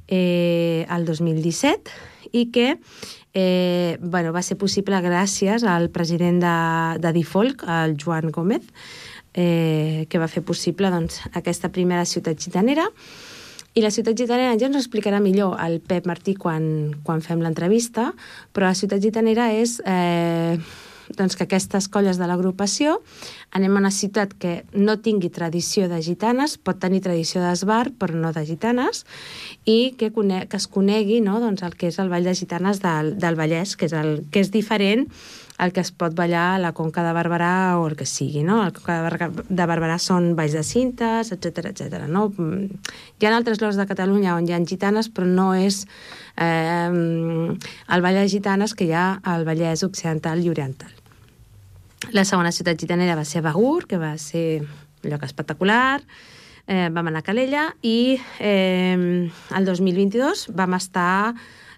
eh, 0.07 0.85
el 0.89 1.05
2017, 1.05 1.91
i 2.31 2.49
que 2.51 2.77
eh, 3.33 3.97
bueno, 4.01 4.33
va 4.33 4.41
ser 4.41 4.57
possible 4.57 4.99
gràcies 5.03 5.63
al 5.63 5.89
president 5.93 6.41
de, 6.41 6.57
de 7.03 7.13
Difolc, 7.13 7.63
el 7.67 7.95
Joan 8.01 8.31
Gómez, 8.31 8.65
eh, 9.33 10.07
que 10.09 10.19
va 10.19 10.29
fer 10.31 10.43
possible 10.43 10.89
doncs, 10.89 11.21
aquesta 11.37 11.69
primera 11.69 12.05
ciutat 12.05 12.39
gitanera. 12.41 12.87
I 13.77 13.83
la 13.85 13.91
ciutat 13.93 14.17
gitanera 14.17 14.55
ja 14.57 14.65
ens 14.71 14.79
explicarà 14.79 15.19
millor 15.21 15.59
el 15.61 15.77
Pep 15.85 16.07
Martí 16.09 16.33
quan, 16.33 16.97
quan 17.05 17.21
fem 17.21 17.43
l'entrevista, 17.45 18.09
però 18.51 18.71
la 18.71 18.77
ciutat 18.77 19.03
gitanera 19.03 19.51
és 19.53 19.77
eh, 19.85 20.57
doncs 21.15 21.37
que 21.37 21.45
aquestes 21.47 21.87
colles 21.87 22.19
de 22.19 22.27
l'agrupació 22.27 22.97
anem 23.55 23.77
a 23.77 23.81
una 23.85 23.93
ciutat 23.93 24.33
que 24.35 24.65
no 24.73 24.97
tingui 24.99 25.31
tradició 25.33 25.87
de 25.87 26.01
gitanes, 26.03 26.57
pot 26.57 26.81
tenir 26.83 27.01
tradició 27.05 27.41
d'esbar, 27.43 27.93
però 27.97 28.17
no 28.17 28.33
de 28.35 28.43
gitanes, 28.45 29.05
i 29.65 29.95
que, 29.97 30.11
que 30.11 30.59
es 30.59 30.67
conegui 30.67 31.21
no, 31.23 31.39
doncs 31.43 31.63
el 31.63 31.75
que 31.79 31.91
és 31.91 31.99
el 32.03 32.11
ball 32.11 32.27
de 32.27 32.35
gitanes 32.35 32.81
del, 32.83 33.15
del 33.21 33.39
Vallès, 33.39 33.77
que 33.77 33.87
és, 33.87 33.95
el, 33.95 34.25
que 34.31 34.43
és 34.43 34.51
diferent 34.51 35.07
al 35.57 35.73
que 35.73 35.81
es 35.81 35.89
pot 35.91 36.13
ballar 36.13 36.55
a 36.55 36.59
la 36.61 36.71
Conca 36.77 37.01
de 37.03 37.13
Barberà 37.17 37.77
o 37.81 37.87
el 37.89 37.95
que 37.97 38.05
sigui, 38.05 38.43
no? 38.45 38.59
El 38.63 38.73
Conca 38.77 38.99
de, 39.01 39.29
de 39.49 39.65
Barberà 39.69 39.97
són 40.01 40.35
balls 40.37 40.53
de 40.53 40.61
cintes, 40.63 41.31
etc 41.33 41.71
etc. 41.71 42.05
no? 42.13 42.27
Hi 43.17 43.25
ha 43.25 43.33
altres 43.33 43.61
llocs 43.61 43.79
de 43.79 43.87
Catalunya 43.89 44.35
on 44.37 44.45
hi 44.45 44.53
ha 44.53 44.61
gitanes, 44.61 45.09
però 45.09 45.25
no 45.25 45.49
és 45.57 45.85
eh, 46.37 46.91
el 46.93 48.05
ball 48.05 48.21
de 48.21 48.29
gitanes 48.29 48.77
que 48.77 48.85
hi 48.85 48.93
ha 48.93 49.07
al 49.23 49.49
Vallès 49.49 49.83
Occidental 49.87 50.45
i 50.45 50.53
Oriental. 50.53 50.93
La 52.13 52.23
segona 52.25 52.53
ciutat 52.53 52.77
gitanera 52.77 53.17
va 53.17 53.25
ser 53.25 53.41
Begur, 53.41 53.87
que 53.89 53.97
va 53.97 54.13
ser 54.21 54.61
un 54.61 55.09
lloc 55.09 55.23
espectacular, 55.25 56.01
eh, 56.67 56.89
vam 56.93 57.09
anar 57.09 57.23
a 57.23 57.25
Calella 57.25 57.63
i 57.81 58.19
eh, 58.39 59.27
el 59.57 59.65
2022 59.65 60.47
vam 60.55 60.77
estar, 60.77 61.33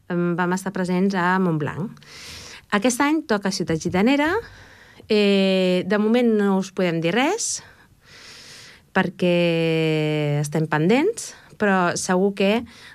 vam 0.09 0.53
estar 0.57 0.73
presents 0.75 1.15
a 1.15 1.37
Montblanc. 1.39 1.95
Aquest 2.75 3.01
any 3.01 3.23
toca 3.25 3.53
Ciutat 3.55 3.79
Gitanera, 3.81 4.33
eh, 5.07 5.83
de 5.87 5.97
moment 5.97 6.35
no 6.37 6.57
us 6.59 6.73
podem 6.75 6.99
dir 7.01 7.15
res, 7.15 7.63
perquè 8.93 10.41
estem 10.41 10.67
pendents, 10.69 11.33
però 11.59 11.95
segur 11.97 12.33
que 12.37 12.51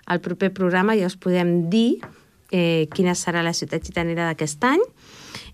al 0.07 0.21
proper 0.21 0.53
programa 0.55 0.97
ja 0.99 1.09
us 1.11 1.17
podem 1.21 1.71
dir 1.71 2.01
eh, 2.51 2.87
quina 2.95 3.15
serà 3.19 3.43
la 3.43 3.55
ciutat 3.57 3.85
gitanera 3.85 4.31
d'aquest 4.31 4.65
any. 4.65 4.83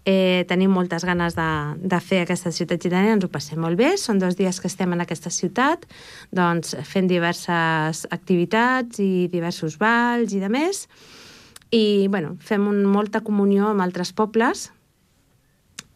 Eh, 0.08 0.46
tenim 0.48 0.72
moltes 0.72 1.04
ganes 1.04 1.34
de, 1.36 1.48
de 1.76 2.00
fer 2.00 2.22
aquesta 2.22 2.48
ciutat 2.56 2.80
gitanera, 2.80 3.18
ens 3.18 3.26
ho 3.26 3.28
passem 3.28 3.60
molt 3.60 3.76
bé, 3.76 3.92
són 4.00 4.18
dos 4.22 4.38
dies 4.38 4.60
que 4.60 4.70
estem 4.70 4.96
en 4.96 5.04
aquesta 5.04 5.28
ciutat, 5.28 5.84
doncs 6.32 6.72
fent 6.88 7.10
diverses 7.10 8.06
activitats 8.08 9.02
i 9.04 9.28
diversos 9.28 9.76
balls 9.80 10.32
i 10.32 10.40
de 10.40 10.48
més, 10.48 10.86
i 11.76 12.08
bueno, 12.08 12.38
fem 12.40 12.64
un, 12.66 12.80
molta 12.88 13.20
comunió 13.20 13.68
amb 13.68 13.84
altres 13.84 14.14
pobles, 14.16 14.70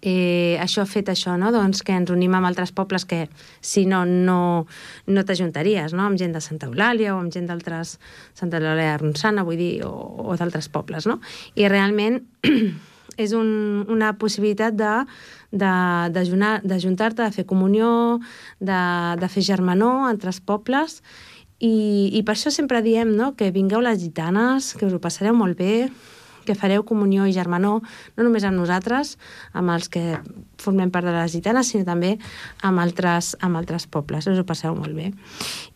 eh, 0.05 0.61
això 0.61 0.85
ha 0.85 0.89
fet 0.89 1.09
això, 1.09 1.39
no? 1.41 1.51
doncs 1.55 1.81
que 1.83 1.97
ens 1.97 2.13
unim 2.13 2.37
amb 2.37 2.47
altres 2.47 2.71
pobles 2.77 3.07
que 3.09 3.25
si 3.65 3.87
no, 3.89 4.05
no, 4.05 4.67
no 5.09 5.25
t'ajuntaries, 5.25 5.97
no? 5.97 6.05
amb 6.05 6.21
gent 6.21 6.37
de 6.37 6.43
Santa 6.45 6.69
Eulàlia 6.69 7.17
o 7.17 7.23
amb 7.23 7.33
gent 7.33 7.49
d'altres, 7.49 7.97
Santa 8.37 8.61
Eulàlia 8.61 8.93
de 8.93 8.99
Ronçana, 9.01 9.49
vull 9.49 9.59
dir, 9.59 9.79
o, 9.89 9.95
o 10.29 10.37
d'altres 10.37 10.69
pobles, 10.69 11.09
no? 11.09 11.23
I 11.57 11.73
realment 11.73 12.21
és 13.21 13.35
un, 13.37 13.85
una 13.89 14.15
possibilitat 14.19 14.77
de 14.79 14.95
d'ajuntar-te, 15.55 17.23
de 17.23 17.31
fer 17.31 17.45
comunió, 17.47 18.19
de, 18.59 18.81
de 19.21 19.29
fer 19.31 19.45
germanor 19.47 20.09
entre 20.11 20.33
els 20.33 20.41
pobles, 20.43 20.99
i, 21.63 22.11
i 22.11 22.25
per 22.27 22.35
això 22.35 22.51
sempre 22.51 22.83
diem 22.83 23.15
no? 23.15 23.33
que 23.39 23.53
vingueu 23.55 23.85
les 23.85 24.01
gitanes, 24.03 24.73
que 24.75 24.89
us 24.89 24.97
ho 24.97 25.01
passareu 25.03 25.37
molt 25.39 25.57
bé, 25.59 25.87
que 26.45 26.57
fareu 26.59 26.85
comunió 26.85 27.25
i 27.25 27.33
germanor, 27.33 27.81
no 28.17 28.27
només 28.27 28.45
amb 28.45 28.59
nosaltres, 28.59 29.15
amb 29.57 29.73
els 29.73 29.89
que 29.89 30.19
formem 30.61 30.93
part 30.93 31.09
de 31.09 31.15
les 31.17 31.33
gitanes, 31.33 31.71
sinó 31.73 31.87
també 31.89 32.19
amb 32.63 32.83
altres, 32.83 33.33
amb 33.41 33.57
altres 33.61 33.89
pobles. 33.89 34.29
Us 34.29 34.43
ho 34.43 34.45
passeu 34.45 34.77
molt 34.77 34.93
bé. 34.97 35.11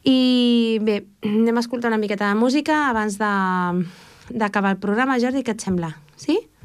I 0.04 0.78
bé, 0.84 1.00
anem 1.24 1.56
a 1.56 1.64
escoltar 1.64 1.92
una 1.92 2.02
miqueta 2.02 2.28
de 2.28 2.38
música 2.38 2.86
abans 2.90 3.16
d'acabar 3.18 4.76
el 4.76 4.82
programa. 4.82 5.18
Jordi, 5.22 5.46
què 5.46 5.56
et 5.56 5.64
sembla? 5.64 5.94
Sí? 6.20 6.36
Caus 6.36 6.57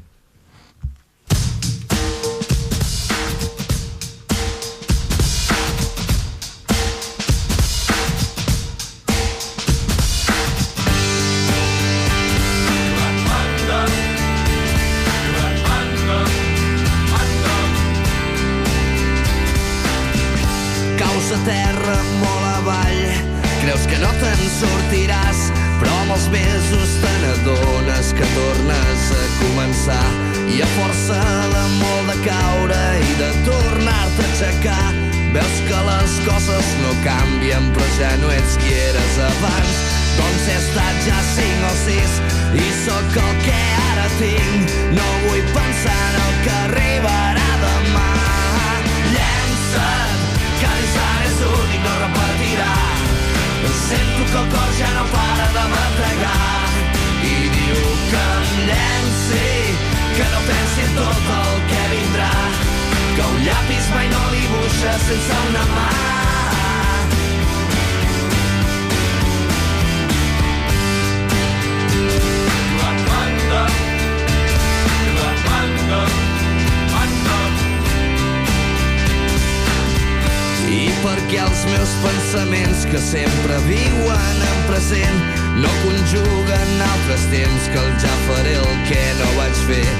meus 81.84 82.12
pensaments 82.12 82.86
que 82.86 82.98
sempre 82.98 83.58
viuen 83.66 84.36
en 84.52 84.58
present. 84.68 85.18
No 85.60 85.68
conjuguen 85.84 86.70
altres 86.80 87.24
temps 87.30 87.68
que 87.72 87.78
el 87.78 87.92
ja 88.00 88.14
faré 88.28 88.54
el 88.56 88.76
que 88.88 89.02
no 89.20 89.28
vaig 89.36 89.56
fer. 89.68 89.90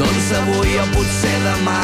Doncs 0.00 0.30
avui 0.40 0.78
o 0.80 0.86
potser 0.94 1.36
demà 1.44 1.82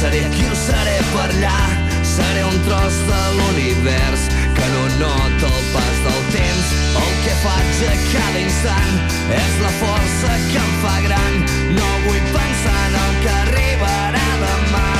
seré 0.00 0.24
aquí 0.26 0.46
o 0.50 0.56
seré 0.66 0.98
per 1.14 1.28
allà. 1.30 1.58
Seré 2.02 2.42
un 2.44 2.58
tros 2.66 2.96
de 3.08 3.20
l'univers 3.36 4.26
que 4.56 4.66
no 4.74 4.84
nota 4.98 5.46
el 5.46 5.68
pas 5.74 5.96
del 6.06 6.22
temps. 6.34 6.72
El 7.02 7.12
que 7.24 7.36
faig 7.44 7.84
a 7.86 7.98
cada 8.08 8.40
instant 8.42 8.96
és 9.42 9.52
la 9.62 9.74
força 9.78 10.32
que 10.48 10.64
em 10.64 10.72
fa 10.82 10.96
gran. 11.06 11.38
No 11.78 11.92
vull 12.08 12.24
pensar 12.34 12.80
en 12.88 12.98
el 13.04 13.14
que 13.22 13.36
arribarà 13.44 14.26
demà 14.42 14.91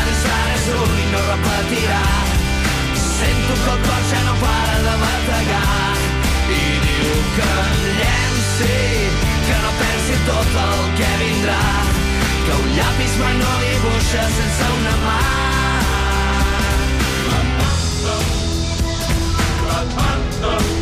instant 0.00 0.50
és 0.56 0.66
únic, 0.80 1.08
no 1.12 1.24
repetirà 1.30 2.02
sento 3.22 3.54
que 3.64 3.70
el 3.74 3.80
cor 3.86 4.02
ja 4.10 4.20
no 4.26 4.34
para 4.42 4.76
de 4.86 4.94
bategar 5.02 5.94
i 6.56 6.62
diu 6.84 7.12
que 7.36 7.48
em 7.64 7.78
llenci 7.98 8.78
que 9.46 9.56
no 9.64 9.70
pensi 9.80 10.18
tot 10.28 10.58
el 10.64 10.82
que 10.98 11.12
vindrà. 11.22 11.62
Que 12.46 12.52
un 12.58 12.68
llapis 12.76 13.18
mai 13.22 13.34
no 13.38 13.52
dibuixa 13.64 14.28
sense 14.38 14.70
una 14.78 14.96
mà 15.06 15.20
Llença't, 19.62 20.81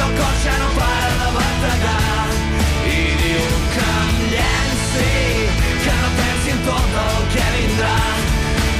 del 0.00 0.12
cor 0.18 0.34
ja 0.44 0.54
no 0.62 0.68
para 0.78 1.14
de 1.22 1.28
bategar 1.36 2.28
i 2.92 3.00
diu 3.22 3.50
que 3.74 3.88
em 4.04 4.16
llenci, 4.32 5.10
que 5.84 5.94
no 6.00 6.10
pensi 6.20 6.56
en 6.56 6.64
tot 6.70 6.98
el 7.04 7.20
que 7.36 7.46
vindrà, 7.58 7.94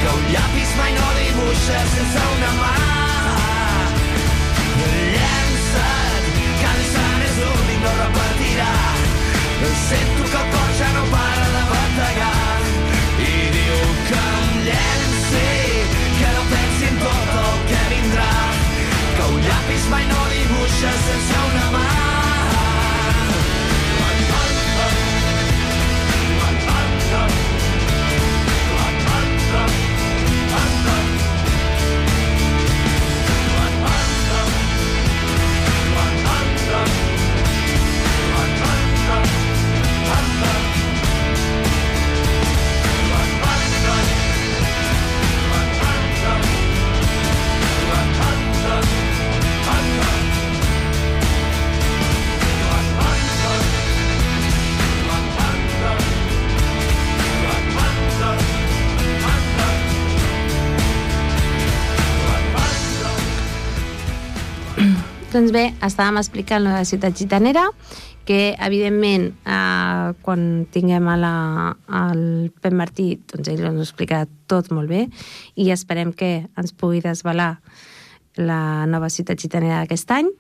que 0.01 0.17
un 0.17 0.27
llapis 0.33 0.75
mai 0.81 0.97
no 0.97 1.13
dibuixa 1.21 1.87
sense 1.95 2.27
una 2.39 2.53
mà. 2.65 3.10
Doncs 65.51 65.65
bé, 65.67 65.71
estàvem 65.83 66.19
explicant 66.21 66.63
la 66.63 66.85
ciutat 66.87 67.17
gitanera, 67.19 67.65
que 68.23 68.53
evidentment 68.63 69.25
eh, 69.43 70.11
quan 70.23 70.45
tinguem 70.71 71.09
a 71.11 71.17
la, 71.19 71.33
el 72.05 72.53
Pep 72.63 72.77
Martí, 72.79 73.17
doncs 73.33 73.51
ell 73.51 73.65
ens 73.67 73.81
ho 73.81 73.83
explicarà 73.83 74.29
tot 74.47 74.69
molt 74.71 74.87
bé 74.87 75.09
i 75.59 75.73
esperem 75.75 76.13
que 76.15 76.29
ens 76.55 76.71
pugui 76.71 77.03
desvelar 77.03 77.49
la 78.39 78.61
nova 78.87 79.09
ciutat 79.11 79.43
gitanera 79.43 79.81
d'aquest 79.81 80.15
any. 80.21 80.31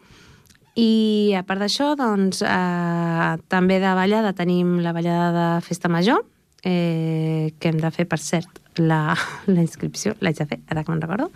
I 0.78 1.34
a 1.34 1.42
part 1.42 1.64
d'això, 1.64 1.96
doncs, 1.98 2.44
eh, 2.46 3.34
també 3.50 3.80
de 3.82 3.96
ballada 3.98 4.30
tenim 4.38 4.78
la 4.86 4.94
ballada 4.94 5.34
de 5.34 5.48
Festa 5.66 5.90
Major, 5.90 6.22
eh, 6.62 7.50
que 7.58 7.74
hem 7.74 7.82
de 7.82 7.90
fer, 7.90 8.06
per 8.06 8.22
cert, 8.22 8.62
la, 8.78 9.18
la 9.50 9.58
inscripció, 9.66 10.14
l'haig 10.22 10.38
de 10.38 10.46
fer, 10.54 10.62
ara 10.70 10.86
que 10.86 10.94
me'n 10.94 11.02
recordo, 11.02 11.32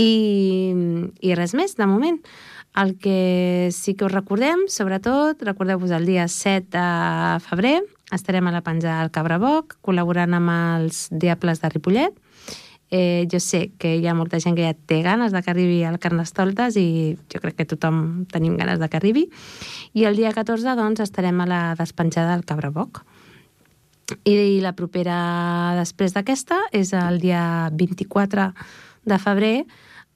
i, 0.00 0.72
i 1.20 1.36
res 1.36 1.52
més, 1.52 1.76
de 1.76 1.92
moment. 1.92 2.22
El 2.74 2.98
que 2.98 3.68
sí 3.70 3.94
que 3.94 4.04
us 4.04 4.12
recordem, 4.12 4.66
sobretot, 4.66 5.42
recordeu-vos 5.46 5.92
el 5.94 6.08
dia 6.10 6.26
7 6.26 6.74
de 6.74 7.38
febrer, 7.44 7.76
estarem 8.10 8.48
a 8.50 8.52
la 8.54 8.64
penja 8.66 8.98
del 8.98 9.12
Cabraboc, 9.14 9.76
col·laborant 9.78 10.34
amb 10.34 10.50
els 10.50 11.06
Diables 11.12 11.62
de 11.62 11.70
Ripollet. 11.70 12.18
Eh, 12.90 13.26
jo 13.30 13.38
sé 13.40 13.72
que 13.78 13.94
hi 13.96 14.06
ha 14.06 14.14
molta 14.14 14.38
gent 14.42 14.58
que 14.58 14.66
ja 14.66 14.74
té 14.74 15.00
ganes 15.06 15.32
de 15.32 15.40
que 15.42 15.50
arribi 15.54 15.78
al 15.86 16.00
Carnestoltes 16.02 16.76
i 16.78 17.14
jo 17.30 17.40
crec 17.42 17.56
que 17.58 17.68
tothom 17.70 18.26
tenim 18.30 18.58
ganes 18.58 18.82
de 18.82 18.90
que 18.90 18.98
arribi. 18.98 19.24
I 19.94 20.10
el 20.10 20.18
dia 20.18 20.34
14, 20.34 20.74
doncs, 20.74 21.02
estarem 21.06 21.40
a 21.40 21.46
la 21.46 21.62
despenjada 21.78 22.34
del 22.34 22.44
Cabraboc. 22.44 23.04
I 24.26 24.60
la 24.60 24.74
propera 24.74 25.78
després 25.78 26.12
d'aquesta 26.12 26.58
és 26.74 26.92
el 26.92 27.22
dia 27.22 27.70
24 27.72 28.50
de 29.06 29.18
febrer, 29.22 29.56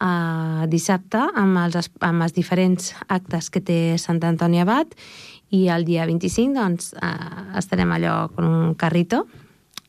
eh, 0.00 0.66
dissabte, 0.70 1.20
amb 1.34 1.58
els, 1.64 1.90
amb 2.04 2.26
els 2.26 2.36
diferents 2.36 2.94
actes 3.08 3.50
que 3.50 3.62
té 3.64 3.80
Sant 3.98 4.22
Antoni 4.24 4.62
Abat, 4.62 4.94
i 5.50 5.66
el 5.72 5.86
dia 5.88 6.06
25 6.06 6.54
doncs, 6.56 6.92
eh, 6.94 7.58
estarem 7.58 7.92
allò 7.92 8.28
con 8.34 8.44
un 8.44 8.74
carrito. 8.74 9.26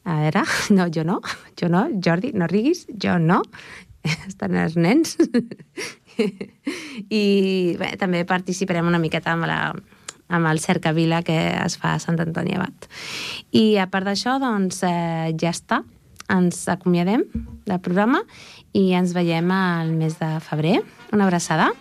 A 0.05 0.21
veure, 0.21 0.43
no, 0.77 0.87
jo 0.87 1.03
no, 1.03 1.19
jo 1.59 1.69
no, 1.69 1.87
Jordi, 2.03 2.31
no 2.33 2.47
riguis, 2.47 2.87
jo 2.95 3.19
no, 3.19 3.41
estan 4.27 4.55
els 4.55 4.77
nens. 4.79 5.17
I 7.09 7.23
bé, 7.79 7.93
també 7.99 8.25
participarem 8.27 8.87
una 8.87 8.99
miqueta 8.99 9.35
amb 9.35 9.47
la, 9.47 9.59
amb 10.29 10.49
el 10.49 10.59
cercavila 10.59 11.21
que 11.23 11.37
es 11.51 11.77
fa 11.79 11.95
a 11.95 12.01
Sant 12.01 12.19
Antoni 12.21 12.55
Abat. 12.57 12.89
I 13.55 13.77
a 13.81 13.87
part 13.91 14.07
d'això, 14.07 14.37
doncs, 14.41 14.83
eh, 14.87 15.31
ja 15.39 15.53
està. 15.53 15.83
Ens 16.29 16.61
acomiadem 16.69 17.25
del 17.65 17.79
programa 17.83 18.23
i 18.77 18.91
ens 18.97 19.13
veiem 19.17 19.49
al 19.53 19.93
mes 19.97 20.19
de 20.21 20.31
febrer. 20.45 20.79
Una 21.13 21.25
abraçada. 21.25 21.71